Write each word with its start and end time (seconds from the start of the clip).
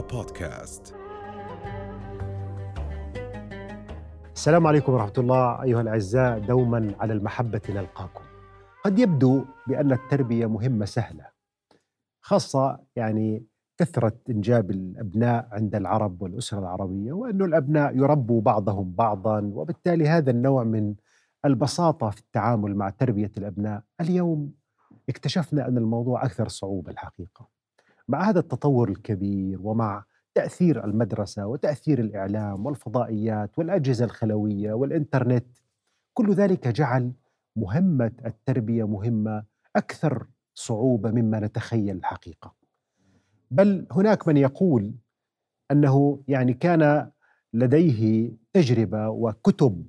بودكاست. 0.00 0.94
السلام 4.34 4.66
عليكم 4.66 4.92
ورحمة 4.92 5.12
الله. 5.18 5.62
أيها 5.62 5.80
الأعزاء 5.80 6.38
دوما 6.38 6.94
على 7.00 7.12
المحبة 7.12 7.60
نلقاكم. 7.68 8.24
قد 8.84 8.98
يبدو 8.98 9.44
بأن 9.66 9.92
التربية 9.92 10.46
مهمة 10.46 10.84
سهلة 10.84 11.26
خاصة 12.20 12.78
يعني 12.96 13.46
كثرة 13.78 14.12
إنجاب 14.30 14.70
الأبناء 14.70 15.48
عند 15.52 15.74
العرب 15.74 16.22
والأسرة 16.22 16.58
العربية 16.58 17.12
وأن 17.12 17.42
الأبناء 17.42 17.96
يربوا 17.96 18.40
بعضهم 18.40 18.94
بعضا 18.94 19.40
وبالتالي 19.54 20.08
هذا 20.08 20.30
النوع 20.30 20.64
من 20.64 20.94
البساطة 21.44 22.10
في 22.10 22.20
التعامل 22.20 22.76
مع 22.76 22.90
تربية 22.90 23.30
الأبناء. 23.38 23.82
اليوم 24.00 24.52
اكتشفنا 25.08 25.68
أن 25.68 25.78
الموضوع 25.78 26.24
أكثر 26.24 26.48
صعوبة 26.48 26.90
الحقيقة. 26.90 27.53
مع 28.08 28.28
هذا 28.28 28.40
التطور 28.40 28.88
الكبير 28.88 29.58
ومع 29.62 30.04
تأثير 30.34 30.84
المدرسة 30.84 31.46
وتأثير 31.46 31.98
الإعلام 31.98 32.66
والفضائيات 32.66 33.58
والأجهزة 33.58 34.04
الخلوية 34.04 34.72
والإنترنت 34.72 35.46
كل 36.14 36.32
ذلك 36.32 36.68
جعل 36.68 37.12
مهمة 37.56 38.12
التربية 38.26 38.86
مهمة 38.86 39.44
أكثر 39.76 40.26
صعوبة 40.54 41.10
مما 41.10 41.40
نتخيل 41.40 41.96
الحقيقة. 41.96 42.54
بل 43.50 43.86
هناك 43.92 44.28
من 44.28 44.36
يقول 44.36 44.94
أنه 45.70 46.22
يعني 46.28 46.54
كان 46.54 47.10
لديه 47.52 48.32
تجربة 48.52 49.08
وكتب 49.08 49.86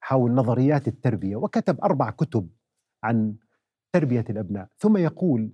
حول 0.00 0.34
نظريات 0.34 0.88
التربية 0.88 1.36
وكتب 1.36 1.80
أربع 1.80 2.10
كتب 2.10 2.48
عن 3.04 3.34
تربية 3.92 4.24
الأبناء 4.30 4.68
ثم 4.78 4.96
يقول 4.96 5.50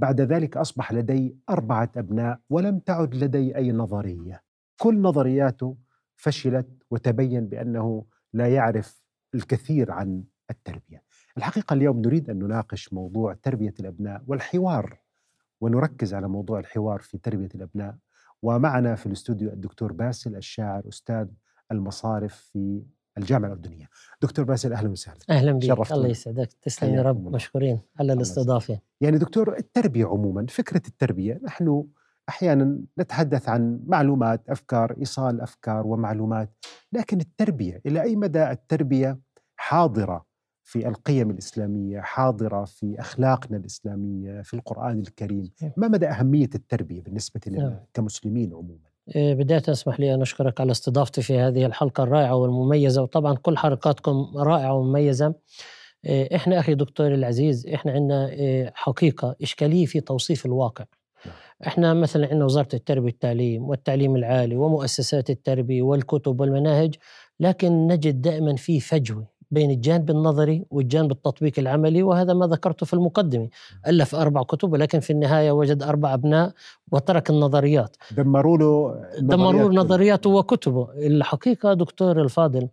بعد 0.00 0.20
ذلك 0.20 0.56
أصبح 0.56 0.92
لدي 0.92 1.36
أربعة 1.50 1.90
أبناء 1.96 2.40
ولم 2.50 2.78
تعد 2.78 3.14
لدي 3.14 3.56
أي 3.56 3.72
نظرية. 3.72 4.42
كل 4.80 5.00
نظرياته 5.02 5.76
فشلت 6.16 6.68
وتبين 6.90 7.46
بأنه 7.46 8.04
لا 8.32 8.48
يعرف 8.54 9.04
الكثير 9.34 9.90
عن 9.90 10.24
التربية. 10.50 11.02
الحقيقة 11.36 11.74
اليوم 11.74 12.00
نريد 12.00 12.30
أن 12.30 12.38
نناقش 12.38 12.92
موضوع 12.92 13.34
تربية 13.34 13.74
الأبناء 13.80 14.22
والحوار 14.26 14.98
ونركز 15.60 16.14
على 16.14 16.28
موضوع 16.28 16.58
الحوار 16.58 17.00
في 17.00 17.18
تربية 17.18 17.48
الأبناء. 17.54 17.96
ومعنا 18.42 18.94
في 18.94 19.06
الاستوديو 19.06 19.52
الدكتور 19.52 19.92
باسل 19.92 20.36
الشاعر 20.36 20.88
أستاذ 20.88 21.28
المصارف 21.72 22.34
في 22.34 22.82
الجامعة 23.20 23.48
الأردنية. 23.48 23.88
دكتور 24.22 24.44
باسل 24.44 24.72
أهلا 24.72 24.88
وسهلا. 24.88 25.18
أهلا 25.30 25.52
بك. 25.52 25.92
الله 25.92 26.08
يسعدك. 26.08 26.48
تسلم 26.62 26.94
يا 26.94 27.02
رب. 27.02 27.34
مشكورين 27.34 27.80
على 28.00 28.12
الاستضافة. 28.12 28.80
يعني 29.00 29.18
دكتور 29.18 29.56
التربية 29.58 30.06
عموما 30.06 30.46
فكرة 30.48 30.82
التربية 30.88 31.40
نحن 31.44 31.84
أحيانا 32.28 32.80
نتحدث 32.98 33.48
عن 33.48 33.80
معلومات 33.86 34.50
أفكار 34.50 34.94
إيصال 34.98 35.40
أفكار 35.40 35.86
ومعلومات 35.86 36.50
لكن 36.92 37.20
التربية 37.20 37.80
إلى 37.86 38.02
أي 38.02 38.16
مدى 38.16 38.50
التربية 38.50 39.18
حاضرة 39.56 40.26
في 40.62 40.88
القيم 40.88 41.30
الإسلامية 41.30 42.00
حاضرة 42.00 42.64
في 42.64 43.00
أخلاقنا 43.00 43.56
الإسلامية 43.56 44.42
في 44.42 44.54
القرآن 44.54 44.98
الكريم؟ 44.98 45.50
ما 45.76 45.88
مدى 45.88 46.06
أهمية 46.06 46.50
التربية 46.54 47.02
بالنسبة 47.02 47.40
لنا 47.46 47.68
نعم. 47.68 47.78
كمسلمين 47.94 48.54
عموما؟ 48.54 48.89
بدايه 49.16 49.62
أسمح 49.68 50.00
لي 50.00 50.14
أن 50.14 50.20
أشكرك 50.22 50.60
على 50.60 50.70
استضافتي 50.70 51.22
في 51.22 51.38
هذه 51.38 51.66
الحلقة 51.66 52.02
الرائعة 52.02 52.36
والمميزة. 52.36 53.02
وطبعا 53.02 53.34
كل 53.34 53.58
حلقاتكم 53.58 54.32
رائعة 54.36 54.74
ومميزة. 54.74 55.34
إيه، 56.06 56.36
إحنا 56.36 56.60
أخي 56.60 56.74
دكتور 56.74 57.14
العزيز 57.14 57.66
إحنا 57.66 57.92
عندنا 57.92 58.28
إيه، 58.28 58.72
حقيقة 58.74 59.36
إشكالية 59.42 59.86
في 59.86 60.00
توصيف 60.00 60.46
الواقع. 60.46 60.84
نعم. 61.26 61.34
إحنا 61.66 61.94
مثلا 61.94 62.26
عندنا 62.26 62.44
وزارة 62.44 62.68
التربية 62.74 63.04
والتعليم 63.04 63.68
والتعليم 63.68 64.16
العالي 64.16 64.56
ومؤسسات 64.56 65.30
التربية 65.30 65.82
والكتب 65.82 66.40
والمناهج 66.40 66.94
لكن 67.40 67.86
نجد 67.86 68.20
دائما 68.22 68.56
في 68.56 68.80
فجوة. 68.80 69.39
بين 69.50 69.70
الجانب 69.70 70.10
النظري 70.10 70.64
والجانب 70.70 71.10
التطبيقي 71.12 71.62
العملي 71.62 72.02
وهذا 72.02 72.34
ما 72.34 72.46
ذكرته 72.46 72.86
في 72.86 72.94
المقدمة. 72.94 73.48
ألف 73.86 74.14
أربع 74.14 74.42
كتب 74.42 74.72
ولكن 74.72 75.00
في 75.00 75.12
النهاية 75.12 75.50
وجد 75.50 75.82
أربع 75.82 76.14
أبناء 76.14 76.52
وترك 76.92 77.30
النظريات. 77.30 77.96
دمروا 78.16 78.58
له 78.58 79.70
دمروا. 79.70 79.72
نظرياته. 79.84 80.30
وكتبه. 80.30 80.88
الحقيقة 80.96 81.74
دكتور 81.74 82.22
الفاضل 82.22 82.68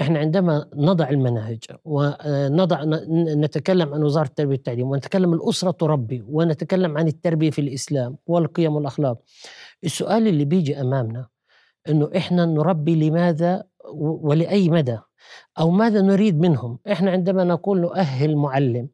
إحنا 0.00 0.18
عندما 0.18 0.66
نضع 0.76 1.08
المناهج 1.10 1.58
ونضع 1.84 2.84
ن- 2.84 3.40
نتكلم 3.40 3.94
عن 3.94 4.02
وزارة 4.02 4.26
التربية 4.26 4.50
والتعليم 4.52 4.90
ونتكلم 4.90 5.32
الأسرة 5.34 5.70
تربي 5.70 6.24
ونتكلم 6.28 6.98
عن 6.98 7.06
التربية 7.08 7.50
في 7.50 7.60
الإسلام 7.60 8.16
والقيم 8.26 8.76
والأخلاق 8.76 9.18
السؤال 9.84 10.26
اللي 10.28 10.44
بيجي 10.44 10.80
أمامنا 10.80 11.26
أنه 11.88 12.10
إحنا 12.16 12.44
نربي 12.46 13.08
لماذا 13.08 13.64
و- 13.92 14.28
ولأي 14.28 14.68
مدى؟ 14.68 14.98
أو 15.58 15.70
ماذا 15.70 16.00
نريد 16.00 16.40
منهم؟ 16.40 16.78
إحنا 16.92 17.10
عندما 17.10 17.44
نقول 17.44 17.80
نؤهل 17.80 18.36
معلم 18.36 18.88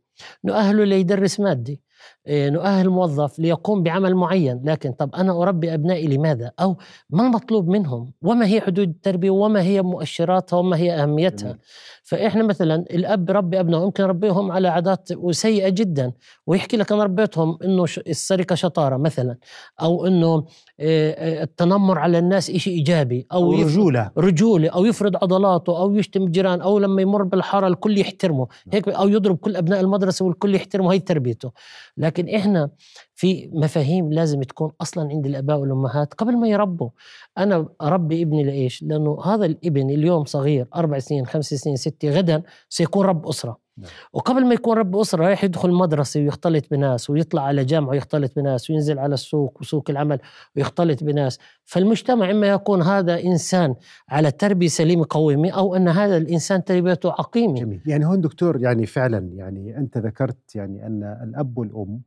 نؤهله 0.44 0.84
ليدرس 0.84 1.40
مادي 1.40 1.80
نؤهل 2.28 2.88
موظف 2.88 3.38
ليقوم 3.38 3.82
بعمل 3.82 4.14
معين. 4.14 4.60
لكن 4.64 4.92
طب 4.92 5.14
أنا 5.14 5.42
أربي 5.42 5.74
أبنائي 5.74 6.06
لماذا؟ 6.06 6.50
أو 6.60 6.76
ما 7.10 7.26
المطلوب 7.26 7.68
منهم؟ 7.68 8.12
وما 8.22 8.46
هي 8.46 8.60
حدود 8.60 8.88
التربية؟ 8.88 9.30
وما 9.30 9.62
هي 9.62 9.82
مؤشراتها؟ 9.82 10.56
وما 10.56 10.76
هي 10.76 10.92
أهميتها. 10.92 11.58
فإحنا 12.02 12.42
مثلا 12.44 12.74
الأب 12.90 13.30
ربي 13.30 13.60
أبنائه 13.60 13.82
يمكن 13.82 14.02
يربيهم 14.04 14.52
على 14.52 14.68
عادات 14.68 15.08
سيئة 15.30 15.68
جدا 15.68 16.12
ويحكي 16.46 16.76
لك 16.76 16.92
أنا 16.92 17.04
ربيتهم 17.04 17.58
إنه 17.64 17.86
ش- 17.86 17.98
السرقة 17.98 18.54
شطارة 18.54 18.96
مثلا 18.96 19.36
أو 19.82 20.06
إنه 20.06 20.44
إيه، 20.80 21.10
إيه، 21.10 21.42
التنمر 21.42 21.98
على 21.98 22.18
الناس 22.18 22.50
إشي 22.50 22.70
إيجابي 22.70 23.26
أو, 23.32 23.38
أو 23.44 23.52
رجولة. 23.62 24.10
رجولة 24.18 24.68
أو 24.68 24.84
يفرض 24.84 25.16
عضلاته 25.16 25.78
أو 25.78 25.94
يشتم 25.94 26.22
الجيران 26.22 26.60
أو 26.60 26.78
لما 26.78 27.02
يمر 27.02 27.22
بالحارة 27.22 27.66
الكل 27.66 27.98
يحترمه. 27.98 28.46
هيك 28.72 28.88
أو 28.88 29.08
يضرب 29.08 29.36
كل 29.36 29.56
أبناء 29.56 29.80
المدرسة 29.80 30.24
والكل 30.24 30.54
يحترمه 30.54 30.92
هي 30.92 30.98
تربيته. 30.98 31.50
لكن 31.96 32.28
إحنا 32.28 32.70
في 33.14 33.50
مفاهيم 33.52 34.12
لازم 34.12 34.42
تكون 34.42 34.72
أصلا 34.80 35.08
عند 35.10 35.26
الآباء 35.26 35.58
والأمهات 35.58 36.14
قبل 36.14 36.36
ما 36.36 36.48
يربوا. 36.48 36.90
أنا 37.38 37.68
أربي 37.82 38.22
ابني 38.22 38.44
لإيش؟ 38.44 38.82
لأنه 38.82 39.24
هذا 39.24 39.46
الابن 39.46 39.90
اليوم 39.90 40.24
صغير 40.24 40.66
أربع 40.74 40.98
سنين 40.98 41.26
خمس 41.26 41.54
سنين 41.54 41.76
ستة 41.76 42.10
غدا 42.10 42.42
سيكون 42.68 43.06
رب 43.06 43.26
أسرة. 43.26 43.69
نعم. 43.80 43.90
وقبل 44.12 44.46
ما 44.46 44.54
يكون 44.54 44.78
رب 44.78 44.96
أسرة 44.96 45.24
رايح 45.24 45.44
يدخل 45.44 45.70
مدرسة 45.70 46.20
ويختلط 46.20 46.64
بناس 46.70 47.10
ويطلع 47.10 47.42
على 47.42 47.64
جامعة 47.64 47.90
ويختلط 47.90 48.32
بناس 48.36 48.70
وينزل 48.70 48.98
على 48.98 49.14
السوق 49.14 49.58
وسوق 49.60 49.90
العمل 49.90 50.18
ويختلط 50.56 51.04
بناس. 51.04 51.38
فالمجتمع 51.64 52.30
إما 52.30 52.46
يكون 52.46 52.82
هذا 52.82 53.20
إنسان 53.22 53.74
على 54.08 54.30
تربية 54.30 54.68
سليمة 54.68 55.06
قويمة 55.10 55.50
أو 55.50 55.76
أن 55.76 55.88
هذا 55.88 56.16
الإنسان 56.16 56.64
تربيته 56.64 57.10
عقيمة. 57.10 57.54
جميل. 57.54 57.82
يعني 57.86 58.06
هون 58.06 58.20
دكتور 58.20 58.60
يعني 58.60 58.86
فعلا 58.86 59.18
يعني 59.34 59.76
أنت 59.76 59.98
ذكرت 59.98 60.54
يعني 60.54 60.86
أن 60.86 61.02
الأب 61.22 61.58
والأم 61.58 62.00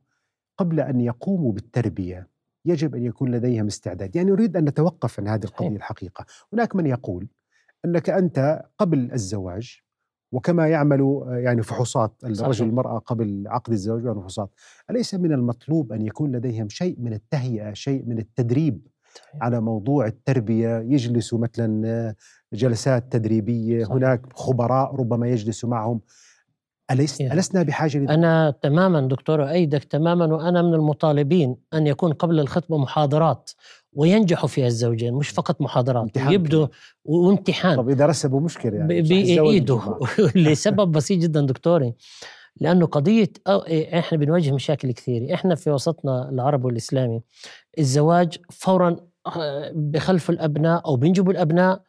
قبل 0.58 0.80
أن 0.80 1.02
يقوموا 1.02 1.52
بالتربية 1.52 2.28
يجب 2.66 2.96
أن 2.96 3.06
يكون 3.06 3.32
لديهم 3.32 3.68
استعداد. 3.68 4.16
يعني 4.16 4.32
أريد 4.32 4.58
أن 4.58 4.66
نتوقف 4.66 5.20
عن 5.20 5.28
هذه 5.28 5.44
القضية. 5.44 5.76
الحقيقة. 5.76 6.26
هناك 6.54 6.76
من 6.76 6.86
يقول 6.86 7.28
أنك 7.86 8.10
أنت 8.10 8.62
قبل 8.80 9.12
الزواج 9.14 9.80
وكما 10.34 10.68
يعمل 10.68 11.02
آه، 11.02 11.36
يعني 11.38 11.64
فحوصات 11.64 12.14
الرجل. 12.24 12.66
والمرأة 12.66 12.98
قبل 13.00 13.44
عقد 13.48 13.74
الزواج 13.74 14.04
يعملوا 14.04 14.22
فحوصات 14.22 14.50
أليس 14.90 15.16
من 15.16 15.32
المطلوب 15.32 15.94
أن 15.94 16.02
يكون 16.02 16.32
لديهم 16.32 16.70
شيء 16.70 16.96
من 17.00 17.14
التهيئة 17.14 17.74
شيء 17.74 18.04
من 18.06 18.20
التدريب. 18.20 18.88
على 19.42 19.62
موضوع 19.62 20.08
التربية 20.08 20.80
يجلسوا 20.80 21.40
مثلا 21.40 21.88
آه، 21.88 22.16
جلسات 22.54 23.12
تدريبية 23.12 23.84
صحيح. 23.84 23.96
هناك 23.96 24.22
خبراء 24.34 24.96
ربما 24.96 25.28
يجلسوا 25.28 25.70
معهم 25.70 26.02
أليس. 26.92 27.22
ألسنا 27.22 27.64
بحاجة 27.64 27.98
لذلك؟ 27.98 28.10
أنا 28.10 28.54
تماما 28.62 29.08
دكتور 29.08 29.50
أيدك 29.50 29.84
تماما 29.84 30.26
وأنا 30.26 30.62
من 30.62 30.74
المطالبين 30.74 31.56
أن 31.74 31.88
يكون 31.88 32.14
قبل 32.14 32.40
الخطبة 32.40 32.78
محاضرات 32.78 33.52
وينجحوا 33.96 34.48
فيها 34.50 34.68
الزوجين 34.68 35.14
مش 35.14 35.30
فقط 35.30 35.62
محاضرات 35.62 36.04
امتحان 36.04 36.34
يبدوا 36.34 36.68
وامتحان. 37.06 37.76
طب 37.78 37.90
إذا 37.90 38.06
رسبوا 38.06 38.40
مشكلة 38.42 38.78
يعني 38.78 39.02
ب- 39.02 39.06
صح 39.06 39.16
الزواج 39.16 39.40
بإيده 39.40 39.76
بالجماعة. 39.76 40.32
لسبب 40.52 40.92
بسيط 40.92 41.20
جدا 41.20 41.42
دكتوري 41.42 41.94
لأنه 42.62 42.86
قضية 42.86 43.30
أو- 43.50 43.52
إيه، 43.68 44.00
إحنا 44.00 44.18
بنواجه 44.18 44.52
مشاكل 44.52 44.92
كثيرة. 44.92 45.34
إحنا 45.34 45.56
في 45.56 45.70
وسطنا 45.70 46.30
العربي 46.30 46.66
والإسلامي 46.66 47.22
الزواج 47.80 48.38
فورا 48.52 48.96
آه، 49.36 49.72
بخلفوا 49.76 50.34
الأبناء 50.36 50.86
أو 50.86 50.96
بينجبوا 50.96 51.32
الأبناء 51.34 51.82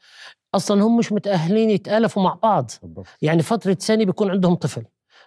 أصلا 0.54 0.82
هم 0.84 0.96
مش 0.96 1.12
متأهلين 1.12 1.70
يتآلفوا 1.70 2.22
مع 2.22 2.38
بعض. 2.42 2.70
بالضبط. 2.82 3.06
يعني 3.22 3.42
فترة 3.42 3.76
سنة 3.80 4.04
بيكون 4.04 4.30
عندهم 4.30 4.54
طفل. 4.54 4.82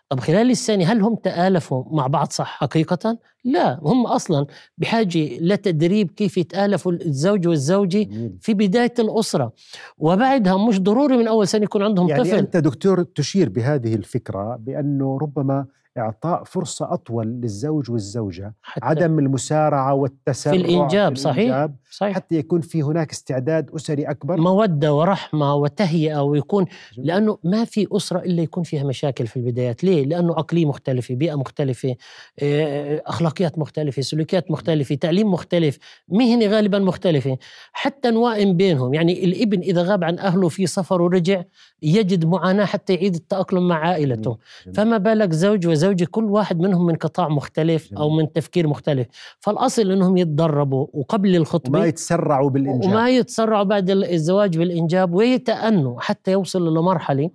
طب 0.10 0.20
خلال 0.20 0.52
السنة 0.52 0.86
هل 0.86 1.02
هم 1.02 1.16
تآلفوا 1.16 1.84
مع 1.92 2.08
بعض 2.08 2.32
صح 2.32 2.58
حقيقة؟ 2.60 3.18
لا 3.44 3.80
هم 3.82 4.08
أصلا 4.08 4.46
بحاجة 4.78 5.38
لتدريب 5.42 6.12
كيف 6.12 6.38
يتآلفوا 6.38 6.92
الزوج 6.92 7.48
والزوجة. 7.48 8.08
في 8.42 8.54
بداية 8.54 8.94
الأسرة 9.00 9.54
وبعدها 9.98 10.68
مش 10.68 10.82
ضروري 10.82 11.18
من 11.18 11.28
أول 11.28 11.48
سنة 11.48 11.64
يكون 11.64 11.84
عندهم 11.84 12.10
يعني 12.10 12.24
طفل 12.24 12.36
أنت 12.36 12.58
دكتور 12.58 13.04
تشير 13.04 13.50
بهذه 13.50 13.96
الفكرة 13.96 14.56
بأنه 14.56 15.18
ربما 15.22 15.66
إعطاء 15.98 16.44
فرصة 16.44 16.94
أطول 16.94 17.28
للزوج 17.28 17.92
والزوجة 17.92 18.54
حتى 18.62 18.86
عدم 18.86 19.20
المسارعة 19.20 19.94
والتسرع 19.94 20.54
في 20.54 20.60
الإنجاب، 20.60 20.80
في. 20.80 20.86
الإنجاب 20.86 21.18
صحيح 21.18 21.70
حتى 22.14 22.36
يكون 22.36 22.62
في 22.62 22.84
هناك 22.84 23.12
استعداد 23.12 23.72
أسري 23.76 24.04
أكبر 24.04 24.38
مودة 24.42 24.94
ورحمة 24.94 25.56
وتهيئة 25.56 26.24
ويكون 26.24 26.66
جميل. 26.94 27.08
لأنه 27.08 27.38
ما 27.44 27.66
في 27.66 27.88
أسرة 27.92 28.20
إلا 28.20 28.42
يكون 28.42 28.64
فيها 28.64 28.84
مشاكل 28.84 29.28
في 29.28 29.38
البدايات 29.38 29.84
ليه؟ 29.84 30.06
لأنه 30.06 30.34
عقلية 30.34 30.66
مختلفة 30.66 31.16
بيئة 31.16 31.36
مختلفة 31.36 31.96
آه، 32.40 33.04
أخلاقيات 33.06 33.60
مختلفة 33.60 34.02
سلوكيات 34.02 34.52
مختلفة 34.52 34.96
تعليم 34.96 35.32
مختلف 35.32 35.78
مهنة 36.10 36.46
غالبا 36.46 36.80
مختلفة 36.80 37.38
حتى 37.72 38.12
نوائم 38.12 38.58
بينهم 38.58 38.94
يعني 38.94 39.26
الإبن 39.26 39.60
إذا 39.60 39.82
غاب 39.82 40.04
عن 40.04 40.20
أهله 40.20 40.50
في 40.50 40.68
سفر 40.68 41.02
ورجع 41.02 41.44
يجد 41.82 42.26
معاناة 42.26 42.66
حتى 42.66 42.94
يعيد 42.94 43.16
التأقلم 43.16 43.68
مع 43.68 43.88
عائلته 43.88 44.38
جميل. 44.66 44.76
فما 44.76 44.98
بالك 44.98 45.32
زوج 45.32 45.68
وزوجة 45.68 46.08
كل 46.12 46.24
واحد 46.24 46.60
منهم 46.60 46.86
من 46.86 46.96
قطاع 46.96 47.28
مختلف 47.28 47.94
أو 47.94 48.08
جميل. 48.10 48.24
من 48.24 48.34
تفكير 48.34 48.68
مختلف 48.68 49.08
فالأصل 49.40 49.92
أنهم 49.92 50.18
يتدربوا 50.18 50.88
وقبل 50.94 51.36
الخطبة 51.36 51.87
يتسرعوا 51.88 52.50
بالإنجاب. 52.50 52.92
وما 52.92 53.10
يتسرعوا 53.10 53.64
بعد 53.64 53.90
الزواج 53.90 54.58
بالإنجاب 54.58 55.14
ويتأنوا 55.14 56.02
حتى 56.02 56.32
يوصلوا 56.32 56.82
لمرحلة 56.82 57.30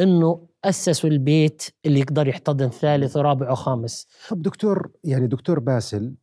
أنه 0.00 0.46
أسسوا 0.64 1.10
البيت 1.10 1.62
اللي 1.86 2.00
يقدر 2.00 2.28
يحتضن 2.28 2.68
ثالث 2.68 3.16
ورابع 3.16 3.50
وخامس 3.50 4.08
طب 4.30 4.42
دكتور 4.42 4.90
يعني 5.04 5.26
دكتور 5.26 5.58
باسل 5.58 6.14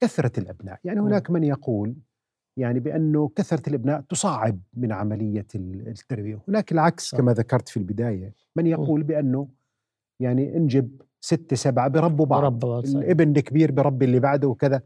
كثرة 0.00 0.32
الأبناء 0.40 0.78
يعني. 0.84 1.00
هناك 1.00 1.30
من 1.30 1.44
يقول 1.44 1.94
يعني 2.58 2.80
بأنه 2.80 3.30
كثرة 3.36 3.68
الأبناء 3.68 4.00
تصعب 4.00 4.60
من 4.74 4.92
عملية 4.92 5.46
ال- 5.54 5.88
التربية 5.88 6.38
هناك 6.48 6.72
العكس. 6.72 7.14
كما 7.14 7.32
ذكرت 7.32 7.68
في 7.68 7.76
البداية 7.76 8.34
من 8.56 8.66
يقول 8.66 9.02
بأنه 9.02 9.48
يعني 10.20 10.56
انجب 10.56 11.02
ستة 11.20 11.56
سبعة 11.56 11.88
بربوا 11.88 12.26
بعض. 12.26 12.44
رب 12.44 12.84
الابن 12.84 13.36
الكبير 13.36 13.72
بربي 13.72 14.04
اللي 14.04 14.20
بعده 14.20 14.48
وكذا. 14.48 14.82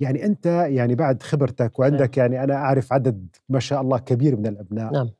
يعني 0.00 0.24
أنت 0.24 0.46
يعني 0.46 0.94
بعد 0.94 1.22
خبرتك 1.22 1.78
وعندك 1.78 2.16
يعني 2.16 2.44
أنا 2.44 2.54
أعرف 2.54 2.92
عدد 2.92 3.36
ما 3.48 3.60
شاء 3.60 3.80
الله 3.80 3.98
كبير 3.98 4.36
من 4.36 4.46
الأبناء. 4.46 4.92
نعم. 4.92 5.10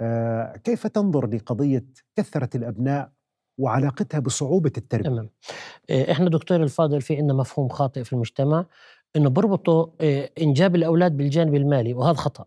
آه 0.00 0.56
كيف 0.56 0.86
تنظر 0.86 1.26
لقضية 1.26 1.86
كثرة 2.16 2.56
الأبناء 2.56 3.12
وعلاقتها 3.60 4.20
بصعوبة 4.20 4.72
التربية؟ 4.76 5.08
تمام. 5.08 5.30
إيه، 5.90 6.12
إحنا 6.12 6.28
دكتور 6.30 6.62
الفاضل 6.62 7.00
في 7.00 7.16
عندنا 7.16 7.34
مفهوم 7.34 7.68
خاطئ 7.68 8.04
في 8.04 8.12
المجتمع 8.12 8.66
إنه 9.16 9.30
بربطوا 9.30 9.86
إيه، 10.00 10.32
إنجاب 10.42 10.76
الأولاد 10.76 11.16
بالجانب 11.16 11.54
المالي 11.54 11.94
وهذا 11.94 12.16
خطأ. 12.16 12.44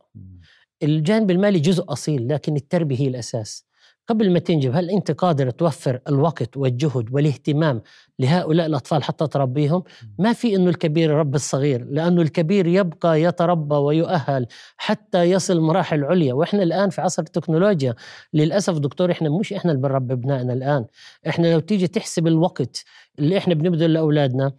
الجانب 0.83 1.31
المالي 1.31 1.59
جزء 1.59 1.83
أصيل 1.87 2.27
لكن 2.27 2.55
التربية 2.55 2.99
هي 2.99 3.07
الأساس. 3.07 3.65
قبل 4.11 4.31
ما 4.33 4.39
تنجب 4.39 4.75
هل 4.75 4.89
أنت 4.89 5.11
قادر 5.11 5.49
توفر 5.49 5.99
الوقت 6.09 6.57
والجهد 6.57 7.13
والاهتمام 7.13 7.81
لهؤلاء 8.19 8.65
الأطفال 8.65 9.03
حتى 9.03 9.27
تربيهم؟ 9.27 9.83
ما 10.19 10.33
في 10.33 10.55
إنه 10.55 10.69
الكبير 10.69 11.11
يربي 11.11 11.35
الصغير 11.35 11.85
لأنه 11.89 12.21
الكبير 12.21 12.67
يبقى 12.67 13.21
يتربى 13.21 13.75
ويؤهل 13.75 14.47
حتى 14.77 15.23
يصل 15.23 15.59
مراحل 15.59 16.03
عليا. 16.03 16.33
وإحنا 16.33 16.63
الآن 16.63 16.89
في 16.89 17.01
عصر 17.01 17.21
التكنولوجيا 17.21 17.95
للأسف 18.33 18.77
دكتور 18.77 19.11
إحنا 19.11 19.29
مش 19.29 19.53
إحنا 19.53 19.71
اللي 19.71 19.81
بنربي 19.81 20.13
أبنائنا 20.13 20.53
الآن. 20.53 20.85
إحنا 21.27 21.53
لو 21.53 21.59
تيجي 21.59 21.87
تحسب 21.87 22.27
الوقت 22.27 22.83
اللي 23.19 23.37
إحنا 23.37 23.53
بنبذله 23.53 23.87
لأولادنا 23.87 24.51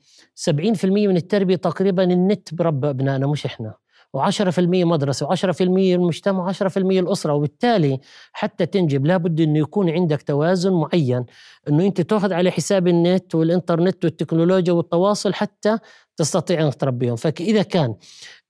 70% 0.51 0.85
من 0.85 1.17
التربية 1.17 1.57
تقريبا 1.57 2.05
النت 2.05 2.55
بربى 2.55 2.91
أبنائنا 2.91 3.27
مش 3.27 3.47
إحنا. 3.47 3.81
و10% 4.17 4.59
مدرسة 4.59 5.26
و10% 5.26 5.61
المجتمع 5.61 6.53
و10% 6.53 6.76
الأسرة. 6.76 7.32
وبالتالي 7.35 8.00
حتى 8.32 8.67
تنجب 8.67 9.06
لابد 9.06 9.41
أنه 9.41 9.59
يكون 9.59 9.91
عندك 9.91 10.23
توازن 10.23 10.73
معين 10.73 11.25
أنه 11.69 11.87
أنت 11.87 12.00
تأخذ 12.00 12.32
على 12.32 12.50
حساب 12.50 12.88
النت 12.88 13.35
والإنترنت 13.35 14.05
والتكنولوجيا 14.05 14.73
والتواصل 14.73 15.35
حتى 15.35 15.79
تستطيع 16.17 16.67
أن 16.67 16.70
تربيهم. 16.70 17.17
فإذا 17.17 17.62
كان 17.62 17.94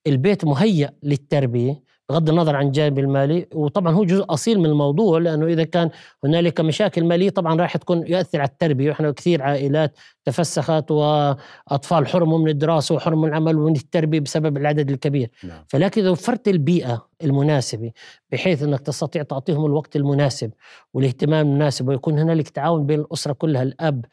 البيت 0.07 0.45
مهيأ 0.45 0.93
للتربية 1.03 1.92
بغض 2.11 2.29
النظر 2.29 2.57
عن 2.57 2.67
الجانب 2.67 2.99
المالي 2.99 3.47
وطبعا 3.55 3.93
هو 3.93 4.05
جزء 4.05 4.25
أصيل 4.29 4.59
من 4.59 4.67
الموضوع 4.67 5.19
لأنه 5.19 5.47
إذا 5.47 5.65
كان 5.65 5.91
هنالك 6.25 6.61
مشاكل 6.61 7.05
مالية 7.05 7.31
طبعا 7.31 7.61
راح 7.61 7.77
تكون 7.77 8.07
يؤثر 8.07 8.41
على 8.41 8.49
التربية 8.49 8.89
وإحنا 8.89 9.11
كثير 9.11 9.43
عائلات 9.43 9.99
تفسخت 10.25 10.91
وأطفال 10.91 12.07
حرموا 12.07 12.39
من 12.39 12.49
الدراسة 12.49 12.95
وحرموا 12.95 13.23
من 13.23 13.29
العمل 13.29 13.57
ومن 13.57 13.77
التربية 13.77 14.21
بسبب 14.21 14.57
العدد 14.57 14.91
الكبير 14.91 15.31
نعم. 15.45 15.65
فلكن 15.69 16.01
اذا 16.01 16.11
وفرت 16.11 16.49
البيئة 16.49 17.07
المناسبة 17.25 17.93
بحيث 18.33 18.63
إنك 18.63 18.81
تستطيع 18.81 19.23
تعطيهم 19.23 19.67
الوقت 19.67 19.97
المناسب 19.97 20.51
والاهتمام 20.95 21.47
المناسب 21.47 21.89
ويكون 21.89 22.19
هنالك 22.19 22.49
تعاون 22.49 22.87
بين 22.87 23.01
الأسرة 23.01 23.33
كلها 23.33 23.63
الأب 23.63 24.05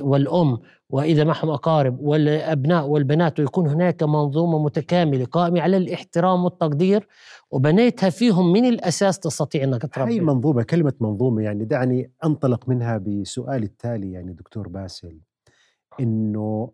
والأم 0.00 0.58
وإذا 0.90 1.24
معهم 1.24 1.50
أقارب 1.50 2.00
والأبناء 2.00 2.86
والبنات 2.86 3.40
ويكون 3.40 3.68
هناك 3.68 4.02
منظومة 4.02 4.64
متكاملة 4.64 5.24
قائمة 5.24 5.60
على 5.60 5.76
الاحترام 5.76 6.44
والتقدير 6.44 7.08
وبنيتها 7.50 8.10
فيهم 8.10 8.52
من 8.52 8.64
الأساس 8.64 9.18
تستطيع 9.18 9.64
إنك 9.64 9.84
هاي 9.84 9.90
تربي 9.90 10.18
المنظومة 10.18 10.62
كلمة 10.62 10.92
منظومة 11.00 11.42
يعني 11.42 11.64
دعني 11.64 12.12
أنطلق 12.24 12.68
منها 12.68 12.98
بسؤال 12.98 13.62
التالي 13.62 14.12
يعني 14.12 14.32
دكتور 14.32 14.68
باسل 14.68 15.20
إنه 16.00 16.72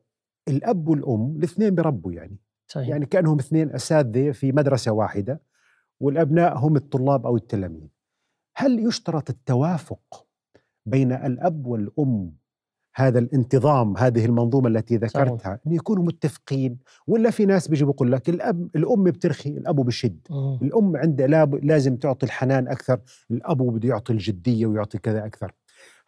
الأب 0.49 0.89
والأم 0.89 1.37
الاثنين 1.37 1.75
بربوا 1.75 2.13
يعني. 2.13 2.39
صحيح. 2.67 2.89
يعني 2.89 3.07
كأنهم 3.07 3.39
اثنين 3.39 3.71
أساتذة 3.71 4.31
في 4.31 4.53
مدرسة 4.53 4.93
واحدة. 4.93 5.41
والأبناء 6.05 6.59
هم 6.59 6.77
الطلاب 6.77 7.27
أو 7.27 7.37
التلاميذ. 7.37 7.89
هل 8.57 8.87
يشترط 8.87 9.31
التوافق 9.31 10.27
بين 10.87 11.13
الأب 11.13 11.67
والأم 11.67 12.33
هذا 12.97 13.19
الانتظام 13.19 13.97
هذه 13.97 14.25
المنظومة 14.25 14.69
التي 14.69 14.97
ذكرتها 14.97 15.61
أن 15.67 15.73
يكونوا 15.73 16.05
متفقين؟ 16.05 16.79
ولا 17.07 17.31
في 17.31 17.47
ناس 17.47 17.69
بيجي 17.69 17.85
بيقول 17.85 18.13
لك 18.13 18.29
الأب 18.29 18.69
الأم 18.77 19.05
بترخي 19.05 19.51
الأب 19.51 19.77
بشد. 19.77 20.19
مم. 20.31 20.59
الأم 20.63 20.97
عندها 20.97 21.27
لاب- 21.27 21.65
لازم 21.65 21.97
تعطي 21.97 22.27
الحنان 22.27 22.69
أكثر 22.69 23.01
الأب 23.31 23.59
بده 23.63 23.89
يعطي 23.89 24.13
الجدية 24.13 24.67
ويعطي 24.67 24.99
كذا 24.99 25.27
أكثر. 25.27 25.53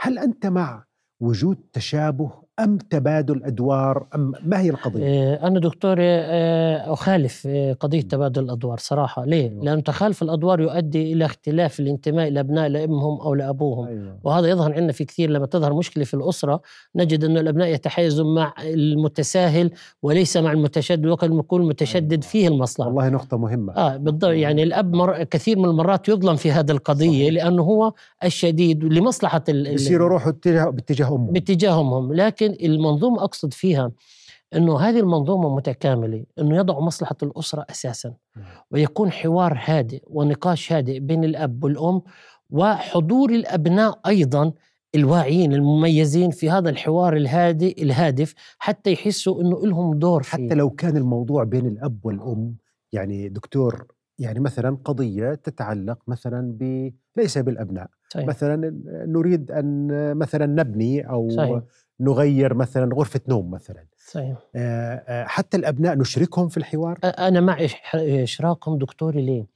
هل 0.00 0.18
أنت 0.18 0.46
مع 0.46 0.84
وجود 1.20 1.58
تشابه 1.72 2.30
أم 2.60 2.78
تبادل 2.78 3.44
أدوار 3.44 4.06
أم 4.14 4.32
ما 4.44 4.60
هي 4.60 4.70
القضية؟ 4.70 5.02
آه، 5.06 5.46
أنا 5.46 5.60
دكتور 5.60 5.96
آه، 6.00 6.92
أخالف 6.92 7.46
آه، 7.46 7.72
قضية 7.72 8.00
تبادل 8.00 8.44
الأدوار 8.44 8.78
صراحة 8.78 9.24
ليه؟ 9.24 9.50
أيوة. 9.50 9.64
لأن 9.64 9.82
تخالف 9.82 10.22
الأدوار 10.22 10.60
يؤدي 10.60 11.12
إلى 11.12 11.24
اختلاف 11.24 11.80
الانتماء 11.80 12.28
الأبناء 12.28 12.68
لأمهم 12.68 13.20
أو 13.20 13.34
لأبوهم 13.34 13.86
أيوة. 13.86 14.18
وهذا 14.24 14.48
يظهر 14.48 14.72
عندنا 14.72 14.92
في 14.92 15.04
كثير 15.04 15.30
لما 15.30 15.46
تظهر 15.46 15.74
مشكلة 15.74 16.04
في 16.04 16.14
الأسرة 16.14 16.60
نجد 16.94 17.24
أن 17.24 17.38
الأبناء 17.38 17.68
يتحيزوا 17.68 18.34
مع 18.34 18.54
المتساهل 18.64 19.70
وليس 20.02 20.36
مع 20.36 20.52
المتشدد 20.52 21.06
وقد 21.06 21.30
يكون 21.34 21.60
المتشدد 21.62 22.12
أيوة. 22.12 22.22
فيه 22.22 22.48
المصلحة 22.48 22.88
والله 22.88 23.08
نقطة 23.08 23.36
مهمة 23.36 23.76
آه 23.76 23.96
بالضبط 23.96 24.24
يعني 24.30 24.62
الأب 24.62 24.94
مر... 24.94 25.22
كثير 25.24 25.58
من 25.58 25.64
المرات 25.64 26.08
يظلم 26.08 26.36
في 26.36 26.52
هذه 26.52 26.70
القضية 26.70 27.28
صحيح. 27.28 27.44
لأنه 27.44 27.62
هو 27.62 27.92
الشديد 28.24 28.84
لمصلحة 28.84 29.44
ال... 29.48 29.66
ال- 29.66 29.74
بصيروا 29.74 30.06
يروحوا 30.06 30.30
اتجاه 30.32 30.70
باتجاه 30.70 31.80
أمهم 31.80 32.12
هم 32.12 32.12
لكن 32.46 32.64
المنظومة 32.64 33.24
أقصد 33.24 33.52
فيها 33.52 33.92
أنه 34.54 34.80
هذه 34.80 35.00
المنظومة 35.00 35.56
متكاملة 35.56 36.24
أنه 36.38 36.56
يضع 36.56 36.80
مصلحة 36.80 37.16
الأسرة 37.22 37.66
أساسا 37.70 38.14
نعم. 38.36 38.46
ويكون 38.70 39.12
حوار 39.12 39.58
هادئ 39.64 40.02
ونقاش 40.06 40.72
هادئ 40.72 40.98
بين 40.98 41.24
الأب 41.24 41.64
والأم 41.64 42.02
وحضور 42.50 43.30
الأبناء 43.30 44.00
أيضا 44.06 44.52
الواعيين 44.94 45.52
المميزين 45.52 46.30
في 46.30 46.50
هذا 46.50 46.70
الحوار 46.70 47.16
الهادئ 47.16 47.82
الهادف 47.82 48.34
حتى 48.58 48.92
يحسوا 48.92 49.42
أنه 49.42 49.66
لهم 49.66 49.98
دور 49.98 50.22
فيه 50.22 50.46
حتى 50.46 50.54
لو 50.54 50.70
كان 50.70 50.96
الموضوع 50.96 51.44
بين 51.44 51.66
الأب 51.66 51.98
والأم 52.06 52.56
يعني 52.92 53.28
دكتور 53.28 53.86
يعني 54.18 54.40
مثلا 54.40 54.78
قضية 54.84 55.34
تتعلق 55.34 55.98
مثلا 56.06 56.56
ب 56.60 56.92
ليس 57.16 57.38
بالأبناء 57.38 57.90
صحيح. 58.08 58.26
مثلا 58.26 58.80
نريد 59.06 59.50
أن 59.50 59.88
مثلا 60.16 60.46
نبني 60.46 61.08
أو 61.10 61.28
صحيح. 61.30 61.62
نغير 62.00 62.54
مثلا 62.54 62.94
غرفة 62.94 63.20
نوم 63.28 63.50
مثلا 63.50 63.86
صحيح. 64.06 64.36
آه، 64.56 65.02
آه، 65.08 65.24
حتى 65.24 65.56
الأبناء 65.56 65.98
نشركهم 65.98 66.48
في 66.48 66.56
الحوار 66.56 66.98
أنا 67.04 67.40
مع 67.40 67.66
إشراكهم 67.94 68.78
دكتوري 68.78 69.26
ليه؟ 69.26 69.46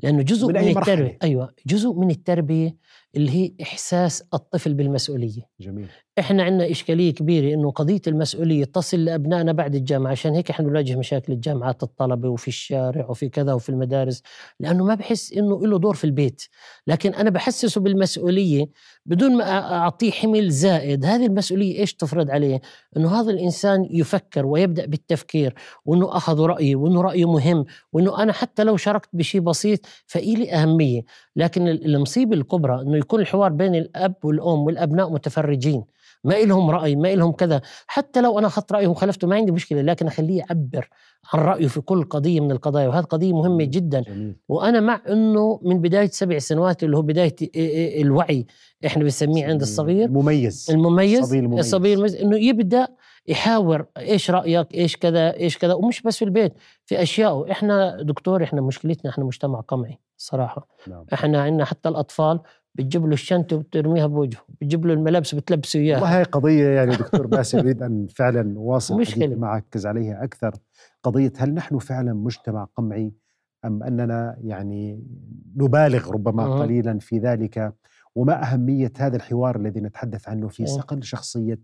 لأنه 0.00 0.22
جزء 0.22 0.46
من 0.46 0.54
من؟ 0.54 0.78
التربية 0.78 1.18
أيوه 1.22 1.54
جزء 1.66 1.92
من 1.92 2.10
التربية 2.10 2.76
اللي 3.16 3.30
هي 3.30 3.52
إحساس 3.62 4.24
الطفل 4.34 4.74
بالمسؤولية. 4.74 5.42
جميل. 5.60 5.88
إحنا 6.18 6.42
عندنا 6.42 6.70
إشكالية 6.70 7.14
كبيرة 7.14 7.54
إنه 7.54 7.70
قضية 7.70 8.00
المسؤولية 8.06 8.64
تصل 8.64 9.04
لأبنائنا 9.04 9.52
بعد 9.52 9.74
الجامعة 9.74 10.10
عشان 10.10 10.34
هيك 10.34 10.50
إحنا 10.50 10.66
بنواجه 10.66 10.96
مشاكل 10.96 11.32
الجامعات 11.32 11.82
الطلبة 11.82 12.28
وفي 12.28 12.48
الشارع 12.48 13.06
وفي 13.10 13.28
كذا 13.28 13.52
وفي 13.52 13.68
المدارس 13.68 14.22
لأنه 14.60 14.84
ما 14.84 14.94
بحس 14.94 15.32
إنه 15.32 15.66
له 15.66 15.78
دور 15.78 15.94
في 15.94 16.04
البيت. 16.04 16.42
لكن 16.86 17.14
أنا 17.14 17.30
بحسسه 17.30 17.80
بالمسؤولية 17.80 18.66
بدون 19.06 19.36
ما 19.36 19.44
أ- 19.44 19.72
أعطيه 19.72 20.10
حمل 20.10 20.50
زائد 20.50 21.04
هذه 21.04 21.26
المسؤولية 21.26 21.78
إيش 21.78 21.94
تفرض 21.94 22.30
عليه؟ 22.30 22.60
إنه 22.96 23.20
هذا 23.20 23.30
الإنسان 23.30 23.86
يفكر 23.90 24.46
ويبدأ 24.46 24.86
بالتفكير 24.86 25.54
وإنه 25.84 26.16
اخذ 26.16 26.40
رايي 26.40 26.74
وإنه 26.74 27.02
رأيه 27.02 27.32
مهم 27.32 27.64
وإنه 27.92 28.22
أنا 28.22 28.32
حتى 28.32 28.64
لو 28.64 28.76
شاركت 28.76 29.08
بشيء 29.12 29.40
بسيط 29.40 29.80
فإلي 30.06 30.52
أهمية. 30.52 31.02
لكن 31.36 31.68
ال- 31.68 31.86
المصيبة 31.86 32.36
الكبرى 32.36 32.82
إنه 32.82 32.96
يكون 32.96 33.20
الحوار 33.20 33.52
بين 33.52 33.74
الأب 33.74 34.14
والأم 34.24 34.60
والأبناء 34.60 35.12
متفرجين 35.12 35.84
ما 36.24 36.36
إلهم 36.36 36.70
رأي 36.70 36.96
ما 36.96 37.12
إلهم 37.12 37.32
كذا. 37.32 37.60
حتى 37.86 38.20
لو 38.20 38.38
أنا 38.38 38.46
أخذت 38.46 38.72
رأيهم 38.72 38.94
خلفته 38.94 39.26
ما 39.28 39.36
عندي 39.36 39.52
مشكلة 39.52 39.82
لكن 39.82 40.06
أخليه 40.06 40.38
يعبر 40.38 40.88
عن 41.32 41.40
رأيه 41.40 41.66
في 41.66 41.80
كل 41.80 42.04
قضية 42.04 42.40
من 42.40 42.50
القضايا. 42.50 42.88
وهذه 42.88 43.04
قضية 43.04 43.32
مهمة 43.32 43.64
جدا. 43.64 44.00
جميل. 44.00 44.36
وأنا 44.48 44.80
مع 44.80 45.00
أنه 45.08 45.60
من 45.62 45.80
بداية 45.80 46.06
سبع 46.10 46.38
سنوات 46.38 46.82
اللي 46.84 46.96
هو 46.96 47.02
بداية 47.02 47.36
الوعي 48.02 48.46
إحنا 48.86 49.02
بنسميه 49.02 49.46
عند 49.46 49.60
الصغير. 49.60 50.04
المميز 50.04 50.66
المميز 50.70 51.18
الصبي 51.18 51.38
المميز. 51.38 51.58
الصبي 51.58 51.92
المميز 51.94 52.16
إنه 52.16 52.36
يبدأ 52.38 52.88
يحاور 53.26 53.86
إيش 53.96 54.30
رأيك 54.30 54.74
إيش 54.74 54.96
كذا 54.96 55.36
إيش 55.36 55.58
كذا 55.58 55.74
ومش 55.74 56.02
بس 56.02 56.16
في 56.16 56.24
البيت 56.24 56.52
في 56.84 57.02
أشياء 57.02 57.50
إحنا 57.50 58.02
دكتور 58.02 58.42
إحنا 58.42 58.60
مشكلتنا 58.60 59.10
إحنا 59.10 59.24
مجتمع 59.24 59.60
قمعي 59.60 59.98
صراحة 60.16 60.68
نعم. 60.88 61.04
إحنا 61.12 61.42
عندنا 61.42 61.64
حتى 61.64 61.88
الأطفال 61.88 62.40
بتجيب 62.74 63.06
له 63.06 63.12
الشنطة 63.12 63.56
وبترميها 63.56 64.06
بوجهه 64.06 64.40
بتجيب 64.48 64.86
له 64.86 64.94
الملابس 64.94 65.34
بتلبسه 65.34 65.80
إياها 65.80 66.00
والله 66.00 66.18
هاي 66.18 66.22
قضية 66.22 66.68
يعني 66.68 66.96
دكتور 66.96 67.26
باسل 67.36 67.58
أريد 67.58 67.82
أن 67.82 68.06
فعلا 68.06 68.58
واصل 68.58 69.00
مشكلة. 69.00 69.36
معك 69.36 69.64
ركز 69.66 69.86
عليها 69.86 70.24
أكثر 70.24 70.52
قضية 71.02 71.32
هل 71.36 71.54
نحن 71.54 71.78
فعلا 71.78 72.12
مجتمع 72.12 72.64
قمعي 72.76 73.12
أم 73.64 73.82
أننا 73.82 74.36
يعني 74.40 75.04
نبالغ 75.56 76.10
ربما 76.10 76.44
أها. 76.44 76.62
قليلا 76.62 76.98
في 76.98 77.18
ذلك 77.18 77.74
وما 78.14 78.42
أهمية 78.42 78.92
هذا 78.98 79.16
الحوار 79.16 79.56
الذي 79.56 79.80
نتحدث 79.80 80.28
عنه 80.28 80.48
في. 80.48 80.66
صقل 80.66 81.02
شخصية 81.02 81.60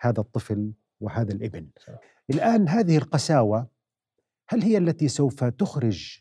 هذا 0.00 0.20
الطفل 0.20 0.72
وهذا 1.02 1.32
الإبن. 1.32 1.66
الآن 2.30 2.68
هذه 2.68 2.96
القساوة 2.96 3.66
هل 4.48 4.62
هي 4.62 4.78
التي 4.78 5.08
سوف 5.08 5.44
تخرج 5.44 6.20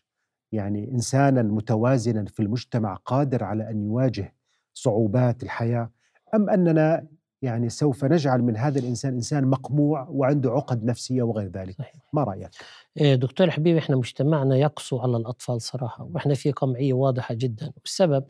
يعني 0.52 0.92
إنسانا 0.92 1.42
متوازنا 1.42 2.26
في 2.26 2.40
المجتمع 2.40 2.96
قادر 2.96 3.44
على 3.44 3.70
أن 3.70 3.82
يواجه 3.82 4.36
صعوبات 4.74 5.44
الحياة 5.44 5.92
أم 6.36 6.50
أننا 6.50 7.08
يعني 7.42 7.70
سوف 7.70 8.06
نجعل 8.06 8.42
من 8.42 8.58
هذا 8.58 8.80
الإنسان 8.80 9.14
إنسان 9.14 9.48
مقموع 9.48 10.08
وعنده 10.10 10.52
عقد 10.52 10.84
نفسية 10.84 11.24
وغير 11.24 11.50
ذلك. 11.50 11.76
صحيح. 11.78 11.96
ما 12.14 12.24
رأيك؟ 12.24 12.50
إيه 12.98 13.16
دكتور 13.16 13.52
حبيبي 13.52 13.80
إحنا 13.80 13.96
مجتمعنا 13.96 14.58
يقسو 14.58 15.00
على 15.00 15.18
الأطفال 15.18 15.62
صراحة 15.62 16.10
وإحنا 16.14 16.34
في 16.34 16.52
قمعية 16.52 16.94
واضحة 16.94 17.36
جدا. 17.36 17.72
والسبب 17.82 18.24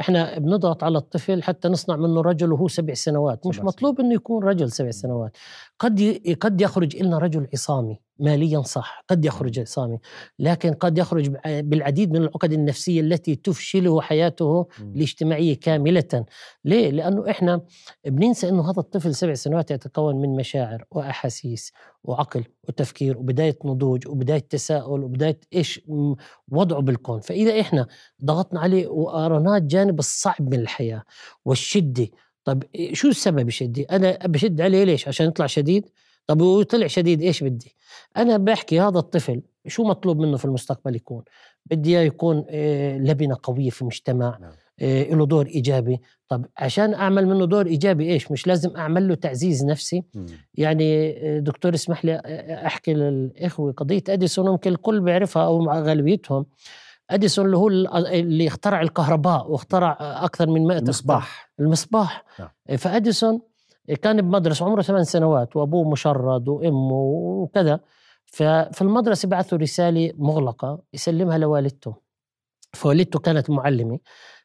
إحنا 0.00 0.38
بنضغط 0.38 0.84
على 0.84 0.98
الطفل 0.98 1.42
حتى 1.42 1.68
نصنع 1.68 1.96
منه 1.96 2.20
رجل 2.20 2.52
وهو 2.52 2.68
سبع 2.68 2.94
سنوات. 2.94 3.46
مش 3.46 3.60
مطلوب 3.60 4.00
إنه 4.00 4.14
يكون 4.14 4.44
رجل 4.44 4.70
سبع 4.70 4.90
سنوات. 4.90 5.36
قد 5.78 6.20
قد 6.40 6.60
يخرج 6.60 6.96
لنا 7.02 7.18
رجل 7.18 7.48
عصامي. 7.52 8.00
ماليا 8.18 8.62
صح 8.62 9.04
قد 9.08 9.24
يخرج 9.24 9.58
عصامي 9.60 9.98
لكن 10.38 10.72
قد 10.72 10.98
يخرج 10.98 11.28
بع- 11.30 11.38
بالعديد 11.46 12.10
من 12.12 12.16
العقد 12.22 12.52
النفسية 12.52 13.00
التي 13.00 13.34
تفشله 13.36 14.00
حياته 14.00 14.66
الاجتماعية 14.80 15.54
كاملة. 15.60 16.24
ليه؟ 16.64 16.90
لأنه 16.90 17.30
إحنا 17.30 17.60
بننسى 18.06 18.48
إنه 18.48 18.70
هذا 18.70 18.80
الطفل 18.80 19.14
سبع 19.14 19.34
سنوات 19.34 19.70
يتكون 19.70 20.16
من 20.16 20.36
مشاعر 20.36 20.84
وأحاسيس 20.90 21.72
وعقل 22.04 22.44
وتفكير 22.68 23.18
وبداية 23.18 23.58
نضوج 23.64 24.08
وبداية 24.08 24.38
تساؤل 24.50 25.04
وبداية 25.04 25.40
إيش 25.54 25.80
م- 25.88 26.14
وضعه 26.48 26.80
بالكون. 26.80 27.20
فإذا 27.20 27.60
إحنا 27.60 27.86
ضغطنا 28.24 28.60
عليه 28.60 28.86
وارناه 28.88 29.56
الجانب 29.56 29.98
الصعب 29.98 30.40
من 30.54 30.60
الحياة 30.60 31.02
والشدة 31.44 32.08
طب 32.44 32.62
إيه- 32.64 32.92
شو 32.92 33.08
السبب 33.08 33.48
الشدة؟ 33.48 33.82
أنا 33.90 34.18
بشد 34.26 34.60
عليه 34.60 34.84
ليش؟ 34.84 35.08
عشان 35.08 35.26
يطلع 35.26 35.46
شديد؟ 35.46 35.88
طب 36.28 36.40
وطلع 36.40 36.86
شديد 36.86 37.22
إيش 37.22 37.44
بدي؟ 37.44 37.74
أنا 38.16 38.36
بحكي 38.36 38.80
هذا 38.80 38.98
الطفل 38.98 39.42
شو 39.66 39.84
مطلوب 39.84 40.18
منه 40.20 40.36
في 40.36 40.44
المستقبل 40.44 40.96
يكون؟ 40.96 41.22
بدي 41.66 41.90
إياه 41.98 42.04
يكون 42.06 42.44
آه، 42.50 42.98
لبنة 42.98 43.36
قوية 43.42 43.70
في 43.70 43.82
المجتمع 43.82 44.38
نعم. 44.40 44.50
آه، 44.80 45.02
له 45.14 45.26
دور 45.26 45.46
إيجابي. 45.46 46.00
طب 46.28 46.46
عشان 46.58 46.94
أعمل 46.94 47.26
منه 47.26 47.44
دور 47.46 47.66
إيجابي 47.66 48.12
إيش؟ 48.12 48.32
مش 48.32 48.46
لازم 48.46 48.76
أعمل 48.76 49.08
له 49.08 49.14
تعزيز 49.14 49.64
نفسي؟ 49.64 50.02
مم. 50.14 50.26
يعني 50.54 51.10
آه، 51.10 51.38
دكتور 51.38 51.74
اسمح 51.74 52.04
لي 52.04 52.14
أحكي 52.66 52.94
للإخوة. 52.94 53.72
قضية 53.72 54.02
أديسون 54.08 54.46
يمكن 54.46 54.72
الكل 54.72 55.00
بيعرفها 55.00 55.44
أو 55.44 55.58
مع 55.60 55.80
غالبيتهم 55.80 56.46
أديسون 57.10 57.46
اللي 57.46 57.56
هو 57.56 57.68
ال- 57.68 58.06
اللي 58.06 58.46
اخترع 58.46 58.80
الكهرباء 58.80 59.50
واخترع 59.50 59.96
أكثر 60.00 60.46
من 60.50 60.66
100 60.66 60.78
المصباح. 60.78 61.50
المصباح. 61.60 62.24
نعم. 62.40 62.48
فأديسون 62.78 63.40
كان 63.96 64.22
بمدرسة 64.22 64.66
عمره 64.66 64.82
ثمان 64.82 65.04
سنوات 65.04 65.56
وأبوه 65.56 65.90
مشرد 65.90 66.48
وأمه 66.48 67.02
وكذا. 67.42 67.80
ففي 68.26 68.82
المدرسة 68.82 69.28
بعثوا 69.28 69.58
رسالة 69.58 70.12
مغلقة 70.18 70.82
يسلمها 70.94 71.38
لوالدته. 71.38 71.94
فوالدته 72.74 73.18
كانت 73.18 73.50
معلمة. 73.50 73.98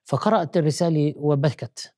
فقرأت 0.05 0.57
الرسالة 0.57 1.13
وبكت. 1.17 1.93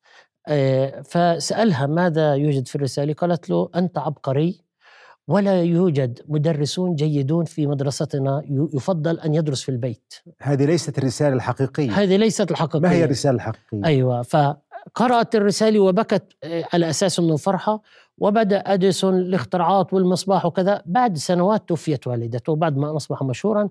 آه، 0.48 1.02
فسألها 1.02 1.88
ماذا 1.88 2.36
يوجد 2.36 2.68
في 2.68 2.75
الرسالة؟ 2.75 3.14
قالت 3.14 3.50
له 3.50 3.70
أنت 3.75 3.98
عبقري 3.98 4.66
ولا 5.28 5.64
يوجد 5.64 6.20
مدرسون 6.28 6.96
جيدون 6.96 7.46
في 7.46 7.68
مدرستنا 7.68 8.44
يفضل 8.50 9.20
أن 9.20 9.36
يدرس 9.36 9.62
في 9.62 9.70
البيت. 9.70 10.14
هذه 10.42 10.66
ليست 10.66 10.98
الرسالة 10.98 11.36
الحقيقية. 11.36 11.92
هذه 11.92 12.16
ليست 12.16 12.52
الحقيقية. 12.52 12.80
ما 12.80 12.92
هي 12.92 13.04
الرسالة 13.04 13.36
الحقيقية؟ 13.36 13.86
أيوه 13.86 14.22
فقرات 14.86 15.36
الرسالة 15.36 15.80
وبكت 15.80 16.24
آه، 16.44 16.63
على 16.74 16.89
أساس 16.89 17.20
إنه 17.20 17.38
فرحة 17.38 17.82
وبدأ 18.18 18.58
أديسون 18.58 19.18
الاختراعات 19.18 19.94
والمصباح 19.94 20.46
وكذا. 20.46 20.82
بعد 20.86 21.18
سنوات 21.18 21.70
توفيت 21.70 22.08
والدته 22.08 22.56
بعد 22.56 22.77
ما 22.77 22.96
أصبح 22.96 23.24
مشهورا 23.24 23.70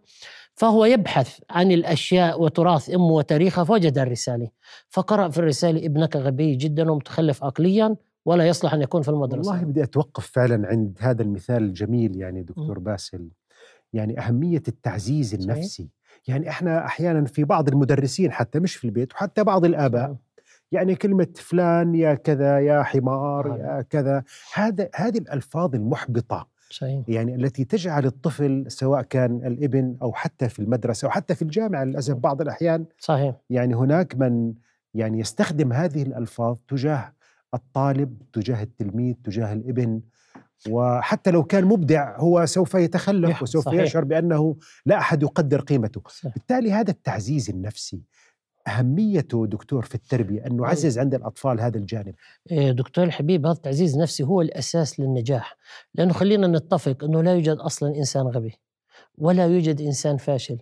فهو 0.54 0.84
يبحث 0.84 1.38
عن 1.50 1.72
الأشياء 1.72 2.42
وتراث 2.42 2.90
أمه 2.90 3.10
وتاريخها 3.10 3.64
فوجد 3.64 3.98
الرسالة. 3.98 4.48
فقرأ 4.88 5.28
في 5.28 5.38
الرسالة 5.38 5.86
ابنك 5.86 6.16
غبي 6.16 6.54
جدا 6.54 6.90
ومتخلف 6.90 7.44
عقليا 7.44 7.96
ولا 8.24 8.46
يصلح 8.46 8.74
أن 8.74 8.82
يكون 8.82 9.02
في 9.02 9.08
المدرسة. 9.08 9.50
والله 9.50 9.64
بدي 9.64 9.82
أتوقف 9.82 10.26
فعلا 10.26 10.68
عند 10.68 10.98
هذا 11.00 11.22
المثال 11.22 11.62
الجميل 11.62 12.16
يعني 12.16 12.42
دكتور 12.42 12.78
باسل. 12.78 13.28
يعني 13.92 14.20
أهمية 14.20 14.62
التعزيز 14.68 15.34
صحيح. 15.34 15.40
النفسي. 15.40 15.88
يعني 16.28 16.48
إحنا 16.48 16.86
أحيانا 16.86 17.24
في 17.24 17.44
بعض 17.44 17.68
المدرسين 17.68 18.32
حتى 18.32 18.60
مش 18.60 18.76
في 18.76 18.84
البيت 18.84 19.12
وحتى 19.12 19.44
بعض 19.44 19.64
الآباء 19.64 20.16
يعني 20.74 20.94
كلمة 20.94 21.28
فلان 21.34 21.94
يا 21.94 22.14
كذا 22.14 22.60
يا 22.60 22.82
حمار 22.82 23.52
آه. 23.52 23.56
يا 23.56 23.82
كذا 23.82 24.22
هذا 24.54 24.88
هذه 24.94 25.18
الألفاظ 25.18 25.74
المحبطة 25.74 26.54
صحيح 26.70 27.02
يعني 27.08 27.34
التي 27.34 27.64
تجعل 27.64 28.06
الطفل 28.06 28.64
سواء 28.68 29.02
كان 29.02 29.46
الابن 29.46 29.96
أو 30.02 30.12
حتى 30.12 30.48
في 30.48 30.58
المدرسة 30.58 31.06
أو 31.06 31.10
حتى 31.10 31.34
في 31.34 31.42
الجامعة 31.42 31.84
للأسف 31.84 32.14
بعض 32.14 32.40
الأحيان 32.40 32.84
صحيح 32.98 33.34
يعني 33.50 33.74
هناك 33.74 34.16
من 34.16 34.54
يعني 34.94 35.20
يستخدم 35.20 35.72
هذه 35.72 36.02
الألفاظ 36.02 36.56
تجاه 36.68 37.12
الطالب 37.54 38.22
تجاه 38.32 38.62
التلميذ 38.62 39.14
تجاه 39.24 39.52
الابن 39.52 40.00
وحتى 40.70 41.30
لو 41.30 41.44
كان 41.44 41.64
مبدع 41.64 42.18
هو 42.18 42.46
سوف 42.46 42.74
يتخلف 42.74 43.42
وسوف 43.42 43.64
صحيح. 43.64 43.80
يشعر 43.82 44.04
بأنه 44.04 44.56
لا 44.86 44.98
أحد 44.98 45.22
يقدر 45.22 45.60
قيمته 45.60 46.02
صحيح. 46.08 46.34
بالتالي 46.34 46.72
هذا 46.72 46.90
التعزيز 46.90 47.50
النفسي 47.50 48.02
أهميته 48.66 49.46
دكتور 49.46 49.82
في 49.82 49.94
التربية 49.94 50.46
أن 50.46 50.56
نعزز 50.56 50.98
عند 50.98 51.14
الأطفال 51.14 51.60
هذا 51.60 51.78
الجانب. 51.78 52.14
إيه 52.50 52.70
دكتور 52.70 53.04
الحبيب 53.04 53.46
هذا 53.46 53.54
التعزيز 53.54 53.94
النفسي 53.94 54.22
هو 54.22 54.40
الأساس 54.40 55.00
للنجاح. 55.00 55.56
لأنه 55.94 56.12
خلينا 56.12 56.46
نتفق 56.46 57.04
أنه 57.04 57.22
لا 57.22 57.34
يوجد 57.34 57.56
أصلا 57.56 57.96
إنسان 57.96 58.22
غبي 58.26 58.54
ولا 59.18 59.46
يوجد 59.46 59.80
إنسان 59.80 60.16
فاشل 60.16 60.58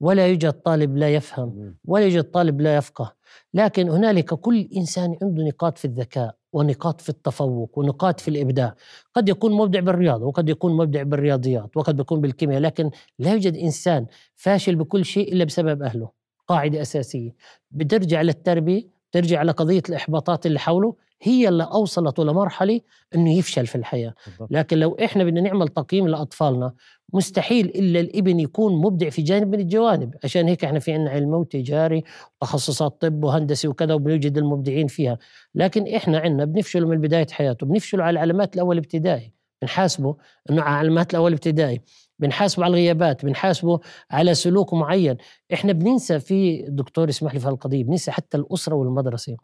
ولا 0.00 0.26
يوجد 0.26 0.52
طالب 0.52 0.96
لا 0.96 1.14
يفهم 1.14 1.74
ولا 1.84 2.04
يوجد 2.04 2.24
طالب 2.24 2.60
لا 2.60 2.76
يفقه. 2.76 3.14
لكن 3.54 3.88
هنالك 3.88 4.34
كل 4.34 4.68
إنسان 4.76 5.16
عنده 5.22 5.42
نقاط 5.42 5.78
في 5.78 5.84
الذكاء 5.84 6.36
ونقاط 6.52 7.00
في 7.00 7.08
التفوق 7.08 7.78
ونقاط 7.78 8.20
في 8.20 8.28
الإبداع. 8.28 8.74
قد 9.14 9.28
يكون 9.28 9.52
مبدع 9.52 9.80
بالرياضة 9.80 10.26
وقد 10.26 10.48
يكون 10.48 10.76
مبدع 10.76 11.02
بالرياضيات 11.02 11.76
وقد 11.76 12.00
يكون 12.00 12.20
بالكيمياء 12.20 12.60
لكن 12.60 12.90
لا 13.18 13.32
يوجد 13.32 13.56
إنسان 13.56 14.06
فاشل 14.34 14.76
بكل 14.76 15.04
شيء 15.04 15.32
إلا 15.32 15.44
بسبب 15.44 15.82
أهله. 15.82 16.23
قاعدة 16.48 16.82
أساسية. 16.82 17.34
بترجع 17.70 18.22
للتربية 18.22 18.94
ترجع 19.12 19.42
لقضية 19.42 19.82
الإحباطات 19.88 20.46
اللي 20.46 20.58
حوله 20.58 20.94
هي 21.22 21.48
اللي 21.48 21.64
اوصلته 21.64 22.24
لمرحله 22.24 22.80
إنه 23.14 23.38
يفشل 23.38 23.66
في 23.66 23.74
الحياة. 23.74 24.14
بالضبط. 24.26 24.48
لكن 24.50 24.78
لو 24.78 24.96
إحنا 25.04 25.24
بدنا 25.24 25.40
نعمل 25.40 25.68
تقييم 25.68 26.08
لأطفالنا 26.08 26.72
مستحيل 27.12 27.66
إلا 27.66 28.00
الإبن 28.00 28.40
يكون 28.40 28.82
مبدع 28.82 29.10
في 29.10 29.22
جانب 29.22 29.48
من 29.48 29.60
الجوانب. 29.60 30.14
عشان 30.24 30.48
هيك 30.48 30.64
إحنا 30.64 30.78
في 30.78 30.92
عندنا 30.92 31.10
علم 31.10 31.34
وتجاري 31.34 32.04
وتخصصات 32.42 33.00
طب 33.00 33.24
وهندسة 33.24 33.68
وكذا 33.68 33.94
وبنوجد 33.94 34.38
المبدعين 34.38 34.86
فيها. 34.86 35.18
لكن 35.54 35.94
إحنا 35.94 36.18
عندنا 36.18 36.44
بنفشله 36.44 36.88
من 36.88 37.00
بداية 37.00 37.26
حياته 37.30 37.66
بنفشله 37.66 38.04
على 38.04 38.14
العلامات 38.14 38.54
الأول 38.54 38.78
ابتدائي 38.78 39.32
بنحاسبه 39.62 40.16
إنه 40.50 40.62
على 40.62 40.76
علامات 40.76 41.10
الأول 41.10 41.32
ابتدائي 41.32 41.80
بنحاسبه 42.18 42.64
على 42.64 42.70
الغيابات 42.70 43.24
بنحاسبه 43.24 43.80
على 44.10 44.34
سلوك 44.34 44.74
معين. 44.74 45.16
إحنا 45.52 45.72
بننسى 45.72 46.20
في 46.20 46.62
دكتور 46.68 47.08
اسمح 47.08 47.34
لي 47.34 47.40
في 47.40 47.48
هالقضية 47.48 47.84
بننسى 47.84 48.10
حتى 48.10 48.36
الأسرة 48.36 48.74
والمدرسة. 48.74 49.36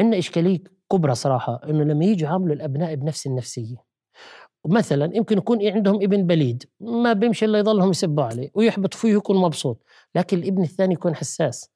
عندنا 0.00 0.18
إشكالية 0.18 0.58
كبرى 0.92 1.14
صراحة 1.14 1.60
إنه 1.64 1.84
لما 1.84 2.04
يجوا 2.04 2.28
يعاملوا 2.28 2.54
الأبناء 2.54 2.94
بنفس 2.94 3.26
النفسية. 3.26 3.76
مثلا 4.68 5.16
يمكن 5.16 5.38
يكون 5.38 5.68
عندهم 5.68 5.94
ابن 5.94 6.26
بليد 6.26 6.64
ما 6.80 7.12
بيمشي 7.12 7.44
إلا 7.44 7.58
يضلهم 7.58 7.90
يسبوا 7.90 8.24
عليه 8.24 8.50
ويحبط 8.54 8.94
فيه 8.94 9.14
ويكون 9.14 9.36
مبسوط 9.36 9.82
لكن 10.14 10.38
الابن 10.38 10.62
الثاني 10.62 10.94
يكون 10.94 11.14
حساس. 11.14 11.70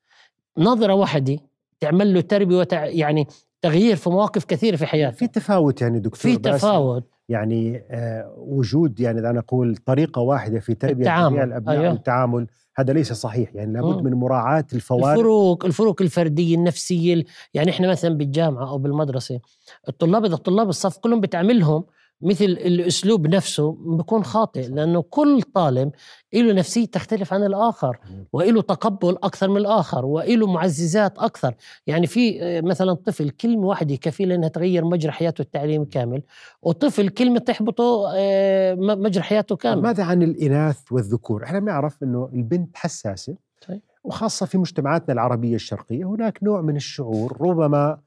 نظرة 0.59 0.95
واحدة 0.95 1.39
تعمل 1.81 2.15
له 2.15 2.21
تربية 2.21 2.57
وتع... 2.57 2.87
يعني 2.87 3.27
تغيير 3.63 3.97
في 3.97 4.11
مواقف 4.11 4.45
كثيرة 4.45 4.77
في 4.77 4.87
حياته. 4.87 5.17
في 5.17 5.27
تفاوت 5.27 5.83
يعني 5.83 5.99
دكتور 5.99 6.33
في. 6.33 6.37
تفاوت. 6.37 7.11
يعني 7.31 7.85
آه 7.91 8.35
وجود 8.39 9.01
يعني 9.01 9.21
دعنا 9.21 9.39
نقول 9.39 9.77
طريقة 9.77 10.21
واحدة 10.23 10.61
في 10.61 10.75
تربية 10.75 10.95
التعامل. 11.03 11.31
جميع 11.31 11.45
الأبناء 11.45 11.79
أيوه. 11.81 11.93
والتعامل 11.93 12.47
هذا 12.77 12.93
ليس 12.93 13.13
صحيح 13.13 13.55
يعني 13.55 13.73
لابد. 13.73 14.05
من 14.05 14.15
مراعاة 14.15 14.65
الفوارق 14.73 15.09
الفروق 15.19 15.65
الفروق 15.65 16.03
الفردية 16.03 16.55
النفسية 16.57 17.15
ال- 17.15 17.25
يعني 17.55 17.71
إحنا 17.71 17.89
مثلا 17.91 18.15
بالجامعة 18.17 18.71
أو 18.71 18.79
بالمدرسة 18.79 19.41
الطلاب 19.89 20.25
إذا 20.25 20.37
طلاب 20.37 20.69
الصف 20.69 20.99
كلهم 20.99 21.21
بتعاملهم 21.21 21.85
مثل 22.23 22.45
الأسلوب 22.45 23.27
نفسه 23.27 23.77
بيكون 23.81 24.25
خاطئ 24.25 24.69
لأنه 24.69 25.03
كل 25.03 25.43
طالب 25.43 25.91
له 26.35 26.53
نفسية 26.53 26.87
تختلف 26.87 27.33
عن 27.33 27.45
الآخر. 27.45 27.99
وله 28.33 28.63
تقبل 28.63 29.17
أكثر 29.23 29.49
من 29.49 29.57
الآخر 29.57 30.05
وله 30.05 30.47
معززات 30.47 31.19
أكثر 31.19 31.55
يعني 31.87 32.07
في 32.07 32.43
آه، 32.43 32.61
مثلا 32.61 32.93
طفل 32.95 33.31
كلمة 33.31 33.67
واحدة 33.67 33.97
كفيله 33.97 34.35
انها 34.35 34.49
تغير 34.49 34.85
مجرى 34.85 35.13
حياته 35.13 35.43
التعليمي 35.43 35.87
كامل 35.87 36.23
وطفل 36.63 37.09
كلمة 37.09 37.39
تحبطه 37.39 38.13
آه، 38.17 38.75
مجرى 38.75 39.23
حياته 39.23 39.57
كامل 39.57 39.83
ماذا 39.83 40.05
عن 40.05 40.23
الإناث 40.23 40.93
والذكور؟ 40.93 41.45
إحنا 41.45 41.59
بنعرف 41.59 42.03
إنه 42.03 42.31
البنت 42.33 42.77
حساسة 42.77 43.37
صحيح. 43.61 43.81
وخاصة 44.05 44.47
في 44.47 44.59
مجتمعاتنا 44.59 45.13
العربية 45.15 45.55
الشرقية 45.55 46.05
هناك 46.05 46.39
نوع 46.43 46.61
من 46.61 46.77
الشعور 46.77 47.37
ربما 47.41 47.99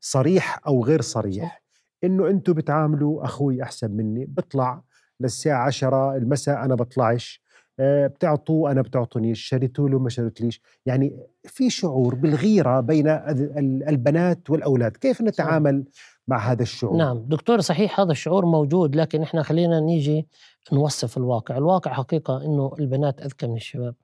صريح 0.00 0.60
أو 0.66 0.84
غير 0.84 1.00
صريح 1.00 1.62
إنه 2.04 2.28
أنتم 2.30 2.52
بتعاملوا 2.52 3.24
أخوي 3.24 3.62
أحسن 3.62 3.90
مني 3.90 4.24
بطلع 4.26 4.82
للساعة 5.20 5.66
10 5.66 6.16
المساء 6.16 6.64
أنا 6.64 6.74
بطلعش 6.74 7.42
آه، 7.80 8.06
بتعطوه 8.06 8.70
أنا 8.70 8.82
بتعطونيش 8.82 9.40
شريتوا 9.40 9.88
له 9.88 9.98
ما 9.98 10.08
شريتليش 10.08 10.60
يعني 10.86 11.16
في 11.44 11.70
شعور 11.70 12.14
بالغيرة 12.14 12.80
بين 12.80 13.08
ال- 13.08 13.58
ال- 13.58 13.88
البنات 13.88 14.50
والأولاد 14.50 14.96
كيف 14.96 15.22
نتعامل 15.22 15.84
مع 16.28 16.38
هذا 16.52 16.62
الشعور؟ 16.62 16.96
نعم 16.96 17.18
دكتور 17.18 17.60
صحيح 17.60 18.00
هذا 18.00 18.12
الشعور 18.12 18.46
موجود 18.46 18.96
لكن 18.96 19.22
إحنا 19.22 19.42
خلينا 19.42 19.80
نيجي 19.80 20.26
نوصف 20.72 21.16
الواقع 21.16 21.56
الواقع 21.56 21.92
حقيقة 21.92 22.44
إنه 22.44 22.72
البنات 22.78 23.20
أذكى 23.20 23.46
من 23.46 23.56
الشباب 23.56 23.94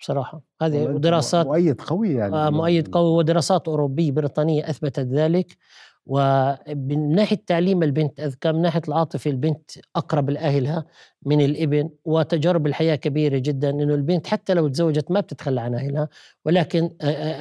بصراحة. 0.00 0.42
هذه 0.62 0.84
دراسات 0.84 1.46
مؤيد 1.46 1.80
قوي 1.80 2.14
يعني 2.14 2.36
آه، 2.36 2.50
مؤيد 2.50 2.88
قوي 2.88 3.08
ودراسات 3.16 3.68
أوروبية 3.68 4.12
بريطانية 4.12 4.70
أثبتت 4.70 5.06
ذلك. 5.06 5.56
ومن 6.06 7.14
ناحية 7.14 7.42
تعليم 7.46 7.82
البنت 7.82 8.20
أذكى 8.20 8.52
من 8.52 8.62
ناحية 8.62 8.82
العاطفة 8.88 9.30
البنت 9.30 9.70
أقرب 9.96 10.30
لأهلها 10.30 10.84
من 11.26 11.40
الإبن 11.40 11.90
وتجارب 12.04 12.66
الحياة 12.66 12.94
كبيرة 12.96 13.38
جدا 13.38 13.70
إنه 13.70 13.94
البنت 13.94 14.26
حتى 14.26 14.54
لو 14.54 14.68
تزوجت 14.68 15.10
ما 15.10 15.20
بتتخلى 15.20 15.60
عن 15.60 15.74
أهلها 15.74 16.08
ولكن 16.44 16.90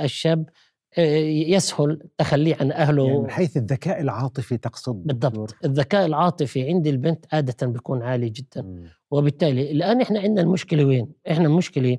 الشاب 0.04 0.50
يسهل 0.98 1.92
التخلي 1.92 2.54
عن 2.54 2.72
أهله 2.72 3.08
يعني 3.08 3.20
من 3.20 3.30
حيث 3.30 3.58
الذكاء 3.58 4.02
العاطفي 4.02 4.58
تقصد 4.58 4.96
بالضبط 4.96 5.34
دكتور؟ 5.34 5.58
الذكاء 5.66 6.06
العاطفي 6.06 6.68
عند 6.68 6.88
البنت 6.88 7.26
عادة 7.34 7.68
بيكون 7.68 8.04
عالي 8.04 8.30
جدا 8.30 8.62
مم. 8.62 8.84
وبالتالي 9.12 9.72
الآن 9.72 10.02
إحنا 10.02 10.20
عندنا 10.20 10.42
المشكلة 10.42 10.86
وين؟ 10.86 11.08
إحنا 11.32 11.46
المشكلة 11.46 11.98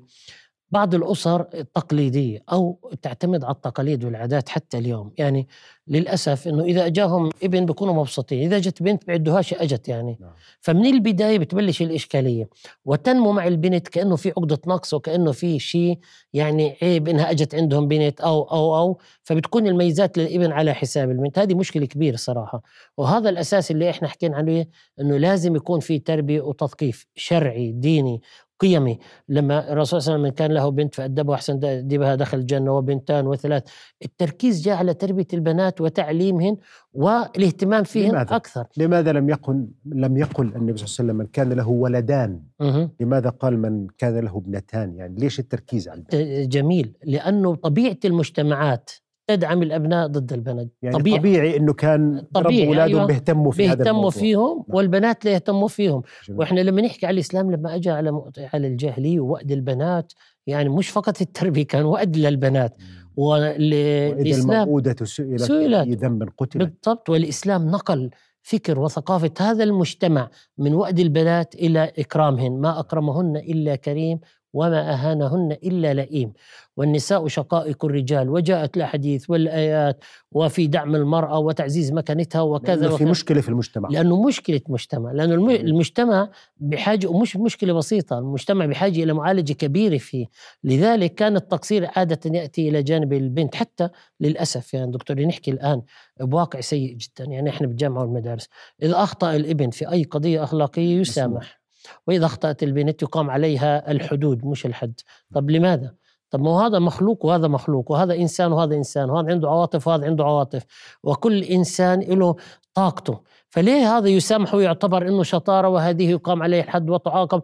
بعض 0.74 0.94
الأسر 0.94 1.46
التقليدية 1.54 2.42
أو 2.52 2.90
تعتمد 3.02 3.44
على 3.44 3.54
التقاليد 3.54 4.04
والعادات 4.04 4.48
حتى 4.48 4.78
اليوم. 4.78 5.12
يعني 5.18 5.48
للأسف 5.88 6.48
إنه 6.48 6.64
إذا 6.64 6.86
أجاهم 6.86 7.30
ابن 7.42 7.66
بيكونوا 7.66 7.94
مبسوطين. 7.94 8.40
إذا 8.40 8.58
جت 8.58 8.82
بنت 8.82 9.06
بعدوهاش 9.06 9.54
أجت 9.54 9.88
يعني. 9.88 10.18
نعم. 10.20 10.30
فمن 10.60 10.86
البداية 10.86 11.38
بتبلش 11.38 11.82
الإشكالية. 11.82 12.48
وتنمو 12.84 13.32
مع 13.32 13.46
البنت 13.46 13.88
كأنه 13.88 14.16
في 14.16 14.28
عقدة 14.28 14.58
نقص 14.66 14.94
وكأنه 14.94 15.32
في 15.32 15.58
شيء 15.58 15.98
يعني 16.32 16.76
عيب 16.82 17.08
إنها 17.08 17.30
أجت 17.30 17.54
عندهم 17.54 17.88
بنت 17.88 18.20
أو 18.20 18.42
أو 18.42 18.76
أو. 18.76 18.98
فبتكون 19.22 19.66
الميزات 19.66 20.18
للابن 20.18 20.52
على 20.52 20.74
حساب 20.74 21.10
البنت. 21.10 21.38
هذه 21.38 21.54
مشكلة 21.54 21.86
كبيرة 21.86 22.16
صراحة. 22.16 22.62
وهذا 22.96 23.28
الأساس 23.28 23.70
اللي 23.70 23.90
إحنا 23.90 24.08
حكينا 24.08 24.36
عليه 24.36 24.68
إنه 25.00 25.16
لازم 25.16 25.56
يكون 25.56 25.80
في 25.80 25.98
تربية 25.98 26.40
وتثقيف 26.40 27.06
شرعي 27.14 27.72
ديني. 27.72 28.20
قيمي. 28.60 28.98
لما 29.28 29.72
الرسول 29.72 30.02
صلى 30.02 30.14
الله 30.14 30.26
عليه 30.26 30.32
وسلم 30.32 30.46
كان 30.46 30.52
له 30.52 30.68
بنت 30.70 30.94
فأدبه 30.94 31.34
أحسن 31.34 31.86
ديبها 31.86 32.14
دخل 32.14 32.38
الجنة 32.38 32.76
وبنتان 32.76 33.26
وثلاث. 33.26 33.62
التركيز 34.04 34.62
جاء 34.62 34.76
على 34.76 34.94
تربية 34.94 35.26
البنات 35.32 35.80
وتعليمهن 35.80 36.56
والاهتمام 36.92 37.84
فيهن 37.84 38.10
لماذا؟ 38.10 38.36
أكثر. 38.36 38.66
لماذا 38.76 39.12
لم 39.12 39.28
يقل 39.28 39.68
لم 39.86 40.16
يقل 40.16 40.46
النبي 40.46 40.56
صلى 40.58 40.64
الله 40.64 40.72
عليه 40.76 40.82
وسلم 40.82 41.16
من 41.16 41.26
كان 41.26 41.52
له 41.52 41.68
ولدان؟ 41.68 42.42
مه. 42.60 42.90
لماذا 43.00 43.30
قال 43.30 43.58
من 43.58 43.86
كان 43.98 44.18
له 44.18 44.36
ابنتان؟ 44.36 44.94
يعني 44.94 45.20
ليش 45.20 45.38
التركيز 45.40 45.88
على 45.88 45.98
البنت؟ 45.98 46.14
جميل. 46.52 46.96
لأنه 47.04 47.54
طبيعة 47.54 47.98
المجتمعات 48.04 48.90
تدعم 49.26 49.62
الأبناء 49.62 50.06
ضد 50.06 50.32
البنات 50.32 50.68
يعني 50.82 50.96
طبيعي. 50.98 51.18
طبيعي, 51.18 51.56
إنه 51.56 51.72
كان 51.72 52.24
طبيعي، 52.34 52.62
رب 52.62 52.68
أولادهم 52.68 52.96
أيوة. 52.96 53.06
بيهتموا 53.06 53.52
في 53.52 53.68
هذا 53.68 53.74
بيهتموا 53.74 53.90
الموضوع 53.90 54.10
فيهم 54.10 54.56
نعم. 54.56 54.76
والبنات 54.76 55.24
لا 55.24 55.32
يهتموا 55.32 55.68
فيهم 55.68 56.02
جميل. 56.28 56.40
وإحنا 56.40 56.60
لما 56.60 56.82
نحكي 56.82 57.06
على 57.06 57.14
الإسلام 57.14 57.50
لما 57.50 57.74
اجى 57.74 57.90
على 57.90 58.22
على 58.38 58.66
الجاهلية 58.66 59.20
ووأد 59.20 59.52
البنات 59.52 60.12
يعني 60.46 60.68
مش 60.68 60.88
فقط 60.88 61.20
التربية 61.20 61.66
كان 61.66 61.84
وأد 61.84 62.16
للبنات 62.16 62.76
والاسلام 63.16 64.50
الموءودة 64.50 65.04
سئلت 65.04 65.42
سئلت. 65.42 66.04
ذنب 66.04 66.28
قتلت 66.38 66.56
بالضبط 66.56 67.10
والإسلام 67.10 67.70
نقل 67.70 68.10
فكر 68.42 68.80
وثقافة 68.80 69.30
هذا 69.40 69.64
المجتمع 69.64 70.30
من 70.58 70.74
وأد 70.74 70.98
البنات 70.98 71.54
إلى 71.54 71.92
إكرامهن 71.98 72.60
ما 72.60 72.80
أكرمهن 72.80 73.36
إلا 73.36 73.76
كريم 73.76 74.20
وما 74.54 74.92
أهانهن 74.92 75.52
إلا 75.52 75.94
لئيم. 75.94 76.32
والنساء 76.76 77.28
شقائق 77.28 77.84
الرجال 77.84 78.30
وجاءت 78.30 78.76
الأحاديث 78.76 79.30
والآيات 79.30 80.04
وفي 80.32 80.66
دعم 80.66 80.94
المرأة 80.94 81.38
وتعزيز 81.38 81.92
مكانتها 81.92 82.40
وكذا 82.40 82.74
لأنه 82.74 82.96
في 82.96 83.04
مشكلة 83.04 83.40
في 83.40 83.48
المجتمع. 83.48 83.88
لأنه 83.88 84.22
مشكلة 84.22 84.60
مجتمع. 84.68 85.12
جميل. 85.12 85.60
المجتمع 85.60 86.28
بحاجة 86.56 87.06
ومش 87.06 87.36
مشكلة 87.36 87.72
بسيطة 87.72 88.18
المجتمع 88.18 88.66
بحاجة 88.66 89.02
إلى 89.02 89.12
معالجة 89.12 89.52
كبيرة 89.52 89.98
فيه. 89.98 90.26
لذلك 90.64 91.14
كان 91.14 91.36
التقصير 91.36 91.88
عادة 91.96 92.38
يأتي 92.38 92.68
إلى 92.68 92.82
جانب 92.82 93.12
البنت 93.12 93.54
حتى 93.54 93.88
للأسف. 94.20 94.74
يعني 94.74 94.90
دكتور 94.90 95.20
نحكي 95.20 95.50
الآن 95.50 95.82
بواقع 96.20 96.60
سيء 96.60 96.96
جدا. 96.96 97.24
يعني 97.30 97.50
إحنا 97.50 97.66
بالجامعة 97.66 98.02
والمدارس 98.02 98.48
إذا 98.82 99.02
أخطأ 99.02 99.36
الإبن 99.36 99.70
في 99.70 99.92
أي 99.92 100.04
قضية 100.04 100.44
أخلاقية 100.44 101.00
يسامح. 101.00 101.63
وإذا 102.06 102.26
أخطأت 102.26 102.62
البنت 102.62 103.02
يقام 103.02 103.30
عليها 103.30 103.90
الحدود 103.90 104.46
مش 104.46 104.66
الحد. 104.66 105.00
طب 105.34 105.50
لماذا؟ 105.50 105.94
طب 106.30 106.40
ما 106.40 106.50
هو 106.50 106.58
هذا 106.60 106.78
مخلوق 106.78 107.24
وهذا 107.24 107.48
مخلوق 107.48 107.90
وهذا 107.90 108.14
إنسان 108.14 108.52
وهذا 108.52 108.74
إنسان 108.74 109.10
وهذا 109.10 109.30
عنده 109.30 109.48
عواطف 109.48 109.88
وهذا 109.88 110.06
عنده 110.06 110.24
عواطف 110.24 110.64
وكل 111.02 111.42
إنسان 111.42 112.00
له 112.00 112.36
طاقته. 112.74 113.20
فليه 113.48 113.96
هذا 113.96 114.08
يسامح 114.08 114.54
ويعتبر 114.54 115.08
إنه 115.08 115.22
شطارة 115.22 115.68
وهذه 115.68 116.10
يقام 116.10 116.42
عليه 116.42 116.60
الحد 116.60 116.90
وتعاقب 116.90 117.42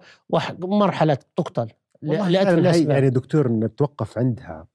ومرحله 0.62 1.18
تقتل؟ 1.36 1.68
والله 2.02 2.28
يعني 2.92 3.10
دكتور 3.10 3.48
نتوقف 3.48 4.18
عندها. 4.18 4.66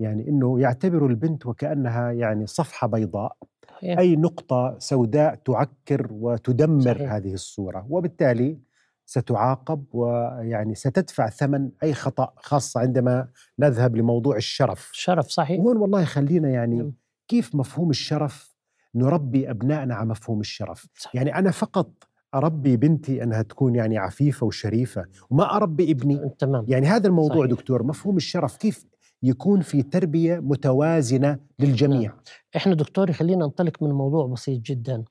يعني 0.00 0.28
إنه 0.28 0.60
يعتبروا 0.60 1.08
البنت 1.08 1.46
وكأنها 1.46 2.12
يعني 2.12 2.46
صفحة 2.46 2.86
بيضاء. 2.86 3.36
صحيح. 3.70 3.98
أي 3.98 4.16
نقطة 4.16 4.76
سوداء 4.78 5.34
تعكر 5.34 6.08
وتدمر 6.10 6.94
صحيح. 6.94 7.12
هذه 7.12 7.34
الصورة. 7.34 7.86
وبالتالي 7.90 8.58
ستعاقب 9.06 9.84
ويعني 9.92 10.74
ستدفع 10.74 11.28
ثمن 11.28 11.70
أي 11.82 11.94
خطأ 11.94 12.32
خاصة 12.36 12.80
عندما 12.80 13.28
نذهب 13.58 13.96
لموضوع 13.96 14.36
الشرف. 14.36 14.90
شرف 14.92 15.26
صحيح. 15.26 15.60
وهون 15.60 15.76
والله 15.76 16.04
خلينا 16.04 16.48
يعني 16.48 16.76
نعم. 16.76 16.92
كيف 17.28 17.54
مفهوم 17.54 17.90
الشرف؟ 17.90 18.56
نربي 18.94 19.50
أبنائنا 19.50 19.94
على 19.94 20.08
مفهوم 20.08 20.40
الشرف. 20.40 20.86
صحيح. 20.94 21.14
يعني 21.14 21.38
أنا 21.38 21.50
فقط 21.50 21.90
أربي 22.34 22.76
بنتي 22.76 23.22
أنها 23.22 23.42
تكون 23.42 23.74
يعني 23.74 23.98
عفيفة 23.98 24.46
وشريفة 24.46 25.04
وما 25.30 25.56
أربي 25.56 25.90
ابني. 25.90 26.30
تمام. 26.38 26.64
يعني 26.68 26.86
هذا 26.86 27.08
الموضوع 27.08 27.46
صحيح. 27.46 27.50
دكتور 27.50 27.82
مفهوم 27.82 28.16
الشرف 28.16 28.56
كيف 28.56 28.86
يكون 29.22 29.60
في 29.60 29.82
تربية 29.82 30.40
متوازنة 30.40 31.38
للجميع؟ 31.58 32.12
إحنا 32.56 32.74
دكتور 32.74 33.12
خلينا 33.12 33.44
ننطلق 33.44 33.82
من 33.82 33.90
موضوع 33.90 34.26
بسيط 34.26 34.60
جدا. 34.60 35.04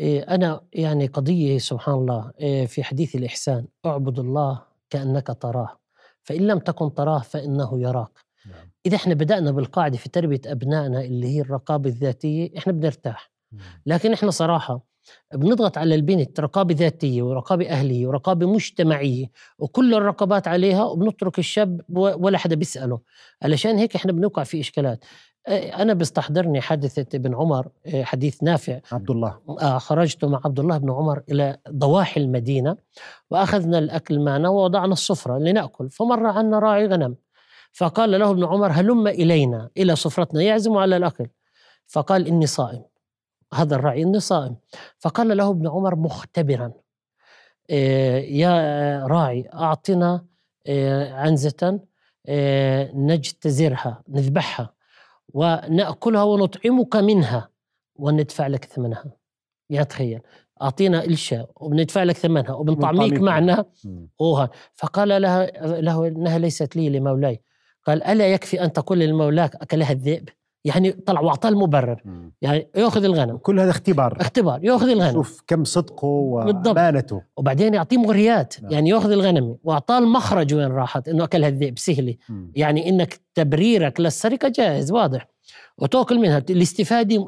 إيه، 0.00 0.22
أنا 0.22 0.60
يعني 0.72 1.06
قضية 1.06 1.58
سبحان 1.58 1.94
الله 1.94 2.32
إيه، 2.40 2.66
في 2.66 2.82
حديث 2.82 3.14
الإحسان 3.14 3.66
اعبد 3.86 4.18
الله 4.18 4.62
كأنك 4.90 5.36
تراه 5.40 5.78
فإن 6.22 6.46
لم 6.46 6.58
تكن 6.58 6.94
تراه 6.94 7.18
فإنه 7.18 7.80
يراك. 7.80 8.10
نعم. 8.46 8.70
إذا 8.86 8.96
إحنا 8.96 9.14
بدأنا 9.14 9.50
بالقاعدة 9.50 9.96
في 9.96 10.08
تربية 10.08 10.40
أبنائنا 10.46 11.00
اللي 11.00 11.26
هي 11.36 11.40
الرقابة 11.40 11.90
الذاتية 11.90 12.58
إحنا 12.58 12.72
بنرتاح. 12.72 13.30
لكن 13.86 14.12
إحنا 14.12 14.30
صراحة 14.30 14.90
بنضغط 15.34 15.78
على 15.78 15.94
البنت 15.94 16.40
رقابة 16.40 16.74
ذاتية 16.74 17.22
ورقابة 17.22 17.68
أهلية 17.68 18.06
ورقابة 18.06 18.46
مجتمعية 18.46 19.26
وكل 19.58 19.94
الرقابات 19.94 20.48
عليها 20.48 20.84
وبنترك 20.84 21.38
الشاب 21.38 21.80
ولا 21.88 22.38
حدا 22.38 22.54
بيسأله. 22.56 23.00
علشان 23.42 23.78
هيك 23.78 23.96
إحنا 23.96 24.12
بنوقع 24.12 24.44
في 24.44 24.60
إشكالات. 24.60 25.04
آه، 25.46 25.82
أنا 25.82 25.92
بيستحضرني 25.92 26.60
حادثة 26.60 27.06
ابن 27.16 27.34
عمر 27.34 27.68
آه، 27.86 28.02
حديث 28.02 28.42
نافع. 28.42 28.80
عبد 28.92 29.10
الله 29.10 29.38
آه، 29.48 29.78
خرجت 29.78 30.24
مع 30.24 30.40
عبد 30.44 30.60
الله 30.60 30.78
بن 30.78 30.90
عمر 30.90 31.22
إلى 31.30 31.56
ضواحي 31.70 32.20
المدينة 32.20 32.76
وأخذنا 33.30 33.78
الأكل 33.78 34.20
معنا 34.20 34.48
ووضعنا 34.48 34.92
السفرة 34.92 35.38
لنأكل 35.38 35.90
فمر 35.90 36.26
عنا 36.26 36.58
راعي 36.58 36.86
غنم. 36.86 37.16
فقال 37.72 38.10
له 38.10 38.30
ابن 38.30 38.44
عمر 38.44 38.72
هلم 38.72 39.08
إلينا 39.08 39.70
إلى 39.76 39.96
سفرتنا 39.96 40.42
يعزم 40.42 40.76
على 40.76 40.96
الأكل. 40.96 41.26
فقال 41.86 42.26
إني 42.26 42.46
صائم. 42.46 42.82
هذا 43.54 43.76
الراعي 43.76 44.02
إني 44.02 44.20
صائم. 44.20 44.56
فقال 44.98 45.36
له 45.36 45.50
ابن 45.50 45.68
عمر 45.68 45.96
مختبرا 45.96 46.72
يا 48.20 48.52
راعي 49.06 49.48
أعطنا 49.54 50.24
عنزة 51.12 51.80
نجتزرها 52.94 54.02
نذبحها. 54.08 54.79
ونأكلها 55.34 56.22
ونطعمك 56.22 56.96
منها 56.96 57.48
وندفع 57.96 58.46
لك 58.46 58.64
ثمنها. 58.64 59.04
يا 59.70 59.82
تخيل. 59.82 60.20
أعطينا 60.62 61.04
الشاء 61.04 61.50
وبندفع 61.56 62.02
لك 62.02 62.16
ثمنها 62.16 62.52
وبنطعميك. 62.52 63.20
معنا. 63.20 63.64
مم. 63.84 64.08
أوها. 64.20 64.50
فقال 64.74 65.22
لها 65.22 65.46
له 65.80 66.08
إنها 66.08 66.38
ليست 66.38 66.76
لي 66.76 66.88
لمولاي. 66.88 67.42
قال 67.86 68.02
ألا 68.02 68.32
يكفي 68.32 68.64
أن 68.64 68.72
تقول 68.72 68.98
لمولاك 68.98 69.54
أكلها 69.54 69.92
الذئب؟ 69.92 70.28
يعني 70.64 70.92
طلع 70.92 71.20
وأعطاه 71.20 71.48
المبرر. 71.48 72.02
مم. 72.04 72.32
يعني 72.42 72.68
يأخذ 72.76 73.04
الغنم. 73.04 73.36
كل 73.36 73.60
هذا 73.60 73.70
اختبار. 73.70 74.16
اختبار. 74.20 74.64
يأخذ 74.64 74.88
الغنم. 74.88 75.12
شوف 75.12 75.42
كم 75.46 75.64
صدقه. 75.64 76.06
وأمانته. 76.06 77.22
وبعدين 77.36 77.74
يعطيه 77.74 77.96
مغريات. 77.96 78.62
نعم. 78.62 78.72
يعني 78.72 78.90
يأخذ 78.90 79.10
الغنم. 79.10 79.56
وأعطاه 79.64 79.98
المخرج 79.98 80.54
وين 80.54 80.68
راحت؟ 80.68 81.08
إنه 81.08 81.24
اكلها 81.24 81.48
الذئب 81.48 81.78
سهله. 81.78 82.14
يعني 82.54 82.88
إنك 82.88 83.20
تبريرك 83.34 84.00
للسرقة 84.00 84.48
جاهز. 84.48 84.92
واضح. 84.92 85.28
وتأكل 85.78 86.18
منها. 86.18 86.42
الاستفادة 86.50 87.26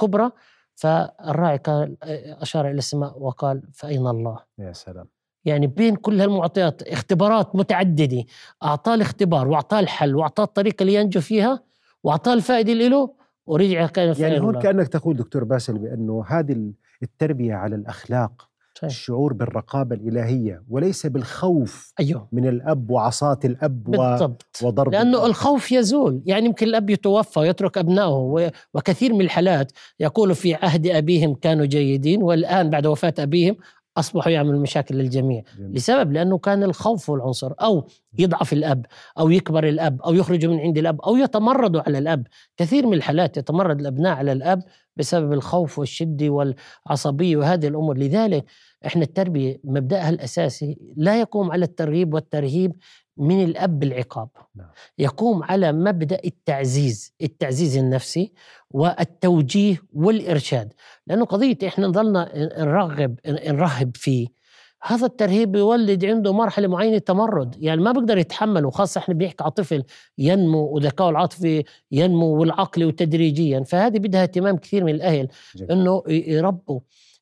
كبرى. 0.00 0.30
فالراعي 0.74 1.56
قال 1.56 1.96
أشار 2.42 2.66
إلى 2.70 2.78
السماء 2.78 3.18
وقال 3.18 3.62
فأين 3.72 4.06
الله؟ 4.06 4.38
يا 4.58 4.72
سلام. 4.72 5.06
يعني 5.44 5.66
بين 5.66 5.96
كل 5.96 6.20
هالمعطيات 6.20 6.82
اختبارات 6.82 7.56
متعددة. 7.56 8.24
أعطاه 8.62 8.94
الاختبار 8.94 9.48
وأعطاه 9.48 9.80
الحل 9.80 10.16
وأعطاه 10.16 10.44
الطريقة 10.44 10.82
اللي 10.82 10.94
ينجو 10.94 11.20
فيها. 11.20 11.71
واعطاه 12.04 12.34
الفائده 12.34 12.72
اللي 12.72 12.88
له 12.88 13.10
ورجع 13.46 13.86
كان 13.86 14.14
يعني 14.18 14.40
هون. 14.40 14.60
كأنك 14.60 14.88
تقول 14.88 15.16
دكتور 15.16 15.44
باسل 15.44 15.78
بأنه 15.78 16.24
هذه 16.28 16.72
التربية 17.02 17.54
على 17.54 17.76
الأخلاق 17.76 18.48
صحيح. 18.74 18.90
الشعور 18.90 19.32
بالرقابة 19.32 19.96
الإلهية 19.96 20.62
وليس 20.68 21.06
بالخوف 21.06 21.92
أيوه 22.00 22.28
من 22.32 22.48
الأب 22.48 22.90
وعصاة 22.90 23.38
الأب 23.44 23.88
و... 23.88 23.90
بالضبط 23.90 24.58
وضرب 24.62 24.92
لأنه 24.92 25.18
الأب. 25.18 25.26
الخوف 25.30 25.72
يزول 25.72 26.22
يعني 26.26 26.46
يمكن 26.46 26.66
الأب 26.66 26.90
يتوفى 26.90 27.40
ويترك 27.40 27.78
أبنائه 27.78 28.50
وكثير 28.74 29.12
من 29.14 29.20
الحالات 29.20 29.72
يقول 30.00 30.34
في 30.34 30.54
عهد 30.54 30.86
أبيهم 30.86 31.34
كانوا 31.34 31.66
جيدين 31.66 32.22
والآن 32.22 32.70
بعد 32.70 32.86
وفاة 32.86 33.14
أبيهم 33.18 33.56
أصبحوا 33.96 34.32
يعملوا 34.32 34.60
مشاكل 34.60 34.94
للجميع. 34.94 35.42
جميل. 35.58 35.72
لسبب 35.76 36.12
لأنه 36.12 36.38
كان 36.38 36.62
الخوف 36.62 37.10
هو 37.10 37.16
العنصر 37.16 37.52
أو 37.60 37.86
يضعف 38.18 38.52
الأب 38.52 38.86
أو 39.18 39.30
يكبر 39.30 39.68
الأب 39.68 40.02
أو 40.02 40.14
يخرجوا 40.14 40.52
من 40.54 40.60
عند 40.60 40.78
الأب 40.78 41.00
أو 41.00 41.16
يتمردوا 41.16 41.82
على 41.86 41.98
الأب. 41.98 42.26
كثير 42.56 42.86
من 42.86 42.94
الحالات 42.94 43.36
يتمرد 43.36 43.80
الأبناء 43.80 44.16
على 44.16 44.32
الأب 44.32 44.62
بسبب 44.96 45.32
الخوف 45.32 45.78
والشدة 45.78 46.30
والعصبية 46.30 47.36
وهذه 47.36 47.68
الأمور. 47.68 47.98
لذلك 47.98 48.44
إحنا 48.86 49.02
التربية 49.02 49.60
مبدأها 49.64 50.10
الأساسي 50.10 50.78
لا 50.96 51.20
يقوم 51.20 51.52
على 51.52 51.64
الترغيب 51.64 52.14
والترهيب 52.14 52.72
من 53.16 53.44
الأب 53.44 53.78
بالعقاب. 53.78 54.28
نعم. 54.56 54.66
يقوم 54.98 55.42
على 55.42 55.72
مبدأ 55.72 56.20
التعزيز 56.24 57.14
التعزيز 57.22 57.76
النفسي 57.76 58.32
والتوجيه 58.70 59.82
والإرشاد. 59.92 60.72
لأنه 61.06 61.24
قضية 61.24 61.58
إحنا 61.66 61.86
نضلنا 61.86 62.30
نرغب 62.58 63.18
نرهب 63.26 63.96
فيه. 63.96 64.26
هذا 64.82 65.06
الترهيب 65.06 65.56
يولد 65.56 66.04
عنده 66.04 66.32
مرحلة 66.32 66.68
معينة 66.68 66.98
تمرد. 66.98 67.56
يعني 67.62 67.80
ما 67.80 67.92
بيقدر 67.92 68.18
يتحمله 68.18 68.70
خاصة 68.70 68.98
إحنا 68.98 69.14
بنحكي 69.14 69.44
على 69.44 69.50
طفل 69.50 69.82
ينمو 70.18 70.58
وذكاءه 70.58 71.10
العاطفي 71.10 71.64
ينمو 71.92 72.26
والعقلي 72.26 72.84
وتدريجيا. 72.84 73.62
فهذه 73.62 73.98
بدها 73.98 74.22
اهتمام 74.22 74.56
كثير 74.56 74.84
من 74.84 74.94
الأهل 74.94 75.28
جميل. 75.56 75.72
إنه 75.72 76.02
يربوا 76.08 76.80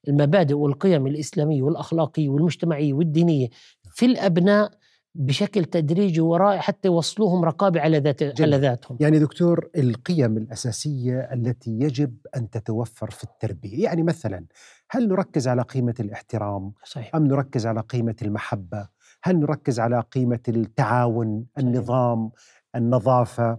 المبادئ 0.09 0.55
والقيم 0.55 1.07
الإسلامية 1.07 1.63
والأخلاقية 1.63 2.29
والمجتمعية 2.29 2.93
والدينية 2.93 3.49
في 3.95 4.07
الأبناء 4.07 4.80
بشكل 5.15 5.65
تدريجي 5.65 6.21
ورائع 6.21 6.61
حتى 6.61 6.89
يوصلوهم 6.89 7.45
رقابة 7.45 7.81
على 7.81 7.99
ذات 7.99 8.23
جميل. 8.23 8.55
على 8.55 8.63
ذاتهم. 8.63 8.97
يعني 9.01 9.19
دكتور 9.19 9.69
القيم 9.77 10.37
الأساسية 10.37 11.19
التي 11.33 11.71
يجب 11.71 12.17
أن 12.37 12.51
تتوفر 12.51 13.11
في 13.11 13.25
التربية 13.25 13.85
يعني 13.85 14.03
مثلا 14.03 14.45
هل 14.91 15.09
نركز 15.09 15.49
على 15.49 15.63
قيمة 15.63 15.95
الاحترام؟ 16.01 16.73
صحيح. 16.85 17.17
أم 17.17 17.27
نركز 17.27 17.67
على 17.67 17.81
قيمة 17.81 18.17
المحبة؟ 18.23 18.89
هل 19.23 19.39
نركز 19.41 19.81
على 19.81 20.01
قيمة 20.01 20.41
التعاون 20.49 21.47
النظام 21.59 22.31
النظافة؟ 22.77 23.59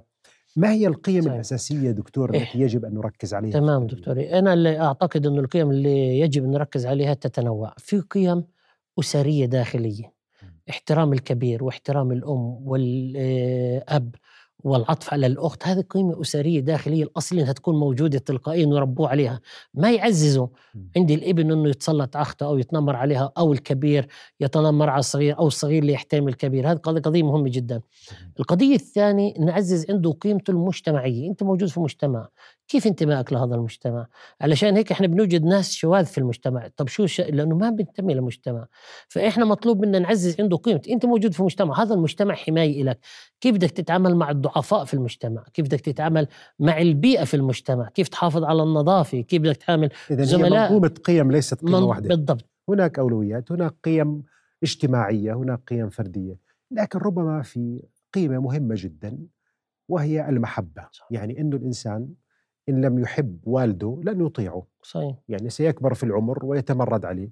ما 0.55 0.71
هي 0.71 0.87
القيم 0.87 1.21
صحيح. 1.21 1.33
الأساسية 1.33 1.91
دكتور 1.91 2.33
إيه. 2.33 2.43
التي 2.43 2.59
يجب 2.59 2.85
أن 2.85 2.93
نركز 2.93 3.33
عليها 3.33 3.53
تمام؟ 3.53 3.87
دكتوري. 3.87 4.39
أنا 4.39 4.53
اللي 4.53 4.79
أعتقد 4.79 5.25
إنه 5.25 5.39
القيم 5.39 5.71
اللي 5.71 6.19
يجب 6.19 6.43
أن 6.43 6.51
نركز 6.51 6.85
عليها 6.85 7.13
تتنوع. 7.13 7.73
في 7.77 7.99
قيم 7.99 8.43
أسرية 8.99 9.45
داخلية. 9.45 10.20
احترام 10.69 11.13
الكبير 11.13 11.63
واحترام 11.63 12.11
الأم 12.11 12.67
والاب 12.67 14.15
والعطف 14.63 15.13
على 15.13 15.27
الأخت 15.27 15.67
هذه 15.67 15.81
قيمة 15.81 16.21
أسرية 16.21 16.59
داخلية 16.59 17.03
الاصل 17.03 17.39
إنها 17.39 17.53
تكون 17.53 17.79
موجودة 17.79 18.19
تلقائيا 18.19 18.67
ويربوه 18.67 19.09
عليها. 19.09 19.39
ما 19.73 19.91
يعززوا 19.91 20.47
مم. 20.75 20.89
عند 20.97 21.11
الإبن 21.11 21.51
إنه 21.51 21.69
يتسلط 21.69 22.15
على 22.15 22.23
أخته 22.23 22.45
أو 22.45 22.57
يتنمر 22.57 22.95
عليها 22.95 23.31
أو 23.37 23.53
الكبير 23.53 24.07
يتنمر 24.39 24.89
على 24.89 24.99
الصغير 24.99 25.37
أو 25.39 25.47
الصغير 25.47 25.81
اللي 25.81 25.93
يحترم 25.93 26.27
الكبير. 26.27 26.71
هذه 26.71 26.77
قضية 26.77 27.23
مهمة 27.23 27.49
جدا. 27.49 27.81
القضية 28.39 28.75
الثانية 28.75 29.33
نعزز 29.39 29.85
عنده 29.89 30.11
قيمته 30.11 30.51
المجتمعية. 30.51 31.29
أنت 31.29 31.43
موجود 31.43 31.69
في 31.69 31.79
مجتمع. 31.79 32.27
كيف 32.71 32.87
انتمائك 32.87 33.33
لهذا 33.33 33.55
المجتمع؟ 33.55 34.07
علشان 34.41 34.75
هيك 34.75 34.91
إحنا 34.91 35.07
بنوجد 35.07 35.43
ناس 35.45 35.71
شواذ 35.73 36.05
في 36.05 36.17
المجتمع. 36.17 36.67
طب 36.77 36.87
شو 36.87 37.05
ش... 37.05 37.21
لأنه 37.21 37.55
ما 37.55 37.69
بنتمي 37.69 38.13
لمجتمع 38.13 38.67
فإحنا 39.07 39.45
مطلوب 39.45 39.85
منا 39.85 39.99
نعزز 39.99 40.41
عنده 40.41 40.57
قيمته 40.57 40.93
أنت 40.93 41.05
موجود 41.05 41.33
في 41.33 41.43
مجتمع 41.43 41.81
هذا 41.81 41.93
المجتمع 41.93 42.35
حماية 42.35 42.83
لك 42.83 42.99
كيف 43.41 43.55
بدك 43.55 43.71
تتعامل 43.71 44.15
مع 44.15 44.29
الضعفاء 44.31 44.85
في 44.85 44.93
المجتمع؟ 44.93 45.43
كيف 45.53 45.65
بدك 45.65 45.79
تتعامل 45.79 46.27
مع 46.59 46.81
البيئة 46.81 47.23
في 47.23 47.33
المجتمع؟ 47.33 47.89
كيف 47.89 48.07
تحافظ 48.07 48.43
على 48.43 48.63
النظافة؟ 48.63 49.21
كيف 49.21 49.41
بدك 49.41 49.57
تتعامل 49.57 49.89
اذا 50.11 50.21
هي 50.21 50.25
زملاء- 50.25 50.71
منظومة 50.71 50.93
قيم 51.03 51.31
ليست 51.31 51.61
قيمة 51.61 51.79
من... 51.79 51.83
واحدة. 51.83 52.07
بالضبط. 52.09 52.45
هناك 52.69 52.99
أولويات 52.99 53.51
هناك 53.51 53.75
قيم 53.83 54.23
اجتماعية 54.63 55.33
هناك 55.33 55.59
قيم 55.67 55.89
فردية. 55.89 56.37
لكن 56.71 56.99
ربما 56.99 57.41
في 57.41 57.83
قيمة 58.13 58.39
مهمة 58.39 58.75
جدا 58.77 59.17
وهي 59.89 60.29
المحبة. 60.29 60.87
صح. 60.91 61.07
يعني 61.11 61.39
إنه 61.39 61.55
الإنسان 61.57 62.07
إن 62.69 62.85
لم 62.85 62.99
يحب 62.99 63.39
والده 63.43 64.01
لن 64.05 64.25
يطيعه. 64.25 64.65
صحيح. 64.83 65.15
يعني 65.29 65.49
سيكبر 65.49 65.93
في 65.93 66.03
العمر 66.03 66.45
ويتمرد 66.45 67.05
عليه. 67.05 67.29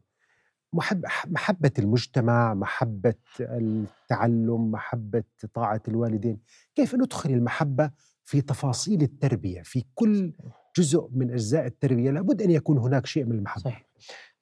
محب 0.74 1.06
محبة 1.28 1.72
المجتمع 1.80 2.54
محبة 2.54 3.14
التعلم 3.40 4.72
محبة 4.72 5.24
طاعة 5.54 5.82
الوالدين. 5.88 6.40
كيف 6.76 6.96
ندخل 6.96 7.30
المحبة 7.30 7.92
في 8.24 8.42
تفاصيل 8.42 9.02
التربية؟ 9.02 9.62
في 9.62 9.84
كل 9.96 10.34
جزء 10.78 11.10
من 11.12 11.32
أجزاء 11.32 11.66
التربية 11.66 12.12
لابد 12.12 12.42
أن 12.42 12.52
يكون 12.52 12.78
هناك 12.78 13.06
شيء 13.06 13.26
من 13.26 13.32
المحبة. 13.32 13.62
صحيح. 13.62 13.86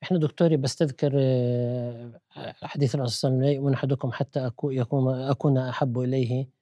إحنا 0.04 0.18
دكتوري 0.18 0.58
بستذكر 0.58 1.12
آه، 1.16 2.22
حديث 2.64 2.96
الرسول 2.96 3.12
صلى 3.12 3.30
الله 3.32 3.42
عليه 3.44 3.54
وسلم 3.54 3.66
من 3.66 3.74
أحدكم 3.74 4.12
حتى 4.12 4.52
يكون 4.64 5.14
أكون 5.14 5.58
أحب 5.58 6.00
إليه. 6.00 6.57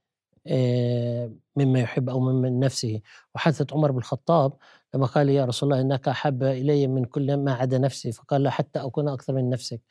مما 1.55 1.79
يحب 1.79 2.09
أو 2.09 2.19
من 2.19 2.59
نفسه 2.59 3.01
وحدثت 3.35 3.73
عمر 3.73 3.91
بن 3.91 3.97
الخطاب 3.97 4.53
لما 4.93 5.05
قال 5.05 5.29
يا 5.29 5.45
رسول 5.45 5.69
الله 5.73 5.81
إنك 5.81 6.07
أحب 6.07 6.43
إلي 6.43 6.87
من 6.87 7.05
كل 7.05 7.37
ما 7.37 7.53
عدا 7.53 7.77
نفسي. 7.77 8.11
فقال 8.11 8.43
لا 8.43 8.49
حتى 8.49 8.79
أكون 8.79 9.07
أكثر 9.09 9.33
من 9.33 9.49
نفسك. 9.49 9.81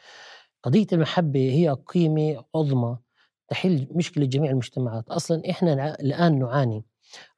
قضية 0.63 0.87
المحبة 0.93 1.41
هي 1.41 1.77
قيمة 1.87 2.45
عظمى 2.55 2.97
تحل 3.49 3.87
مشكلة 3.91 4.27
جميع 4.27 4.51
المجتمعات. 4.51 5.09
أصلا 5.11 5.51
إحنا 5.51 5.75
نع- 5.75 6.01
الآن 6.01 6.39
نعاني 6.39 6.85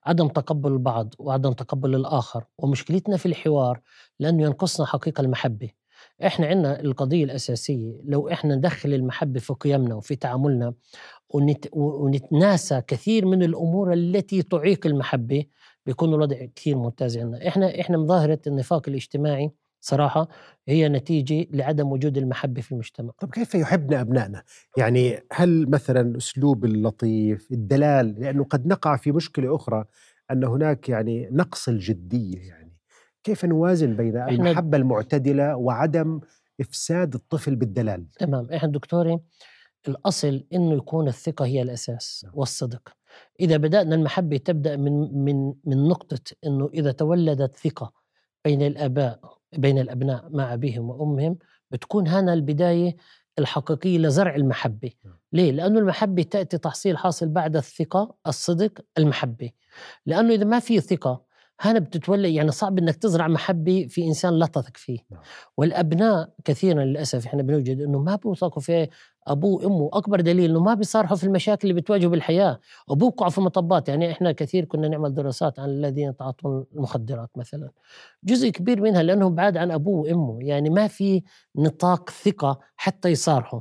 عدم 0.05 0.29
تقبل 0.29 0.73
البعض 0.73 1.15
وعدم 1.19 1.53
تقبل 1.53 1.95
الآخر. 1.95 2.45
ومشكلتنا 2.59 3.17
في 3.17 3.27
الحوار 3.27 3.81
لأنه 4.21 4.43
ينقصنا 4.43 4.87
حقيقة 4.87 5.21
المحبة. 5.21 5.71
إحنا 6.27 6.47
عندنا 6.47 6.81
القضية 6.81 7.25
الأساسية. 7.25 8.01
لو 8.05 8.29
إحنا 8.29 8.55
ندخل 8.57 8.95
المحبة 8.95 9.41
في 9.41 9.53
قيمنا 9.55 9.95
وفي 9.95 10.17
تعاملنا 10.17 10.75
ونت 11.31 11.67
ونتناسى 11.73 12.83
كثير 12.87 13.27
من 13.27 13.43
الأمور 13.43 13.93
التي 13.93 14.43
تعيق 14.43 14.87
المحبة 14.87 15.45
بيكون 15.87 16.15
الوضع 16.15 16.37
كثير 16.57 16.77
ممتاز 16.77 17.19
عندنا. 17.19 17.49
إحنا 17.49 17.81
إحنا 17.81 17.97
مظاهرة 17.99 18.39
النفاق 18.47 18.89
الاجتماعي 18.89 19.51
صراحة 19.81 20.29
هي 20.69 20.89
نتيجة 20.89 21.47
لعدم 21.51 21.93
وجود 21.93 22.19
المحبة 22.19 22.61
في 22.61 22.73
المجتمع. 22.73 23.11
طب 23.21 23.31
كيف 23.31 23.55
يحبنا 23.55 24.01
أبنائنا؟ 24.01 24.43
يعني 24.77 25.19
هل 25.33 25.71
مثلا 25.71 26.01
الأسلوب 26.01 26.65
اللطيف 26.65 27.53
الدلال 27.53 28.21
لأنه 28.21 28.45
قد 28.45 28.67
نقع 28.67 28.97
في 28.97 29.13
مشكلة 29.13 29.57
أخرى 29.57 29.85
أن 30.31 30.45
هناك 30.45 30.89
يعني 30.89 31.29
نقص 31.33 31.69
الجدية 31.69 32.39
يعني. 32.39 32.73
كيف 33.25 33.45
نوازن 33.45 33.97
بين 33.97 34.13
إحنا- 34.25 34.29
المحبة 34.29 34.77
المعتدلة 34.79 35.57
وعدم 35.57 36.21
إفساد 36.61 37.15
الطفل 37.15 37.57
بالدلال؟ 37.57 38.07
تمام. 38.19 38.47
إحنا 38.55 38.69
دكتوري 38.69 39.19
الأصل 39.89 40.45
إنه 40.53 40.75
يكون 40.75 41.09
الثقة 41.09 41.47
هي 41.47 41.63
الأساس 41.63 42.23
نعم. 42.25 42.33
والصدق 42.37 42.89
إذا 43.41 43.57
بدأنا 43.57 43.95
المحبة 43.95 44.37
تبدأ 44.37 44.77
من 44.77 45.25
من 45.25 45.55
من 45.65 45.89
نقطة 45.89 46.21
إنه 46.47 46.71
إذا 46.75 46.93
تولدت 46.93 47.57
ثقة 47.57 47.93
بين 48.45 48.63
الآباء 48.63 49.21
بين 49.59 49.79
الأبناء 49.79 50.29
مع 50.31 50.55
أبيهم 50.55 50.91
وأمهم 50.91 51.39
بتكون 51.71 52.09
هنا 52.09 52.33
البداية 52.33 52.97
الحقيقية 53.39 53.99
لزرع 53.99 54.35
المحبة 54.35 54.91
نعم. 55.05 55.19
ليه 55.33 55.53
لأنه 55.53 55.79
المحبة 55.79 56.23
تأتي 56.23 56.59
تحصيل 56.59 56.99
حاصل 56.99 57.29
بعد 57.29 57.57
الثقة 57.57 58.15
الصدق 58.27 58.73
المحبة 58.99 59.51
لأنه 60.07 60.35
إذا 60.35 60.45
ما 60.45 60.59
في 60.59 60.81
ثقة 60.81 61.26
هنا 61.61 61.79
بتتولد 61.79 62.31
يعني 62.31 62.51
صعب 62.51 62.79
إنك 62.79 62.97
تزرع 62.97 63.29
محبه 63.29 63.87
في 63.91 64.07
إنسان 64.07 64.33
لا 64.39 64.47
تثق 64.47 64.77
فيه. 64.77 64.99
نعم. 65.11 65.21
والأبناء 65.57 66.31
كثيرا 66.45 66.85
للأسف 66.85 67.27
إحنا 67.27 67.43
بنوجد 67.43 67.81
إنه 67.81 67.99
ما 67.99 68.17
بيوثقوا 68.17 68.63
في 68.63 68.89
أبوه 69.27 69.65
وأمه. 69.65 69.91
أكبر 69.93 70.21
دليل 70.21 70.51
إنه 70.51 70.61
ما 70.61 70.75
بيصارحوا 70.75 71.17
في 71.17 71.25
المشاكل 71.25 71.69
اللي 71.71 71.81
بتواجهه 71.81 72.09
بالحياة. 72.09 72.61
وبوقعوا 72.89 73.31
في 73.31 73.41
مطبات 73.41 73.89
يعني 73.89 74.13
إحنا 74.13 74.33
كثير 74.33 74.65
كنا 74.65 74.89
نعمل 74.89 75.15
دراسات 75.15 75.59
عن 75.59 75.69
الذين 75.69 76.09
يتعاطون 76.09 76.65
المخدرات 76.75 77.31
مثلا. 77.37 77.71
جزء 78.25 78.49
كبير 78.49 78.81
منها 78.81 79.03
لأنهم 79.03 79.35
بعاد 79.35 79.57
عن 79.57 79.71
أبوه 79.71 80.01
وأمه 80.01 80.39
يعني 80.41 80.71
ما 80.71 80.87
في 80.87 81.23
نطاق 81.57 82.11
ثقة 82.11 82.59
حتى 82.77 83.09
يصارحوا. 83.09 83.61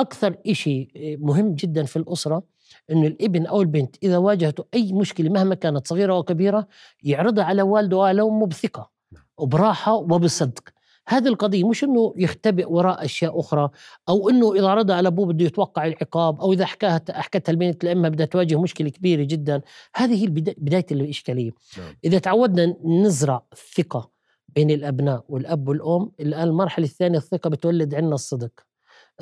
أكثر 0.00 0.36
شيء 0.52 0.90
مهم 1.20 1.54
جدا 1.54 1.84
في 1.84 1.96
الأسرة 1.96 2.42
إنه 2.90 3.06
الإبن 3.06 3.46
أو 3.46 3.62
البنت 3.62 3.96
إذا 4.02 4.18
واجهته 4.18 4.64
أي 4.74 4.92
مشكلة 4.92 5.30
مهما 5.30 5.54
كانت 5.54 5.88
صغيرة 5.88 6.14
أو 6.14 6.22
كبيرة 6.22 6.66
يعرضها 7.02 7.44
على 7.44 7.62
والده 7.62 7.96
وعلى 7.96 8.22
أمه 8.22 8.46
بثقة 8.46 8.90
نعم. 9.12 9.24
وبراحة 9.38 9.94
وبصدق 9.94 10.68
هذه 11.08 11.28
القضية 11.28 11.68
مش 11.68 11.84
إنه 11.84 12.14
يختبئ 12.16 12.72
وراء 12.72 13.04
أشياء 13.04 13.40
أخرى 13.40 13.70
أو 14.08 14.30
إنه 14.30 14.54
إذا 14.54 14.66
عرضها 14.66 14.96
على 14.96 15.08
أبوه 15.08 15.26
بده 15.26 15.44
يتوقع 15.44 15.86
العقاب 15.86 16.40
أو 16.40 16.52
إذا 16.52 16.64
حكاها 16.64 17.02
حكتها 17.10 17.52
البنت 17.52 17.84
لأمها 17.84 18.10
بدها 18.10 18.26
تواجه 18.26 18.60
مشكلة 18.60 18.88
كبيرة 18.88 19.22
جدا 19.22 19.60
هذه 19.94 20.22
هي 20.22 20.26
بداية 20.58 20.86
الإشكالية 20.90 21.50
نعم. 21.78 21.96
إذا 22.04 22.18
تعودنا 22.18 22.76
نزرع 22.84 23.42
ثقة 23.76 24.10
بين 24.48 24.70
الأبناء 24.70 25.24
والأب 25.28 25.68
والأم 25.68 26.12
الآن 26.20 26.48
المرحلة 26.48 26.84
الثانية 26.84 27.18
الثقة 27.18 27.50
بتولد 27.50 27.94
عندنا 27.94 28.14
الصدق 28.14 28.65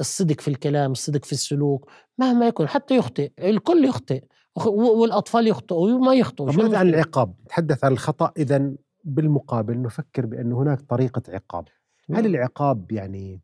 الصدق 0.01 0.41
في 0.41 0.49
الكلام 0.49 0.93
الصدق 0.93 1.25
في 1.25 1.33
السلوك 1.33 1.91
مهما 2.19 2.47
يكن 2.47 2.69
حتى 2.69 2.97
يخطئ 2.97 3.33
الكل 3.39 3.85
يخطئ 3.85 4.25
والأطفال 4.67 5.47
يخطئوا 5.49 5.93
وما 5.93 6.15
يخطئوا 6.15 6.53
طب 6.53 6.59
ماذا 6.63 6.79
عن 6.79 6.89
العقاب 6.89 7.35
نتحدث 7.45 7.85
عن 7.85 7.93
الخطأ 7.93 8.33
اذا 8.37 8.73
بالمقابل 9.05 9.83
نفكر 9.83 10.27
بأن 10.27 10.53
هناك 10.53 10.81
طريقة 10.81 11.23
عقاب. 11.29 11.69
هل. 12.11 12.27
العقاب 12.27 12.93
يعني 12.93 13.41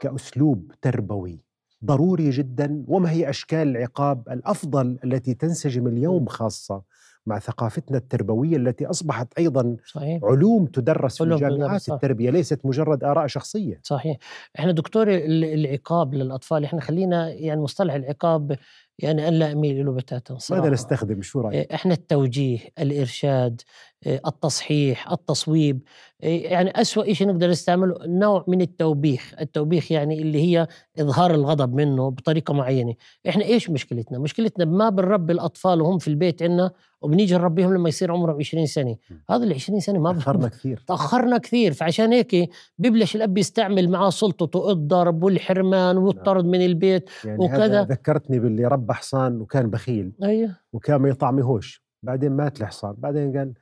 كأسلوب 0.00 0.72
تربوي 0.82 1.44
ضروري 1.84 2.30
جدا؟ 2.30 2.84
وما 2.88 3.10
هي 3.10 3.30
أشكال 3.30 3.68
العقاب 3.68 4.28
الأفضل 4.28 4.98
التي 5.04 5.34
تنسجم 5.34 5.86
اليوم 5.86 6.26
خاصة 6.26 6.82
مع 7.26 7.38
ثقافتنا 7.38 7.98
التربوية 7.98 8.56
التي 8.56 8.86
أصبحت 8.86 9.28
أيضا 9.38 9.76
صحيح. 9.86 10.20
علوم 10.24 10.66
تدرس 10.66 11.18
في 11.18 11.24
علوم 11.24 11.38
جامعات 11.38 11.70
تدرس، 11.70 11.82
صح. 11.86 11.92
التربية 11.94 12.30
ليست 12.30 12.60
مجرد 12.66 13.04
آراء 13.04 13.26
شخصية. 13.26 13.80
صحيح. 13.82 14.16
إحنا 14.58 14.72
دكتور 14.72 15.08
ال- 15.10 15.44
العقاب 15.44 16.14
للأطفال 16.14 16.64
إحنا 16.64 16.80
خلينا 16.80 17.28
يعني 17.30 17.60
مصطلح 17.60 17.94
العقاب 17.94 18.56
يعني 19.02 19.28
أن 19.28 19.32
لا 19.32 19.52
أميل 19.52 19.86
له 19.86 19.92
بتاتا 19.92 20.38
صراحة. 20.38 20.62
ماذا 20.62 20.74
نستخدم؟ 20.74 21.22
شو 21.22 21.40
رأيك؟ 21.40 21.54
إيه، 21.54 21.74
إحنا 21.74 21.94
التوجيه 21.94 22.58
الإرشاد 22.78 23.60
إيه، 24.06 24.20
التصحيح 24.26 25.12
التصويب 25.12 25.80
إيه، 26.22 26.52
يعني 26.52 26.70
أسوأ 26.80 27.12
شيء 27.12 27.28
نقدر 27.28 27.50
نستعمله 27.50 27.94
نوع 28.06 28.44
من 28.48 28.60
التوبيخ. 28.60 29.34
التوبيخ 29.40 29.92
يعني 29.92 30.22
اللي 30.22 30.42
هي 30.42 30.66
إظهار 31.00 31.34
الغضب 31.34 31.74
منه 31.74 32.10
بطريقة 32.10 32.54
معينة. 32.54 32.94
إحنا 33.28 33.44
إيش 33.44 33.70
مشكلتنا؟ 33.70 34.18
مشكلتنا 34.18 34.64
ما 34.64 34.88
بنربي 34.88 35.32
الأطفال 35.32 35.80
وهم 35.80 35.98
في 35.98 36.08
البيت 36.08 36.42
عندنا 36.42 36.70
وبنيجي 37.02 37.34
نربيهم 37.34 37.74
لما 37.74 37.88
يصير 37.88 38.12
عمرهم 38.12 38.36
20 38.36 38.66
سنة. 38.66 38.96
هذا 39.30 39.44
ال 39.44 39.52
20 39.52 39.80
سنة 39.80 39.98
ما 39.98 40.12
تأخرنا 40.12 40.48
كثير. 40.48 40.82
تأخرنا 40.86 41.38
كثير. 41.38 41.72
فعشان 41.72 42.12
هيك 42.12 42.50
ببلش 42.78 43.16
الأب 43.16 43.38
يستعمل 43.38 43.90
معاه 43.90 44.10
سلطته 44.10 44.70
الضرب 44.70 45.24
والحرمان 45.24 45.96
والطرد 45.96 46.44
من 46.44 46.64
البيت 46.64 47.10
يعني 47.24 47.38
وكذا. 47.38 47.82
ذكرتني 47.82 48.38
باللي 48.38 48.64
ربى 48.64 48.91
حصان 48.94 49.40
وكان 49.40 49.70
بخيل 49.70 50.12
أيوه 50.22 50.56
وكان 50.72 50.96
ما 50.96 51.08
يطعمهوش 51.08 51.84
بعدين 52.02 52.32
مات 52.32 52.60
الحصان 52.60 52.94
بعدين 52.98 53.36
قال 53.38 53.52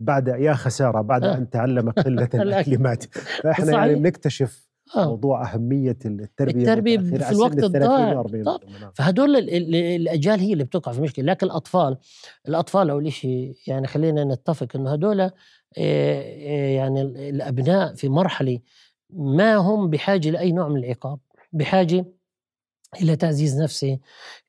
بعد 0.00 0.28
يا 0.28 0.52
خسارة 0.52 1.00
بعد 1.00 1.24
آه. 1.24 1.34
أن 1.36 1.50
تعلم 1.50 1.90
قلة. 1.90 2.28
الكلمات 2.34 3.04
فإحنا. 3.42 3.72
يعني 3.72 3.94
بنكتشف 3.94 4.66
آه. 4.96 5.04
موضوع 5.08 5.52
أهمية 5.54 5.96
التربية 6.04 6.60
التربية 6.62 6.96
المتأخرة 6.96 7.24
في 7.26 7.32
الوقت 7.32 7.52
30 7.60 7.76
الضائع. 7.82 8.22
و40 8.22 8.44
طب. 8.44 8.60
نعم. 8.80 8.90
فهدول 8.94 9.36
ال- 9.36 9.50
ال- 9.56 9.74
الأجيال 9.74 10.40
هي 10.40 10.52
اللي 10.52 10.64
بتقع 10.64 10.92
في 10.92 11.00
مشكلة 11.00 11.24
لكن 11.24 11.46
الأطفال 11.46 11.96
الأطفال 12.48 12.90
اول 12.90 13.12
شيء 13.12 13.54
يعني 13.66 13.86
خلينا 13.86 14.24
نتفق 14.24 14.66
إنه 14.76 14.92
هدول 14.92 15.20
آه، 15.20 15.30
آه، 15.78 16.76
يعني 16.76 17.02
ال- 17.02 17.16
الأبناء 17.16 17.94
في 17.94 18.08
مرحلة 18.08 18.58
ما 19.10 19.56
هم 19.56 19.90
بحاجة 19.90 20.30
لأي 20.30 20.52
نوع 20.52 20.68
من 20.68 20.76
العقاب 20.76 21.18
بحاجة 21.52 22.04
إلى 23.02 23.16
تعزيز 23.16 23.60
نفسي 23.62 24.00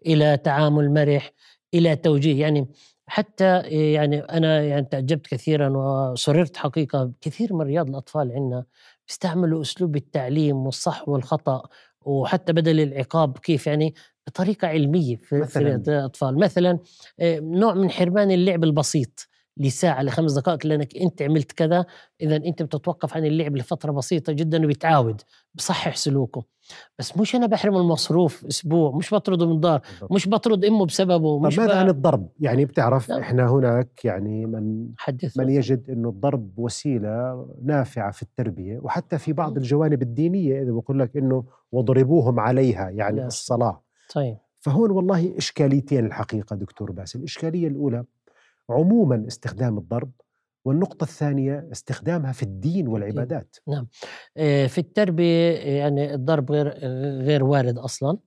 إلى 0.05 0.37
تعامل 0.37 0.93
مرح 0.93 1.31
إلى 1.73 1.95
توجيه. 1.95 2.41
يعني 2.41 2.67
حتى 3.07 3.59
يعني 3.93 4.19
أنا 4.19 4.61
يعني 4.63 4.85
تعجبت 4.91 5.27
كثيرا 5.27 5.69
وسررت 5.69 6.57
حقيقة 6.57 7.11
كثير 7.21 7.53
من 7.53 7.61
رياض 7.61 7.89
الأطفال 7.89 8.31
عندنا 8.31 8.65
بيستعملوا 9.07 9.61
أسلوب 9.61 9.95
التعليم 9.95 10.55
والصح 10.57 11.09
والخطأ 11.09 11.61
وحتى 12.01 12.53
بدل 12.53 12.79
العقاب 12.79 13.37
كيف 13.37 13.67
يعني 13.67 13.93
بطريقة 14.27 14.67
علمية 14.67 15.15
في, 15.15 15.25
في 15.25 15.35
مثلاً؟ 15.39 15.63
رياض 15.63 15.89
الأطفال. 15.89 16.39
مثلا 16.39 16.79
آه، 17.19 17.39
نوع 17.39 17.73
من 17.73 17.89
حرمان 17.91 18.31
اللعب 18.31 18.63
البسيط. 18.63 19.27
لساعة 19.59 20.03
لخمس 20.03 20.33
دقائق 20.33 20.65
لأنك 20.65 20.97
أنت 20.97 21.21
عملت 21.21 21.51
كذا 21.51 21.85
اذا 22.21 22.35
أنت 22.35 22.63
بتتوقف 22.63 23.17
عن 23.17 23.25
اللعب 23.25 23.57
لفترة 23.57 23.91
بسيطة 23.91 24.33
جدا 24.33 24.63
وبيتعاود 24.63 25.21
بصحح 25.55 25.95
سلوكه 25.95 26.43
بس 26.99 27.17
مش 27.17 27.35
أنا 27.35 27.45
بحرم 27.47 27.77
المصروف 27.77 28.45
أسبوع 28.45 28.91
مش 28.91 29.13
بطرده 29.13 29.45
من 29.45 29.51
الدار. 29.51 29.81
مش 30.11 30.29
بطرد 30.29 30.65
أمه 30.65 30.85
بسببه 30.85 31.39
مش 31.39 31.59
ماذا 31.59 31.79
عن 31.79 31.89
الضرب 31.89 32.29
يعني 32.39 32.65
بتعرف 32.65 33.09
نعم. 33.09 33.19
إحنا 33.19 33.51
هناك 33.51 34.05
يعني 34.05 34.45
من 34.45 34.89
حدث 34.97 35.37
من 35.37 35.49
يجد 35.49 35.89
إنه 35.89 36.09
الضرب 36.09 36.59
وسيلة 36.59 37.45
نافعة 37.63 38.11
في 38.11 38.21
التربية 38.23 38.79
وحتى 38.79 39.17
في 39.17 39.33
بعض. 39.33 39.57
الجوانب 39.57 40.01
الدينية 40.01 40.61
إذا 40.61 40.71
بقول 40.71 40.99
لك 40.99 41.17
إنه 41.17 41.43
وضربوهم 41.71 42.39
عليها 42.39 42.89
يعني 42.89 43.17
لا. 43.17 43.27
الصلاة 43.27 43.81
طيب 44.15 44.37
فهون 44.55 44.91
والله 44.91 45.37
إشكاليتين 45.37 46.05
الحقيقة 46.05 46.55
دكتور 46.55 46.91
باسل، 46.91 47.19
الإشكالية 47.19 47.67
الأولى 47.67 48.03
عموما 48.69 49.25
استخدام 49.27 49.77
الضرب 49.77 50.11
والنقطة 50.65 51.03
الثانية 51.03 51.69
استخدامها 51.71 52.31
في 52.31 52.43
الدين 52.43 52.87
والعبادات. 52.87 53.55
آه، 54.37 54.67
في 54.67 54.77
التربية 54.77 55.51
آه، 55.51 55.69
يعني 55.79 56.13
الضرب 56.13 56.51
غير 56.51 56.69
غير 57.23 57.43
وارد 57.43 57.77
أصلا 57.77 58.17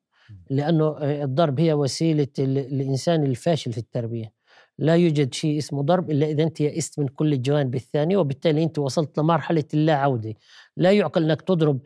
لأنه 0.50 0.84
آه، 0.98 1.24
الضرب 1.24 1.60
هي 1.60 1.72
وسيلة 1.72 2.28
ال- 2.38 2.58
الإنسان 2.58 3.24
الفاشل 3.26 3.72
في 3.72 3.78
التربية. 3.78 4.32
لا 4.78 4.96
يوجد 4.96 5.34
شيء 5.34 5.58
اسمه 5.58 5.82
ضرب 5.82 6.10
إلا 6.10 6.26
إذا 6.26 6.42
أنت 6.42 6.60
يئست 6.60 6.98
من 6.98 7.08
كل 7.08 7.32
الجوانب 7.32 7.74
الثانية 7.74 8.16
وبالتالي 8.16 8.62
أنت 8.62 8.78
وصلت 8.78 9.18
لمرحلة 9.18 9.64
اللا 9.74 9.94
عوده 9.94 10.34
لا 10.76 10.92
يعقل 10.92 11.24
إنك 11.24 11.42
تضرب 11.42 11.80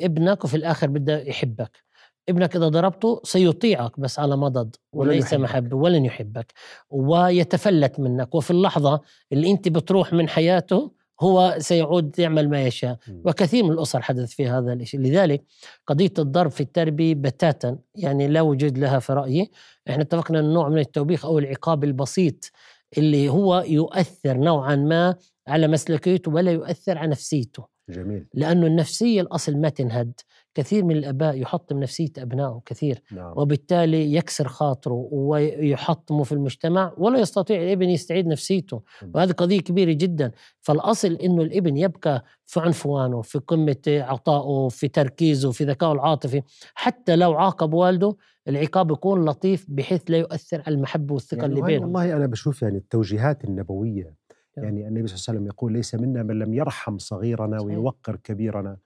ابنك 0.00 0.44
وفي 0.44 0.56
الآخر 0.56 0.86
بده 0.86 1.18
يحبك. 1.22 1.87
ابنك 2.28 2.56
إذا 2.56 2.68
ضربته 2.68 3.20
سيطيعك 3.24 4.00
بس 4.00 4.18
على 4.18 4.36
مضض 4.36 4.76
وليس. 4.92 5.34
محبة 5.34 5.76
ولن 5.76 6.04
يحبك. 6.04 6.52
ويتفلت 6.90 8.00
منك. 8.00 8.34
وفي 8.34 8.50
اللحظة 8.50 9.00
اللي 9.32 9.50
أنت 9.50 9.68
بتروح 9.68 10.12
من 10.12 10.28
حياته 10.28 10.92
هو 11.20 11.54
سيعود 11.58 12.18
يعمل 12.18 12.50
ما 12.50 12.62
يشاء. 12.66 12.98
وكثير 13.24 13.64
من 13.64 13.70
الأسر 13.70 14.02
حدث 14.02 14.30
في 14.30 14.48
هذا 14.48 14.72
الشيء 14.72 15.00
لذلك 15.00 15.44
قضية 15.86 16.12
الضرب 16.18 16.50
في 16.50 16.60
التربية 16.60 17.14
بتاتا 17.14 17.78
يعني 17.94 18.28
لا 18.28 18.40
وجود 18.40 18.78
لها 18.78 18.98
في 18.98 19.12
رأيي. 19.12 19.50
إحنا 19.90 20.02
اتفقنا 20.02 20.38
ان 20.38 20.52
نوع 20.52 20.68
من 20.68 20.78
التوبيخ 20.78 21.24
أو 21.24 21.38
العقاب 21.38 21.84
البسيط 21.84 22.50
اللي 22.98 23.28
هو 23.28 23.64
يؤثر 23.68 24.36
نوعا 24.36 24.76
ما 24.76 25.14
على 25.48 25.68
مسلكيته 25.68 26.30
ولا 26.30 26.50
يؤثر 26.50 26.98
على 26.98 27.10
نفسيته. 27.10 27.64
جميل. 27.90 28.26
لأنه 28.34 28.66
النفسية 28.66 29.20
الأصل 29.20 29.56
ما 29.56 29.68
تنهد. 29.68 30.12
كثير 30.58 30.84
من 30.84 30.96
الأباء 30.96 31.36
يحطم 31.40 31.78
نفسية 31.78 32.10
أبنائه 32.18 32.60
كثير 32.66 33.02
نعم 33.12 33.32
وبالتالي 33.36 34.14
يكسر 34.14 34.48
خاطره 34.48 35.08
ويحطمه 35.12 36.22
في 36.22 36.32
المجتمع 36.32 36.92
ولا 36.96 37.18
يستطيع 37.18 37.62
الابن 37.62 37.88
يستعيد 37.88 38.26
نفسيته 38.26 38.82
مم. 39.02 39.12
وهذه 39.14 39.32
قضية 39.32 39.60
كبيرة 39.60 39.92
جدا 39.92 40.30
فالأصل 40.60 41.12
أنه 41.12 41.42
الابن 41.42 41.76
يبقى 41.76 42.24
في 42.44 42.60
عنفوانه 42.60 43.22
في 43.22 43.38
قمة 43.38 43.82
عطائه 43.88 44.68
في 44.68 44.88
تركيزه 44.88 45.50
في 45.50 45.64
ذكائه 45.64 45.92
العاطفي 45.92 46.42
حتى 46.74 47.16
لو 47.16 47.34
عاقب 47.34 47.74
والده 47.74 48.16
العقاب 48.48 48.90
يكون 48.90 49.24
لطيف 49.24 49.66
بحيث 49.68 50.02
لا 50.08 50.18
يؤثر 50.18 50.62
على 50.66 50.74
المحبة 50.74 51.14
والثقة 51.14 51.38
يعني 51.38 51.46
اللي 51.46 51.60
وهي 51.60 51.72
بينهم 51.72 51.94
والله 51.94 52.16
أنا 52.16 52.26
بشوف 52.26 52.62
يعني 52.62 52.78
التوجيهات 52.78 53.44
النبوية 53.44 54.14
نعم. 54.56 54.64
يعني 54.64 54.88
النبي 54.88 55.06
صلى 55.06 55.16
الله 55.16 55.24
عليه 55.28 55.38
وسلم 55.38 55.46
يقول 55.46 55.72
ليس 55.72 55.94
منا 55.94 56.22
من 56.22 56.38
لم 56.38 56.54
يرحم 56.54 56.98
صغيرنا. 56.98 57.60
ويوقر 57.60 58.16
كبيرنا 58.16 58.76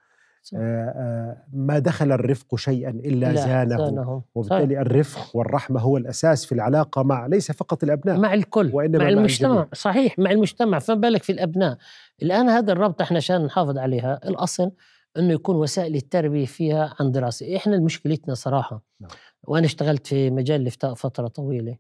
ما 1.53 1.79
دخل 1.79 2.13
الرفق 2.13 2.57
شيئا 2.57 2.91
إلا 2.91 3.33
لا، 3.33 3.35
زانه. 3.35 3.77
زانهم. 3.77 4.23
وبالتالي 4.35 4.81
الرفق 4.81 5.37
والرحمة 5.37 5.81
هو 5.81 5.97
الأساس 5.97 6.45
في 6.47 6.53
العلاقة 6.53 7.03
مع 7.03 7.27
ليس 7.27 7.53
فقط 7.53 7.85
الأبناء 7.85 8.19
مع 8.21 8.35
الكل 8.35 8.71
وإنما 8.73 8.99
مع 8.99 9.05
مع 9.05 9.11
المجتمع. 9.11 9.51
الجميع. 9.51 9.69
صحيح 9.75 10.19
مع 10.19 10.31
المجتمع. 10.31 10.79
فما 10.79 10.97
بالك 11.01 11.23
في 11.23 11.33
الأبناء؟ 11.33 11.79
الآن 12.23 12.49
هذا 12.49 12.73
الربط 12.73 13.01
إحنا 13.01 13.17
عشان 13.17 13.45
نحافظ 13.45 13.79
عليها. 13.79 14.21
الأصل 14.25 14.71
إنه 15.19 15.33
يكون 15.33 15.57
وسائل 15.57 15.97
التربية 15.97 16.47
فيها 16.47 16.95
عن 17.01 17.11
دراسة. 17.13 17.57
إحنا 17.57 17.79
مشكلتنا 17.79 18.35
صراحة 18.35 18.85
نعم. 19.01 19.11
وأنا 19.45 19.67
اشتغلت 19.67 20.07
في 20.07 20.31
مجال 20.31 20.61
الإفتاء 20.61 20.95
فترة 20.95 21.29
طويلة 21.29 21.77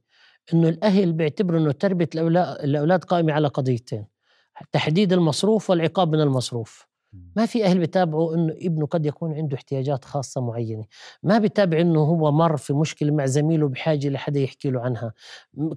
إنه 0.54 0.68
الأهل 0.68 1.12
بيعتبروا 1.12 1.60
إنه 1.60 1.72
تربية 1.72 2.08
الاولاد 2.14 2.64
الأولاد 2.64 3.04
قائمة 3.04 3.32
على 3.32 3.48
قضيتين 3.48 4.06
تحديد 4.72 5.12
المصروف 5.12 5.70
والعقاب 5.70 6.12
من 6.14 6.20
المصروف. 6.20 6.91
ما 7.36 7.46
في 7.46 7.64
أهل 7.64 7.78
بيتابعوا 7.78 8.34
إنه 8.34 8.52
ابنه 8.62 8.86
قد 8.86 9.06
يكون 9.06 9.34
عنده 9.34 9.56
احتياجات 9.56 10.04
خاصة 10.04 10.40
معينة. 10.40 10.84
ما 11.22 11.38
بيتابع 11.38 11.80
إنه 11.80 12.00
هو 12.00 12.32
مر 12.32 12.56
في 12.56 12.72
مشكلة 12.72 13.12
مع 13.12 13.26
زميله 13.26 13.68
بحاجة 13.68 14.08
لحدا 14.08 14.40
يحكي 14.40 14.70
له 14.70 14.80
عنها. 14.80 15.12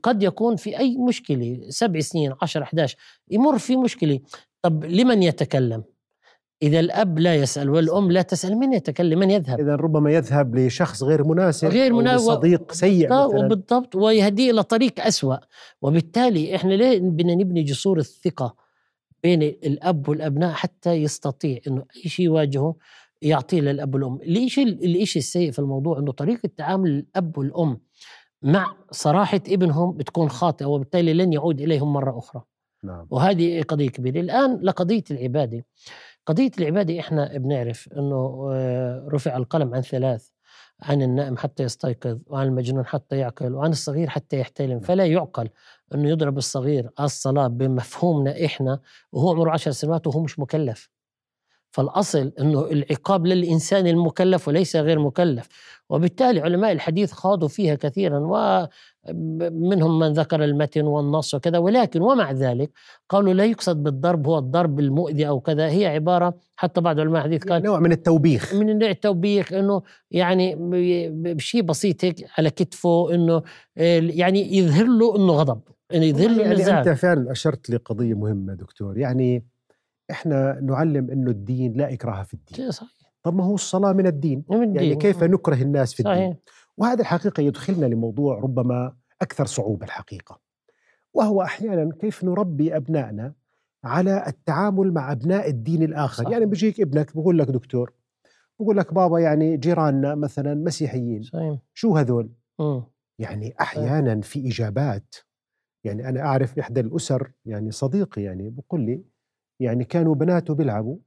قد 0.04 0.24
يكون 0.24 0.56
في 0.56 0.80
أي 0.80 0.98
مشكلة 0.98 1.60
سبع 1.70 2.00
سنين 2.00 2.34
10 2.42 2.64
11 2.64 2.98
يمر 3.32 3.58
في 3.58 3.76
مشكلة. 3.78 4.20
طب 4.62 4.86
لمن 4.86 5.24
يتكلم؟ 5.24 5.84
إذا 6.62 6.80
الأب 6.80 7.20
لا 7.20 7.36
يسأل 7.36 7.70
والأم 7.70 8.12
لا 8.12 8.22
تسأل 8.22 8.56
من 8.58 8.74
يتكلم؟ 8.74 9.20
من 9.20 9.32
يذهب؟ 9.32 9.60
إذا 9.60 9.76
ربما 9.76 10.12
يذهب 10.12 10.56
لشخص 10.56 11.04
غير 11.04 11.24
مناسب 11.28 11.68
غير 11.68 11.92
أو 11.92 11.98
منا- 11.98 12.16
لصديق 12.16 12.72
سيء 12.72 13.10
بالضبط- 13.10 13.34
مثلا. 13.34 13.46
وبالضبط 13.46 13.96
ويهديه 13.96 14.52
إلى 14.52 14.64
طريق 14.64 15.06
أسوأ. 15.06 15.36
وبالتالي 15.82 16.56
إحنا 16.56 16.74
ليه 16.74 17.00
بدنا 17.00 17.36
نبني 17.36 17.64
جسور 17.64 17.98
الثقة؟ 18.00 18.65
بين 19.26 19.42
الأب 19.44 20.10
والأبناء 20.10 20.54
حتى 20.54 20.94
يستطيع 20.94 21.60
إنه 21.68 21.86
أي 21.96 22.10
شيء 22.10 22.26
يواجهه 22.26 22.76
يعطيه 23.22 23.62
للأب 23.62 23.96
والأم، 23.96 24.20
الشيء 24.22 24.68
الشيء 24.68 25.22
السيء 25.22 25.52
في 25.52 25.60
الموضوع؟ 25.60 26.00
إنه 26.00 26.12
طريقة 26.12 26.50
تعامل 26.58 26.90
الأب 26.90 27.38
والأم 27.38 27.80
مع 28.42 28.76
صراحة 28.92 29.42
ابنهم 29.48 29.98
بتكون 29.98 30.30
خاطئة 30.30 30.66
وبالتالي 30.66 31.14
لن 31.14 31.34
يعود 31.34 31.62
إليهم 31.62 31.94
مرة 31.94 32.18
أخرى. 32.18 32.42
نعم. 32.84 33.08
وهذه 33.10 33.62
قضية 33.62 33.90
كبيرة. 33.90 34.20
الآن 34.20 34.60
لقضية 34.62 35.04
العبادة. 35.12 35.66
قضية 36.26 36.52
العبادة 36.60 37.00
إحنا 37.00 37.38
بنعرف 37.38 37.90
أنه 37.98 38.50
آه، 38.52 39.08
رفع 39.12 39.38
القلم 39.38 39.76
عن 39.76 39.82
ثلاث. 39.82 40.30
عن 40.82 41.02
النائم 41.02 41.38
حتى 41.38 41.64
يستيقظ 41.64 42.20
وعن 42.28 42.48
المجنون 42.48 42.86
حتى 42.86 43.18
يعقل 43.18 43.54
وعن 43.54 43.72
الصغير 43.72 44.10
حتى 44.10 44.40
يحتلم. 44.40 44.80
فلا 44.80 45.06
يعقل 45.06 45.50
أنه 45.96 46.10
يضرب 46.10 46.38
الصغير 46.38 46.90
الصلاة 47.00 47.48
بمفهومنا 47.48 48.46
إحنا 48.46 48.80
وهو 49.12 49.30
عمره 49.32 49.52
عشر 49.52 49.72
سنوات 49.72 50.08
وهو 50.08 50.20
مش 50.24 50.40
مكلف. 50.40 50.90
فالأصل 51.76 52.32
أنه 52.40 52.66
العقاب 52.66 53.28
للإنسان 53.28 53.88
المكلف 53.88 54.48
وليس 54.48 54.76
غير 54.76 55.00
مكلف. 55.00 55.48
وبالتالي 55.90 56.42
علماء 56.42 56.72
الحديث 56.72 57.12
خاضوا 57.12 57.48
فيها 57.48 57.76
كثيرا 57.76 58.20
ومنهم 58.20 60.00
من 60.00 60.14
ذكر 60.14 60.44
المتن 60.44 60.86
والنص 60.86 61.34
وكذا. 61.34 61.58
ولكن 61.58 62.02
ومع 62.02 62.32
ذلك 62.32 62.72
قالوا 63.10 63.34
لا 63.34 63.46
يقصد 63.46 63.84
بالضرب 63.84 64.28
هو 64.28 64.38
الضرب 64.38 64.80
المؤذي 64.80 65.28
أو 65.28 65.40
كذا. 65.40 65.68
هي 65.68 65.86
عبارة 65.86 66.34
حتى 66.56 66.82
بعض 66.82 67.00
علماء 67.00 67.18
الحديث 67.18 67.44
قال 67.44 67.64
نوع 67.64 67.80
من 67.80 67.92
التوبيخ. 67.92 68.54
من 68.54 68.80
نوع 68.80 68.90
التوبيخ 68.90 69.54
إنه 69.54 69.82
يعني 70.12 70.56
بشيء 71.34 71.62
بسيط 71.62 72.06
هيك 72.06 72.26
على 72.38 72.50
كتفه 72.50 73.14
إنه 73.14 73.36
آه، 73.78 74.00
يعني 74.04 74.58
يظهر 74.58 74.86
له 74.86 75.16
إنه 75.16 75.34
غضب 75.34 75.62
يعني 75.92 76.10
يظهر 76.10 76.30
له 76.30 76.44
يعني 76.44 76.80
أنت 76.80 76.90
فعلا 76.90 77.32
أشرت 77.32 77.70
لقضية 77.70 78.14
مهمة 78.14 78.54
دكتور. 78.54 78.98
يعني 78.98 79.55
إحنا 80.12 80.60
نعلم 80.62 81.12
أنه 81.12 81.32
الدين 81.32 81.74
لا 81.74 81.94
إكراه 81.94 82.24
في 82.24 82.34
الدين. 82.34 82.72
صحيح. 82.72 82.90
طب 83.24 83.36
ما 83.36 83.44
هو 83.44 83.56
الصلاة 83.56 83.94
من 83.94 84.08
الدين؟ 84.08 84.44
من 84.50 84.76
يعني 84.76 84.90
دين. 84.90 84.98
كيف 84.98 85.24
نكره 85.24 85.62
الناس 85.62 85.94
في 85.94 86.00
الدين؟ 86.00 86.16
صحيح. 86.16 86.38
وهذا 86.78 87.02
الحقيقة 87.02 87.42
يدخلنا 87.42 87.86
لموضوع 87.86 88.40
ربما 88.40 88.96
أكثر 89.22 89.46
صعوبة 89.46 89.86
الحقيقة. 89.86 90.40
وهو 91.14 91.42
أحيانا 91.42 91.96
كيف 92.00 92.24
نربي 92.24 92.76
أبنائنا 92.76 93.34
على 93.84 94.24
التعامل 94.28 94.94
مع 94.94 95.12
أبناء 95.12 95.50
الدين 95.50 95.84
الآخر؟ 95.84 96.24
صح. 96.24 96.30
يعني 96.32 96.46
بيجيك 96.46 96.82
ابنك 96.82 97.16
بقول 97.16 97.40
لك 97.40 97.48
دكتور 97.48 97.94
بقول 98.60 98.78
لك 98.78 98.94
بابا 98.94 99.20
يعني 99.20 99.58
جيراننا 99.58 100.16
مثلا 100.16 100.54
مسيحيين 100.56 101.22
صحيح. 101.22 101.60
شو 101.74 101.98
هذول؟ 101.98 102.32
مم. 102.60 102.84
يعني 103.20 103.56
أحيانا 103.62 104.22
في 104.22 104.48
إجابات. 104.48 105.16
يعني 105.84 106.10
أنا 106.10 106.22
أعرف 106.22 106.60
إحدى 106.60 106.80
الأسر 106.80 107.32
يعني 107.46 107.72
صديقي 107.72 108.22
يعني 108.24 108.50
بقول 108.50 108.82
لي 108.82 109.04
يعني 109.60 109.84
كانوا 109.84 110.16
بناته 110.16 110.56
بيلعبوا 110.56 110.98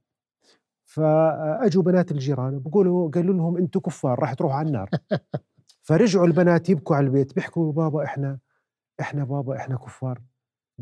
فأجوا 0.85 1.83
بنات 1.83 2.11
الجيران 2.11 2.59
بقولوا 2.59 3.11
قالوا 3.11 3.35
لهم 3.35 3.57
أنتم 3.57 3.79
كفار 3.79 4.19
راح 4.19 4.33
تروحوا 4.33 4.57
على 4.57 4.67
النار. 4.67 4.89
فرجعوا 5.81 6.25
البنات 6.27 6.69
يبكوا 6.69 6.95
على 6.95 7.05
البيت 7.05 7.35
بيحكوا 7.35 7.71
بابا 7.71 8.03
إحنا 8.03 8.39
إحنا 8.99 9.23
بابا 9.23 9.55
إحنا 9.55 9.75
كفار. 9.75 10.21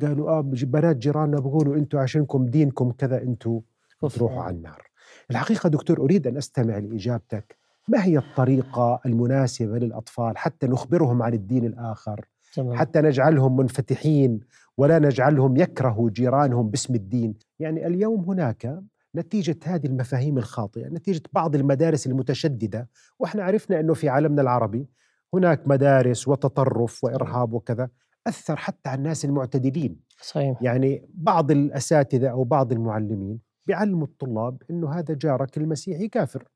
قالوا 0.02 0.30
آه 0.30 0.42
بنات 0.42 0.96
جيراننا 0.96 1.40
بقولوا 1.40 1.76
أنتم 1.76 1.98
عشانكم 1.98 2.46
دينكم 2.46 2.92
كذا 2.92 3.24
أنتم 3.24 3.62
تروحوا 4.10 4.44
على 4.44 4.56
النار. 4.56 4.88
الحقيقة 5.32 5.70
دكتور 5.70 6.00
أريد 6.00 6.28
أن 6.28 6.38
أستمع 6.38 6.78
لإجابتك. 6.78 7.58
ما 7.88 8.04
هي 8.04 8.18
الطريقة 8.18 9.00
المناسبة 9.06 9.78
للأطفال 9.78 10.38
حتى 10.38 10.68
نخبرهم 10.68 11.24
عن 11.24 11.34
الدين 11.34 11.66
الآخر؟ 11.66 12.26
تمام. 12.54 12.78
حتى 12.78 13.02
نجعلهم 13.02 13.58
منفتحين 13.58 14.40
ولا 14.78 15.00
نجعلهم 15.00 15.58
يكرهوا 15.58 16.10
جيرانهم 16.10 16.70
باسم 16.70 16.96
الدين. 16.96 17.36
يعني 17.60 17.88
اليوم 17.88 18.24
هناك 18.24 18.80
نتيجة 19.16 19.58
هذه 19.64 19.88
المفاهيم 19.88 20.38
الخاطئة 20.38 20.88
نتيجة 20.88 21.22
بعض 21.34 21.56
المدارس 21.56 22.08
المتشددة. 22.08 22.90
وإحنا 23.20 23.44
عرفنا 23.44 23.80
أنه 23.80 23.94
في 23.94 24.10
عالمنا 24.10 24.42
العربي 24.42 24.88
هناك 25.34 25.68
مدارس 25.68 26.28
وتطرف 26.28 27.04
وإرهاب 27.04 27.54
وكذا 27.54 27.90
أثر 28.28 28.56
حتى 28.56 28.90
على 28.90 28.98
الناس 28.98 29.26
المعتدلين. 29.26 30.00
صحيح. 30.22 30.58
يعني 30.62 31.10
بعض 31.14 31.52
الأساتذة 31.52 32.28
أو 32.28 32.44
بعض 32.44 32.72
المعلمين 32.72 33.40
بيعلموا 33.68 34.08
الطلاب 34.08 34.62
أنه 34.70 34.94
هذا 34.94 35.14
جارك 35.14 35.58
المسيحي 35.58 36.08
كافر. 36.08 36.48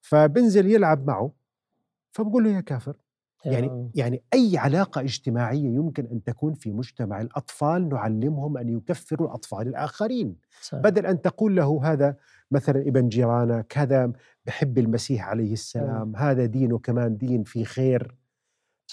فبنزل 0.00 0.66
يلعب 0.66 1.06
معه 1.06 1.32
فبقول 2.10 2.44
له 2.44 2.50
يا 2.50 2.60
كافر 2.60 2.96
يعني 3.44 3.90
يعني 3.94 4.22
أي 4.34 4.58
علاقة 4.58 5.00
اجتماعية 5.00 5.74
يمكن 5.74 6.06
أن 6.06 6.22
تكون 6.22 6.54
في 6.54 6.72
مجتمع 6.72 7.20
الأطفال 7.20 7.88
نعلمهم 7.88 8.56
أن 8.56 8.68
يكفروا 8.68 9.28
الأطفال 9.28 9.68
الآخرين 9.68 10.36
صحيح. 10.62 10.80
بدل 10.82 11.06
أن 11.06 11.22
تقول 11.22 11.56
له 11.56 11.80
هذا 11.84 12.16
مثلا 12.50 12.80
ابن 12.80 13.08
جيرانك 13.08 13.78
هذا 13.78 14.12
بحب 14.46 14.78
المسيح 14.78 15.28
عليه 15.28 15.52
السلام 15.52 16.16
هذا 16.16 16.46
دينه 16.46 16.78
كمان 16.78 17.16
دين 17.16 17.42
في 17.42 17.64
خير 17.64 18.14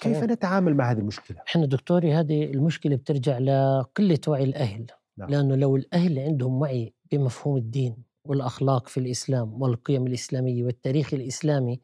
كيف 0.01 0.17
صحيح. 0.17 0.29
نتعامل 0.29 0.73
مع 0.73 0.91
هذه 0.91 0.99
المشكلة 0.99 1.38
إحنا 1.47 1.65
دكتوري 1.65 2.13
هذه 2.13 2.43
المشكلة 2.43 2.95
بترجع 2.95 3.38
لقلة 3.38 4.19
وعي 4.27 4.43
الأهل 4.43 4.86
نعم. 5.17 5.29
لأنه 5.29 5.55
لو 5.55 5.75
الأهل 5.75 6.19
عندهم 6.19 6.62
وعي 6.62 6.93
بمفهوم 7.12 7.58
الدين 7.58 7.95
والأخلاق 8.25 8.88
في 8.88 8.99
الإسلام 8.99 9.62
والقيم 9.62 10.08
الإسلامية 10.08 10.63
والتاريخ 10.63 11.13
الإسلامي 11.13 11.81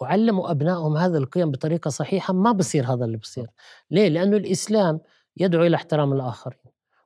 وعلموا 0.00 0.50
أبنائهم 0.50 0.96
هذه 0.96 1.16
القيم 1.16 1.50
بطريقة 1.50 1.88
صحيحة 1.88 2.34
ما 2.34 2.52
بصير 2.52 2.84
هذا 2.92 3.04
اللي 3.04 3.16
بصير. 3.16 3.46
ليه؟ 3.90 4.08
لأنه 4.08 4.36
الإسلام 4.36 5.00
يدعو 5.36 5.62
إلى 5.66 5.76
احترام 5.76 6.12
الآخرين 6.12 6.58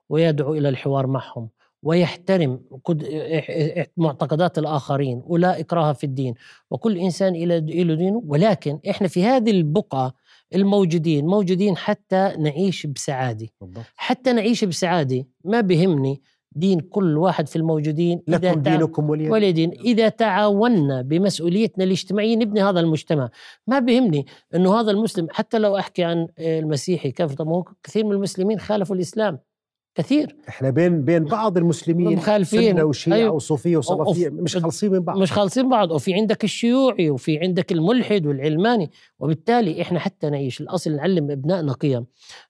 ويدعو 0.09 0.53
إلى 0.53 0.69
الحوار 0.69 1.07
معهم 1.07 1.49
ويحترم 1.83 2.61
معتقدات 3.97 4.57
الآخرين 4.57 5.21
ولا 5.25 5.59
اكراه 5.59 5.93
في 5.93 6.03
الدين. 6.03 6.33
وكل 6.71 6.97
إنسان 6.97 7.35
إلى 7.35 7.83
له 7.83 7.95
دينه. 7.95 8.21
ولكن 8.25 8.79
إحنا 8.89 9.07
في 9.07 9.23
هذه 9.23 9.51
البقعة 9.51 10.13
الموجودين 10.55 11.25
موجودين 11.25 11.77
حتى 11.77 12.33
نعيش 12.39 12.85
بسعادة. 12.87 13.47
بالضبط. 13.61 13.85
حتى 13.95 14.33
نعيش 14.33 14.65
بسعادة 14.65 15.25
ما 15.45 15.61
بهمني 15.61 16.21
دين 16.55 16.79
كل 16.79 17.17
واحد 17.17 17.47
في 17.47 17.55
الموجودين 17.55 18.21
إذا 18.27 18.37
لكم 18.37 18.61
تع- 18.61 18.75
دينكم 18.75 19.09
ولي 19.09 19.29
ولي 19.29 19.51
دين 19.51 19.71
إذا 19.71 20.09
تعاوننا 20.09 21.01
بمسؤوليتنا 21.01 21.83
الاجتماعية 21.83 22.35
نبني 22.35 22.61
هذا 22.63 22.79
المجتمع. 22.79 23.29
ما 23.67 23.79
بهمني 23.79 24.25
أنه 24.55 24.79
هذا 24.79 24.91
المسلم 24.91 25.27
حتى 25.31 25.59
لو 25.59 25.77
أحكي 25.77 26.03
عن 26.03 26.27
المسيحي 26.39 27.11
طب 27.11 27.47
هو 27.47 27.63
كثير 27.83 28.05
من 28.05 28.11
المسلمين 28.11 28.59
خالفوا 28.59 28.95
الإسلام. 28.95 29.39
كثير. 29.99 30.35
إحنا 30.49 30.69
بين 30.69 31.01
بين 31.01 31.23
بعض 31.23 31.57
المسلمين 31.57 32.17
مخالفين. 32.17 32.73
سنة 32.73 32.83
وشيعة 32.83 33.15
أيوة. 33.15 33.33
وصوفية 33.33 33.77
وصلافية 33.77 34.29
مش 34.29 34.57
خالصين 34.57 34.91
من 34.91 34.99
بعض. 34.99 35.17
مش 35.17 35.31
خالصين 35.31 35.69
بعض. 35.69 35.91
وفي 35.91 36.13
عندك 36.13 36.43
الشيوعي 36.43 37.09
وفي 37.09 37.39
عندك 37.39 37.71
الملحد 37.71 38.25
والعلماني. 38.25 38.91
وبالتالي 39.19 39.81
إحنا 39.81 39.99
حتى 39.99 40.29
نعيش. 40.29 40.61
الأصل 40.61 40.95
نعلم 40.95 41.31
أبنائنا 41.31 41.73
قيم. 41.73 42.05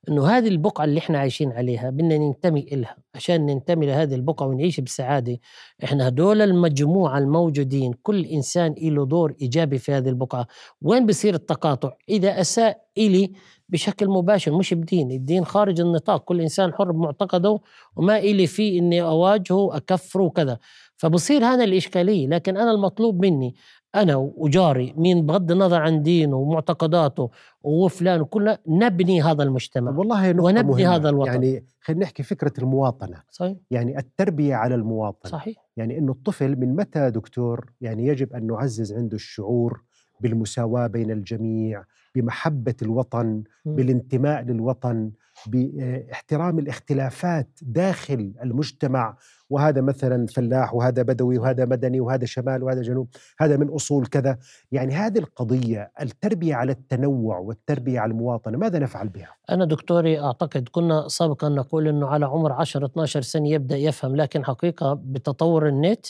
إنه 0.10 0.28
هذه 0.28 0.48
البقعة 0.48 0.86
اللي 0.86 1.00
إحنا 1.00 1.20
عايشين 1.20 1.52
عليها 1.52 1.90
بدنا 1.90 2.18
ننتمي 2.18 2.68
إلها. 2.72 2.98
عشان 3.16 3.46
ننتمي 3.46 3.86
لهذه 3.86 4.16
البقعة 4.16 4.48
ونعيش 4.48 4.80
بسعادة 4.80 5.40
إحنا 5.84 6.08
هدول 6.08 6.42
المجموعة 6.42 7.18
الموجودين. 7.18 7.94
كل 8.04 8.26
إنسان 8.26 8.76
له 8.82 9.06
دور 9.06 9.36
إيجابي 9.42 9.78
في 9.78 9.92
هذه 9.92 10.10
البقعة. 10.10 10.48
وين 10.82 11.06
بصير 11.06 11.34
التقاطع؟ 11.34 11.94
إذا 12.10 12.42
أساء 12.42 12.82
إلي 12.98 13.32
بشكل 13.70 14.08
مباشر 14.08 14.58
مش 14.58 14.74
بدين. 14.74 15.12
الدين 15.12 15.46
خارج 15.46 15.82
النطاق. 15.82 16.24
كل 16.24 16.42
إنسان 16.42 16.74
حر 16.74 16.92
بمعتقده 16.92 17.60
وما 17.96 18.18
إلي 18.18 18.48
فيه 18.48 18.80
إني 18.80 19.02
أواجهه 19.02 19.78
أكفره 19.78 20.24
وكذا. 20.24 20.58
فبصير 20.96 21.46
هذا 21.46 21.64
الإشكالية. 21.64 22.28
لكن 22.28 22.58
أنا 22.58 22.72
المطلوب 22.72 23.26
مني 23.26 23.56
أنا 23.96 24.16
وجاري 24.16 24.94
مين 24.98 25.26
بغض 25.26 25.52
النظر 25.52 25.82
عن 25.82 26.04
دينه 26.04 26.38
ومعتقداته 26.38 27.30
وفلان 27.64 28.22
وكلنا 28.22 28.58
نبني 28.68 29.22
هذا 29.22 29.44
المجتمع. 29.44 29.92
والله 29.92 30.30
ونبني 30.30 30.64
مهمة. 30.64 30.96
هذا 30.96 31.10
الوطن. 31.10 31.32
يعني 31.32 31.66
خلينا 31.82 32.04
نحكي 32.04 32.24
فكرة 32.24 32.54
المواطنة. 32.58 33.24
صحيح. 33.30 33.58
يعني 33.72 33.98
التربية 33.98 34.56
على 34.56 34.76
المواطن 34.76 35.30
صحيح. 35.30 35.58
يعني 35.78 35.98
إنه 35.98 36.12
الطفل 36.12 36.56
من 36.56 36.76
متى 36.76 37.10
دكتور؟ 37.12 37.72
يعني 37.82 38.08
يجب 38.08 38.34
أن 38.34 38.48
نعزز 38.48 38.94
عنده 38.94 39.16
الشعور 39.16 39.84
بالمساواة 40.20 40.88
بين 40.88 41.12
الجميع 41.12 41.84
بمحبة 42.16 42.76
الوطن. 42.82 43.44
بالانتماء 43.66 44.42
للوطن 44.42 45.12
باحترام 45.48 46.60
الاختلافات 46.60 47.50
داخل 47.62 48.34
المجتمع. 48.44 49.18
وهذا 49.50 49.82
مثلا 49.82 50.28
فلاح 50.28 50.74
وهذا 50.74 51.02
بدوي 51.02 51.38
وهذا 51.38 51.66
مدني 51.66 52.00
وهذا 52.00 52.26
شمال 52.26 52.64
وهذا 52.64 52.82
جنوب 52.82 53.08
هذا 53.40 53.58
من 53.58 53.70
أصول 53.70 54.06
كذا. 54.06 54.38
يعني 54.72 54.94
هذه 54.94 55.18
القضية 55.18 55.92
التربية 56.02 56.56
على 56.56 56.72
التنوع 56.72 57.38
والتربية 57.38 58.00
على 58.00 58.12
المواطنة 58.12 58.58
ماذا 58.58 58.80
نفعل 58.80 59.10
بها؟ 59.10 59.36
أنا 59.50 59.66
دكتوري 59.66 60.20
أعتقد 60.20 60.70
كنا 60.72 61.08
سابقا 61.08 61.50
نقول 61.50 61.88
أنه 61.88 62.08
على 62.08 62.26
عمر 62.26 62.52
10 62.52 62.86
12 62.86 63.22
سنة 63.22 63.50
يبدأ 63.50 63.78
يفهم 63.78 64.16
لكن 64.16 64.46
حقيقة 64.46 64.94
بتطور 64.94 65.68
النت 65.68 66.06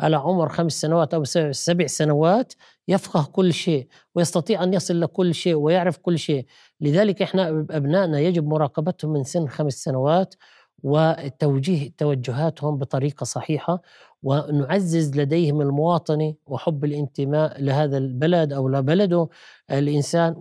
على 0.00 0.16
عمر 0.16 0.48
خمس 0.48 0.80
سنوات 0.80 1.14
أو 1.14 1.24
سبع- 1.52 1.86
سنوات 1.86 2.52
يفقه 2.88 3.28
كل 3.32 3.52
شيء 3.52 3.88
ويستطيع 4.14 4.62
أن 4.62 4.74
يصل 4.74 5.00
لكل 5.00 5.34
شيء 5.34 5.54
ويعرف 5.54 5.96
كل 5.98 6.18
شيء. 6.18 6.46
لذلك 6.80 7.22
إحنا 7.22 7.48
أبنائنا 7.70 8.20
يجب 8.20 8.46
مراقبتهم 8.48 9.12
من 9.12 9.24
سن 9.24 9.46
خمس 9.48 9.72
سنوات 9.72 10.34
وتوجيه 10.82 11.90
توجهاتهم 11.98 12.78
بطريقة 12.78 13.24
صحيحة 13.24 13.82
ونعزز 14.22 15.16
لديهم 15.20 15.60
المواطنة 15.60 16.34
وحب 16.46 16.84
الانتماء 16.84 17.62
لهذا 17.62 17.98
البلد 17.98 18.52
أو 18.52 18.68
لبلده 18.68 19.28
الإنسان 19.70 20.34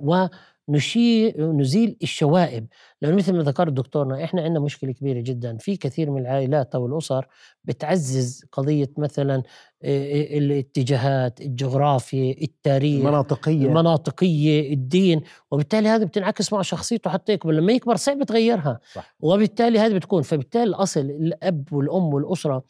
ونشير 0.67 1.51
نزيل 1.51 1.97
الشوائب. 2.03 2.67
لأنه 3.01 3.15
مثل 3.15 3.33
ما 3.33 3.43
ذكر 3.43 3.69
دكتورنا 3.69 4.23
إحنا 4.23 4.41
عندنا 4.41 4.59
مشكلة 4.59 4.91
كبيرة 4.91 5.19
جدا. 5.19 5.57
في 5.57 5.77
كثير 5.77 6.11
من 6.11 6.21
العائلات 6.21 6.75
أو 6.75 6.85
الأسر 6.85 7.27
بتعزز 7.63 8.45
قضية 8.51 8.89
مثلا 8.97 9.43
الاتجاهات 9.83 11.41
الجغرافيا 11.41 12.35
التاريخ 12.41 13.05
المناطقية. 13.05 13.65
المناطقية 13.65 14.73
الدين. 14.73 15.21
وبالتالي 15.51 15.89
هذا 15.89 16.05
بتنعكس 16.05 16.53
مع 16.53 16.61
شخصيته 16.61 17.09
حتى 17.09 17.33
يكبر. 17.33 17.51
لما 17.51 17.73
يكبر 17.73 17.95
صعب 17.95 18.23
تغيرها. 18.23 18.79
صح. 18.93 19.15
وبالتالي 19.19 19.79
هذا 19.79 19.95
بتكون. 19.95 20.21
فبالتالي 20.21 20.63
الأصل 20.63 20.99
الأب 20.99 21.73
والأم 21.73 22.13
والأسرة 22.13 22.63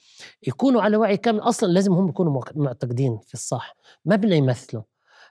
يكونوا 0.47 0.81
على 0.81 0.97
وعي 0.97 1.17
كامل. 1.17 1.39
أصلا 1.39 1.71
لازم 1.71 1.93
هم 1.93 2.09
يكونوا 2.09 2.33
معت- 2.33 2.57
معتقدين 2.57 3.19
في 3.27 3.33
الصح. 3.33 3.75
ما 4.05 4.15
بدنا 4.15 4.35
يمثلوا 4.35 4.83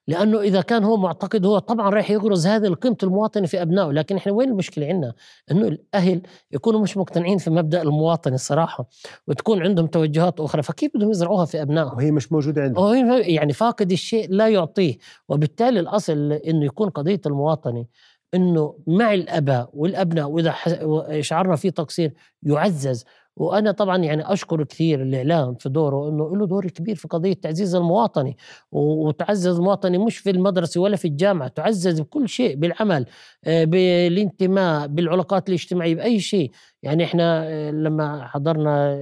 لأنه 0.08 0.40
إذا 0.40 0.60
كان 0.60 0.84
هو 0.84 0.96
معتقد 0.96 1.46
هو 1.46 1.58
طبعا 1.58 1.90
راح 1.90 2.10
يغرز 2.10 2.46
هذه 2.46 2.66
القيمة 2.66 2.96
المواطنة 3.02 3.46
في 3.46 3.62
أبنائه 3.62 3.90
لكن 3.90 4.16
إحنا 4.16 4.32
وين 4.32 4.48
المشكلة 4.48 4.86
عندنا؟ 4.86 5.14
إنه 5.50 5.68
الأهل 5.68 6.22
يكونوا 6.52 6.80
مش 6.80 6.96
مقتنعين 6.96 7.38
في 7.38 7.50
مبدأ 7.50 7.82
المواطنة 7.82 8.34
الصراحة 8.34 8.88
وتكون 9.28 9.62
عندهم 9.62 9.86
توجهات 9.86 10.40
أخرى 10.40 10.62
فكيف 10.62 10.90
بدهم 10.94 11.10
يزرعوها 11.10 11.44
في 11.44 11.62
أبنائهم؟ 11.62 11.96
وهي 11.96 12.10
مش 12.10 12.32
موجودة 12.32 12.62
عندهم. 12.62 12.84
يعني 13.20 13.52
فاقد 13.52 13.92
الشيء 13.92 14.26
لا 14.30 14.48
يعطيه. 14.48 14.98
وبالتالي 15.28 15.80
الأصل 15.80 16.32
إنه 16.32 16.64
يكون 16.64 16.90
قضية 16.90 17.20
المواطنة 17.26 17.84
إنه 18.34 18.78
مع 18.86 19.14
الأباء 19.14 19.70
والأبناء 19.74 20.30
وإذا 20.30 20.54
شعرنا 21.20 21.56
في 21.56 21.70
تقصير 21.70 22.12
يعزز 22.42 23.04
وأنا 23.36 23.72
طبعا 23.72 23.96
يعني 23.98 24.32
أشكر 24.32 24.64
كثير 24.64 25.02
الإعلام 25.02 25.54
في 25.54 25.68
دوره 25.68 26.08
إنه 26.08 26.36
له 26.36 26.46
دور 26.46 26.66
كبير 26.68 26.96
في 26.96 27.08
قضية 27.08 27.32
تعزيز 27.32 27.74
المواطنة 27.74 28.34
وتعزز 28.72 29.56
المواطنة 29.58 30.04
مش 30.04 30.18
في 30.18 30.30
المدرسة 30.30 30.80
ولا 30.80 30.96
في 30.96 31.08
الجامعة 31.08 31.48
تعزز 31.48 32.00
بكل 32.00 32.28
شيء 32.28 32.56
بالعمل 32.56 33.06
آه، 33.44 33.64
بالانتماء 33.64 34.86
بالعلاقات 34.86 35.48
الاجتماعية 35.48 35.94
بأي 35.94 36.20
شيء. 36.20 36.50
يعني 36.82 37.04
إحنا 37.04 37.44
آه، 37.46 37.70
لما 37.70 38.26
حضرنا 38.26 38.92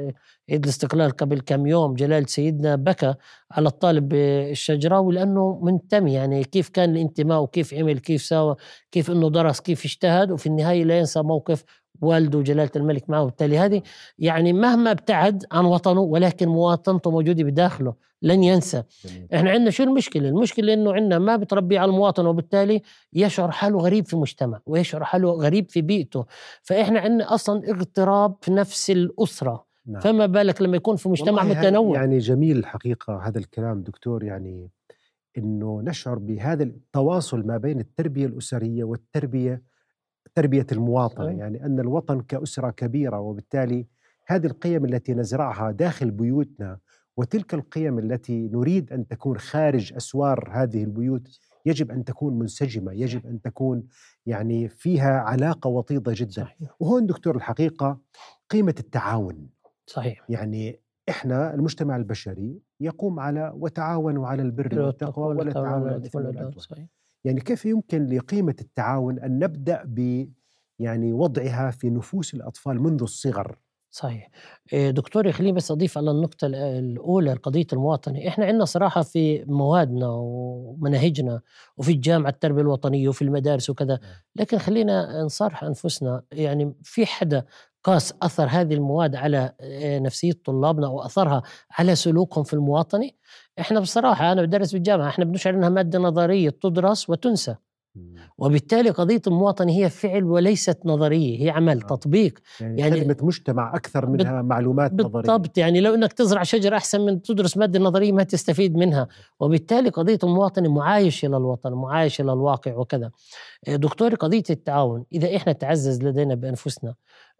عيد 0.50 0.64
الاستقلال 0.64 1.10
قبل 1.10 1.40
كم 1.40 1.66
يوم 1.66 1.94
جلال 1.94 2.28
سيدنا 2.30 2.76
بكى 2.76 3.14
على 3.50 3.68
الطالب 3.68 4.14
الشجراوي 4.14 5.14
لأنه 5.14 5.60
منتمي 5.62 6.12
يعني 6.12 6.44
كيف 6.44 6.68
كان 6.68 6.90
الانتماء 6.90 7.42
وكيف 7.42 7.74
عمل 7.74 7.98
كيف 7.98 8.22
ساوى 8.22 8.56
كيف 8.92 9.10
إنه 9.10 9.30
درس 9.30 9.60
كيف 9.60 9.84
اجتهد 9.84 10.30
وفي 10.30 10.46
النهاية 10.46 10.84
لا 10.84 10.98
ينسى 10.98 11.22
موقف 11.22 11.64
والده 12.00 12.42
جلاله 12.42 12.70
الملك 12.76 13.10
معه. 13.10 13.22
وبالتالي 13.22 13.58
هذه 13.58 13.82
يعني 14.18 14.52
مهما 14.52 14.90
ابتعد 14.90 15.44
عن 15.52 15.64
وطنه 15.64 16.00
ولكن 16.00 16.48
مواطنته 16.48 17.10
موجودة 17.10 17.44
بداخله 17.44 17.94
لن 18.22 18.42
ينسى. 18.42 18.82
جميل. 19.04 19.28
إحنا 19.34 19.50
عندنا 19.50 19.70
شو 19.70 19.82
المشكلة؟ 19.82 20.28
المشكلة 20.28 20.74
إنه 20.74 20.92
عندنا 20.92 21.18
ما 21.18 21.36
بتربي 21.36 21.78
على 21.78 21.90
المواطن 21.90 22.26
وبالتالي 22.26 22.82
يشعر 23.12 23.50
حاله 23.50 23.78
غريب 23.78 24.06
في 24.06 24.14
المجتمع 24.14 24.60
ويشعر 24.66 25.04
حاله 25.04 25.30
غريب 25.30 25.70
في 25.70 25.82
بيئته. 25.82 26.24
فإحنا 26.62 27.00
عندنا 27.00 27.34
أصلا 27.34 27.70
اغتراب 27.70 28.36
في 28.40 28.50
نفس 28.52 28.90
الأسرة. 28.90 29.70
نعم. 29.86 30.00
فما 30.00 30.26
بالك 30.26 30.62
لما 30.62 30.76
يكون 30.76 30.96
في 30.96 31.08
مجتمع 31.08 31.42
والله 31.42 31.60
متنوع؟ 31.60 31.96
يعني 31.96 32.18
جميل 32.18 32.58
الحقيقة 32.58 33.28
هذا 33.28 33.38
الكلام 33.38 33.82
دكتور 33.82 34.24
يعني 34.24 34.70
إنه 35.38 35.82
نشعر 35.84 36.18
بهذا 36.18 36.62
التواصل 36.62 37.46
ما 37.46 37.56
بين 37.56 37.80
التربية 37.80 38.26
الأسرية 38.26 38.84
والتربية 38.84 39.62
تربية 40.34 40.66
المواطنة 40.72 41.26
صحيح. 41.26 41.38
يعني 41.38 41.66
أن 41.66 41.80
الوطن 41.80 42.20
كأسرة 42.20 42.70
كبيرة 42.70 43.20
وبالتالي 43.20 43.86
هذه 44.26 44.46
القيم 44.46 44.84
التي 44.84 45.14
نزرعها 45.14 45.70
داخل 45.70 46.10
بيوتنا 46.10 46.78
وتلك 47.16 47.54
القيم 47.54 47.98
التي 47.98 48.48
نريد 48.48 48.92
أن 48.92 49.08
تكون 49.08 49.38
خارج 49.38 49.92
أسوار 49.92 50.50
هذه 50.52 50.84
البيوت 50.84 51.28
يجب 51.66 51.90
أن 51.90 52.04
تكون 52.04 52.38
منسجمة 52.38 52.92
يجب 52.92 53.26
أن 53.26 53.40
تكون 53.40 53.86
يعني 54.26 54.68
فيها 54.68 55.20
علاقة 55.20 55.68
وطيدة 55.68 56.12
جدا. 56.16 56.30
صحيح. 56.30 56.76
وهون 56.80 57.06
دكتور 57.06 57.36
الحقيقة 57.36 57.98
قيمة 58.50 58.74
التعاون. 58.78 59.48
صحيح. 59.86 60.24
يعني 60.28 60.80
إحنا 61.08 61.54
المجتمع 61.54 61.96
البشري 61.96 62.60
يقوم 62.80 63.20
على 63.20 63.52
وتعاونوا 63.54 64.28
على 64.28 64.42
البر 64.42 64.80
والتقوى 64.80 65.26
ولا 65.26 65.52
تعاونوا 65.52 65.88
على 65.88 65.96
الاثم 65.96 66.18
والعدوان 66.18 66.86
يعني 67.24 67.40
كيف 67.40 67.64
يمكن 67.66 68.06
لقيمة 68.06 68.54
التعاون 68.60 69.18
أن 69.18 69.38
نبدأ 69.38 69.82
ب 69.84 70.26
يعني 70.78 71.12
وضعها 71.12 71.70
في 71.70 71.90
نفوس 71.90 72.34
الأطفال 72.34 72.82
منذ 72.82 73.02
الصغر؟ 73.02 73.56
صحيح. 73.92 74.30
إيه، 74.72 74.90
دكتور 74.90 75.32
خليني 75.32 75.52
بس 75.52 75.70
أضيف 75.70 75.98
على 75.98 76.10
النقطة 76.10 76.48
الأ- 76.48 76.54
الأولى 76.54 77.32
قضية 77.32 77.66
المواطنة. 77.72 78.28
إحنا 78.28 78.46
عندنا 78.46 78.64
صراحة 78.64 79.02
في 79.02 79.44
موادنا 79.44 80.08
ومناهجنا 80.08 81.40
وفي 81.76 81.92
الجامعة 81.92 82.30
التربية 82.30 82.62
الوطنية 82.62 83.08
وفي 83.08 83.22
المدارس 83.22 83.70
وكذا. 83.70 84.00
لكن 84.36 84.58
خلينا 84.58 85.22
نصارح 85.22 85.64
أنفسنا. 85.64 86.22
يعني 86.32 86.74
في 86.82 87.06
حدا 87.06 87.44
قاس 87.84 88.14
أثر 88.22 88.46
هذه 88.46 88.74
المواد 88.74 89.14
على 89.16 89.54
آه، 89.60 89.98
نفسية 89.98 90.32
طلابنا 90.44 90.88
واثرها 90.88 91.42
على 91.78 91.94
سلوكهم 91.94 92.44
في 92.44 92.54
المواطنة؟ 92.54 93.10
إحنا 93.60 93.80
بصراحة 93.80 94.32
أنا 94.32 94.42
بدرس 94.42 94.72
بالجامعة 94.72 95.08
إحنا 95.08 95.24
بنشعر 95.24 95.54
إنها 95.54 95.68
مادة 95.68 95.98
نظرية 95.98 96.50
تدرس 96.50 97.10
وتنسى. 97.10 97.56
وبالتالي 98.38 98.90
قضية 98.90 99.22
المواطنه 99.26 99.72
هي 99.72 99.90
فعل 99.90 100.24
وليست 100.24 100.78
نظرية 100.84 101.42
هي 101.44 101.50
عمل 101.50 101.82
آه. 101.82 101.86
تطبيق. 101.86 102.38
يعني, 102.60 102.80
يعني- 102.80 103.00
خدمة 103.00 103.16
مجتمع 103.22 103.74
بال- 103.94 104.10
منها 104.10 104.42
معلومات 104.42 104.92
نظرية. 104.92 105.08
بالضبط 105.08 105.58
يعني 105.58 105.80
لو 105.80 105.94
إنك 105.94 106.12
تزرع 106.12 106.42
شجرة 106.42 106.76
أحسن 106.76 107.00
من 107.00 107.22
تدرس 107.22 107.56
مادة 107.56 107.78
نظرية 107.78 108.12
ما 108.12 108.22
تستفيد 108.22 108.76
منها. 108.76 109.08
وبالتالي 109.40 109.88
قضية 109.88 110.18
المواطنه 110.24 110.72
معايشه 110.72 111.28
للوطن 111.28 111.72
معايشه 111.72 112.24
للواقع 112.24 112.74
وكذا. 112.76 113.10
آه، 113.68 113.76
دكتوري 113.76 114.14
قضية 114.16 114.42
التعاون. 114.50 115.04
إذا 115.12 115.36
إحنا 115.36 115.52
تعزز 115.52 116.02
لدينا 116.02 116.34
بأنفسنا 116.34 116.94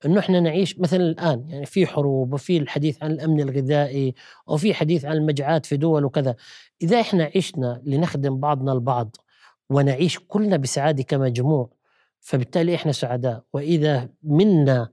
إنه 0.06 0.18
إحنا 0.18 0.40
نعيش 0.40 0.78
مثلا 0.78 1.02
الآن 1.02 1.44
يعني 1.48 1.66
في 1.66 1.86
حروب 1.86 2.32
وفي 2.34 2.56
الحديث 2.58 3.02
عن 3.02 3.10
الأمن 3.10 3.40
الغذائي 3.40 4.14
وفي 4.46 4.74
حديث 4.74 5.04
عن 5.04 5.16
المجاعات 5.16 5.66
في 5.66 5.76
دول 5.76 6.04
وكذا. 6.04 6.34
إذا 6.82 7.00
إحنا 7.00 7.30
عشنا 7.36 7.80
لنخدم 7.84 8.40
بعضنا 8.40 8.72
البعض 8.72 9.16
ونعيش 9.70 10.18
كلنا 10.28 10.56
بسعادة 10.56 11.02
كمجموع. 11.02 11.70
فبالتالي 12.20 12.74
إحنا 12.74 12.92
سعداء. 12.92 13.44
وإذا 13.52 14.08
منا 14.22 14.88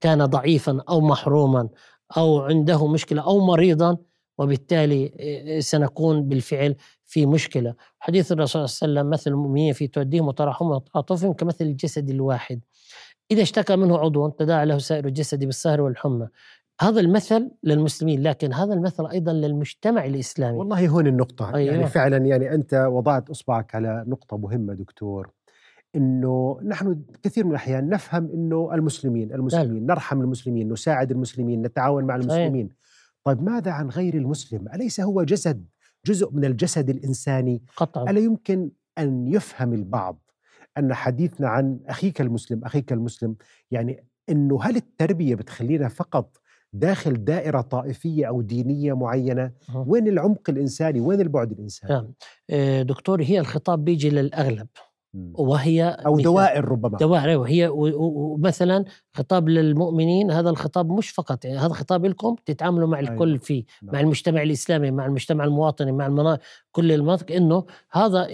كان 0.00 0.24
ضعيفا 0.24 0.80
أو 0.88 1.00
محروما 1.00 1.68
أو 2.16 2.40
عنده 2.40 2.86
مشكلة 2.86 3.22
أو 3.22 3.46
مريضا 3.46 3.96
وبالتالي 4.38 4.94
إيه، 5.18 5.60
سنكون 5.60 6.28
بالفعل 6.28 6.76
في 7.04 7.26
مشكلة. 7.26 7.74
حديث 7.98 8.32
الرسول 8.32 8.68
صلى 8.68 8.88
الله 8.88 9.00
عليه 9.00 9.10
وسلم 9.10 9.10
مثل 9.10 9.30
المؤمنين 9.30 9.72
في 9.72 9.86
توديهم 9.88 10.28
وتراحمهم 10.28 10.72
وتعاطفهم 10.72 11.32
كمثل 11.32 11.64
الجسد 11.64 12.10
الواحد. 12.10 12.60
إذا 13.30 13.42
اشتكى 13.42 13.76
منه 13.76 13.98
عضو 13.98 14.28
تداعى 14.28 14.66
له 14.66 14.78
سائر 14.78 15.06
الجسد 15.06 15.44
بالسهر 15.44 15.80
والحمى. 15.80 16.28
هذا 16.80 17.00
المثل 17.00 17.50
للمسلمين 17.64 18.22
لكن 18.22 18.52
هذا 18.52 18.74
المثل 18.74 19.06
أيضا 19.06 19.32
للمجتمع 19.32 20.04
الإسلامي. 20.04 20.58
والله 20.58 20.88
هون 20.88 21.06
النقطة. 21.06 21.54
أيوة. 21.54 21.74
يعني 21.74 21.86
فعلا 21.86 22.16
يعني 22.16 22.54
أنت 22.54 22.74
وضعت 22.74 23.30
إصبعك 23.30 23.74
على 23.74 24.04
نقطة 24.06 24.36
مهمة 24.36 24.74
دكتور 24.74 25.30
إنه 25.96 26.60
نحن 26.64 27.02
كثير 27.22 27.44
من 27.44 27.50
الأحيان 27.50 27.88
نفهم 27.88 28.30
إنه 28.30 28.74
المسلمين 28.74 29.32
المسلمين 29.32 29.86
نرحم 29.86 30.20
المسلمين 30.20 30.72
نساعد 30.72 31.10
المسلمين 31.10 31.62
نتعاون 31.62 32.04
مع. 32.04 32.16
المسلمين. 32.16 32.68
طيب 33.24 33.42
ماذا 33.42 33.70
عن 33.70 33.88
غير 33.88 34.14
المسلم؟ 34.14 34.68
أليس 34.74 35.00
هو 35.00 35.22
جسد 35.22 35.64
جزء 36.06 36.30
من 36.32 36.44
الجسد 36.44 36.90
الإنساني؟ 36.90 37.62
قطعا. 37.76 38.10
ألا 38.10 38.20
يمكن 38.20 38.70
أن 38.98 39.26
يفهم 39.26 39.72
البعض 39.72 40.30
أن 40.78 40.94
حديثنا 40.94 41.48
عن 41.48 41.80
أخيك 41.86 42.20
المسلم 42.20 42.64
أخيك 42.64 42.92
المسلم؟ 42.92 43.36
يعني 43.70 44.04
أنه 44.28 44.62
هل 44.62 44.76
التربية 44.76 45.34
بتخلينا 45.34 45.88
فقط 45.88 46.40
داخل 46.72 47.24
دائرة 47.24 47.60
طائفية 47.60 48.26
أو 48.28 48.40
دينية 48.42 48.92
معينة 48.92 49.50
أها. 49.70 49.84
وين 49.88 50.08
العمق 50.08 50.40
الإنساني 50.50 51.00
وين 51.00 51.20
البعد 51.20 51.52
الإنساني 51.52 51.92
نعم 51.94 52.12
آه، 52.50 52.82
دكتور 52.82 53.22
هي 53.22 53.40
الخطاب 53.40 53.84
بيجي 53.84 54.10
للأغلب 54.10 54.66
مم. 55.14 55.32
وهي 55.38 55.84
أو 55.84 56.12
مثال- 56.14 56.24
دوائر 56.24 56.64
ربما 56.64 56.98
دوائر 56.98 57.38
وهي 57.38 57.68
و- 57.68 58.32
ومثلا 58.34 58.84
خطاب 59.14 59.48
للمؤمنين 59.48 60.30
هذا 60.30 60.50
الخطاب 60.50 60.90
مش 60.90 61.10
فقط 61.10 61.44
يعني 61.44 61.58
هذا 61.58 61.72
خطاب 61.72 62.04
لكم 62.06 62.36
تتعاملوا 62.46 62.88
مع 62.88 63.00
الكل 63.00 63.28
أيوة. 63.28 63.38
فيه 63.38 63.64
نعم. 63.82 63.92
مع 63.94 64.00
المجتمع 64.00 64.42
الإسلامي 64.42 64.90
مع 64.90 65.06
المجتمع 65.06 65.44
المواطني 65.44 65.92
مع 65.92 66.06
المناطق 66.06 66.42
كل 66.72 66.92
المناطق 66.92 67.32
إنه 67.36 67.64
هذا 67.92 68.26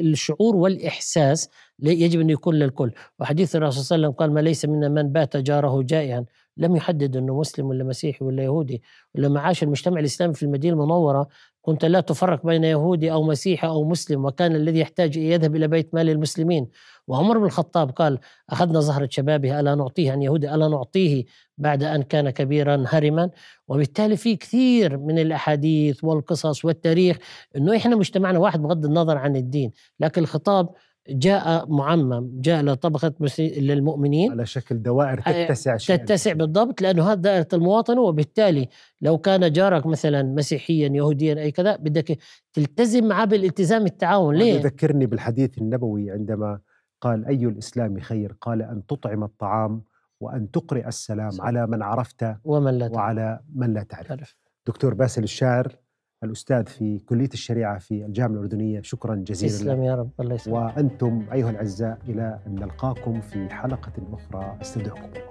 الشعور 0.00 0.56
والإحساس 0.56 1.48
يجب 1.82 2.20
أن 2.20 2.30
يكون 2.30 2.54
للكل 2.54 2.92
وحديث 3.18 3.56
الرسول 3.56 3.84
صلى 3.84 3.96
الله 3.96 4.06
عليه 4.06 4.14
وسلم 4.16 4.18
قال 4.20 4.34
ما 4.34 4.40
ليس 4.40 4.64
منا 4.64 4.88
من 4.88 5.12
بات 5.12 5.36
جاره 5.36 5.82
جائعا 5.82 6.24
لم 6.60 6.76
يحدد 6.76 7.16
إنه 7.16 7.40
مسلم 7.40 7.66
ولا 7.66 7.84
مسيحي 7.84 8.24
ولا 8.24 8.42
يهودي 8.44 8.82
ولما 9.14 9.40
عاش 9.40 9.62
المجتمع 9.62 10.00
الإسلامي 10.00 10.34
في 10.34 10.42
المدينة 10.42 10.74
المنورة 10.74 11.28
كنت 11.62 11.84
لا 11.84 12.00
تفرق 12.00 12.46
بين 12.46 12.64
يهودي 12.64 13.12
أو 13.12 13.22
مسيحي 13.22 13.66
أو 13.66 13.84
مسلم 13.84 14.24
وكان 14.24 14.56
الذي 14.56 14.78
يحتاج 14.80 15.16
يذهب 15.16 15.56
إلى 15.56 15.68
بيت 15.68 15.94
مال 15.94 16.10
المسلمين. 16.10 16.68
وعمر 17.06 17.38
بن 17.38 17.44
الخطاب 17.44 17.90
قال 17.90 18.18
أخذنا 18.50 18.80
زهرة 18.80 19.08
شبابه 19.12 19.60
ألا 19.60 19.74
نعطيه 19.74 20.12
عن 20.12 20.22
يهودي 20.22 20.54
ألا 20.54 20.68
نعطيه 20.68 21.24
بعد 21.58 21.82
أن 21.82 22.02
كان 22.02 22.30
كبيرا 22.30 22.84
هرما. 22.88 23.30
وبالتالي 23.68 24.16
في 24.16 24.36
كثير 24.36 24.98
من 24.98 25.18
الأحاديث 25.18 26.04
والقصص 26.04 26.64
والتاريخ 26.64 27.16
أنه 27.56 27.76
إحنا 27.76 27.96
مجتمعنا 27.96 28.38
واحد 28.38 28.62
بغض 28.62 28.84
النظر 28.84 29.18
عن 29.18 29.36
الدين. 29.36 29.70
لكن 30.00 30.22
الخطاب 30.22 30.68
جاء 31.08 31.70
معمم 31.70 32.40
جاء 32.40 32.62
لطبقة 32.62 33.12
للمؤمنين. 33.40 34.30
على 34.30 34.46
شكل 34.46 34.82
دوائر 34.82 35.22
آه، 35.26 35.46
تتسع 35.46 35.76
تتسع. 35.76 36.32
بالضبط 36.32 36.82
لأنه 36.82 37.12
هذا 37.12 37.14
دائرة 37.14 37.48
المواطنه 37.52 38.00
وبالتالي 38.00 38.68
لو 39.00 39.18
كان 39.18 39.52
جارك 39.52 39.86
مثلا 39.86 40.22
مسيحيا 40.22 40.88
يهوديا 40.88 41.34
أي 41.34 41.50
كذا 41.50 41.76
بدك 41.76 42.18
تلتزم 42.52 43.08
معه 43.08 43.24
بالالتزام 43.24 43.86
التعاون. 43.86 44.36
ليه؟ 44.36 44.54
يذكرني 44.54 45.06
بالحديث 45.06 45.58
النبوي 45.58 46.10
عندما 46.10 46.60
قال 47.00 47.26
أي 47.26 47.46
الإسلام 47.46 48.00
خير؟ 48.00 48.36
قال 48.40 48.62
أن 48.62 48.86
تطعم 48.86 49.24
الطعام 49.24 49.82
وأن 50.20 50.50
تقرئ 50.50 50.88
السلام 50.88 51.30
صح. 51.30 51.44
على 51.44 51.66
من 51.66 51.82
عرفت 51.82 52.36
ومن 52.44 52.78
لا 52.78 52.90
وعلى 52.92 53.40
من 53.54 53.74
لا 53.74 53.82
تعرف. 53.82 54.08
تعرف. 54.08 54.38
دكتور 54.66 54.94
باسل 54.94 55.22
الشاعر 55.22 55.76
الأستاذ 56.24 56.66
في 56.66 56.98
كلية 56.98 57.28
الشريعة 57.32 57.78
في 57.78 58.04
الجامعة 58.04 58.34
الأردنية. 58.34 58.82
شكرا 58.82 59.14
جزيلا 59.14 59.52
تسلم 59.52 59.82
يا 59.82 59.94
رب. 59.94 60.10
الله 60.20 60.34
يسلمك. 60.34 60.56
وأنتم 60.56 61.26
أيها 61.32 61.50
الأعزاء 61.50 61.98
إلى 62.08 62.40
أن 62.46 62.54
نلقاكم 62.54 63.20
في 63.20 63.48
حلقة 63.48 63.92
أخرى. 64.12 64.58
استودعكم 64.62 65.04
الله 65.04 65.22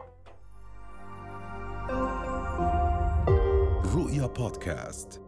رؤيا 3.96 4.28
بودكاست. 4.28 5.22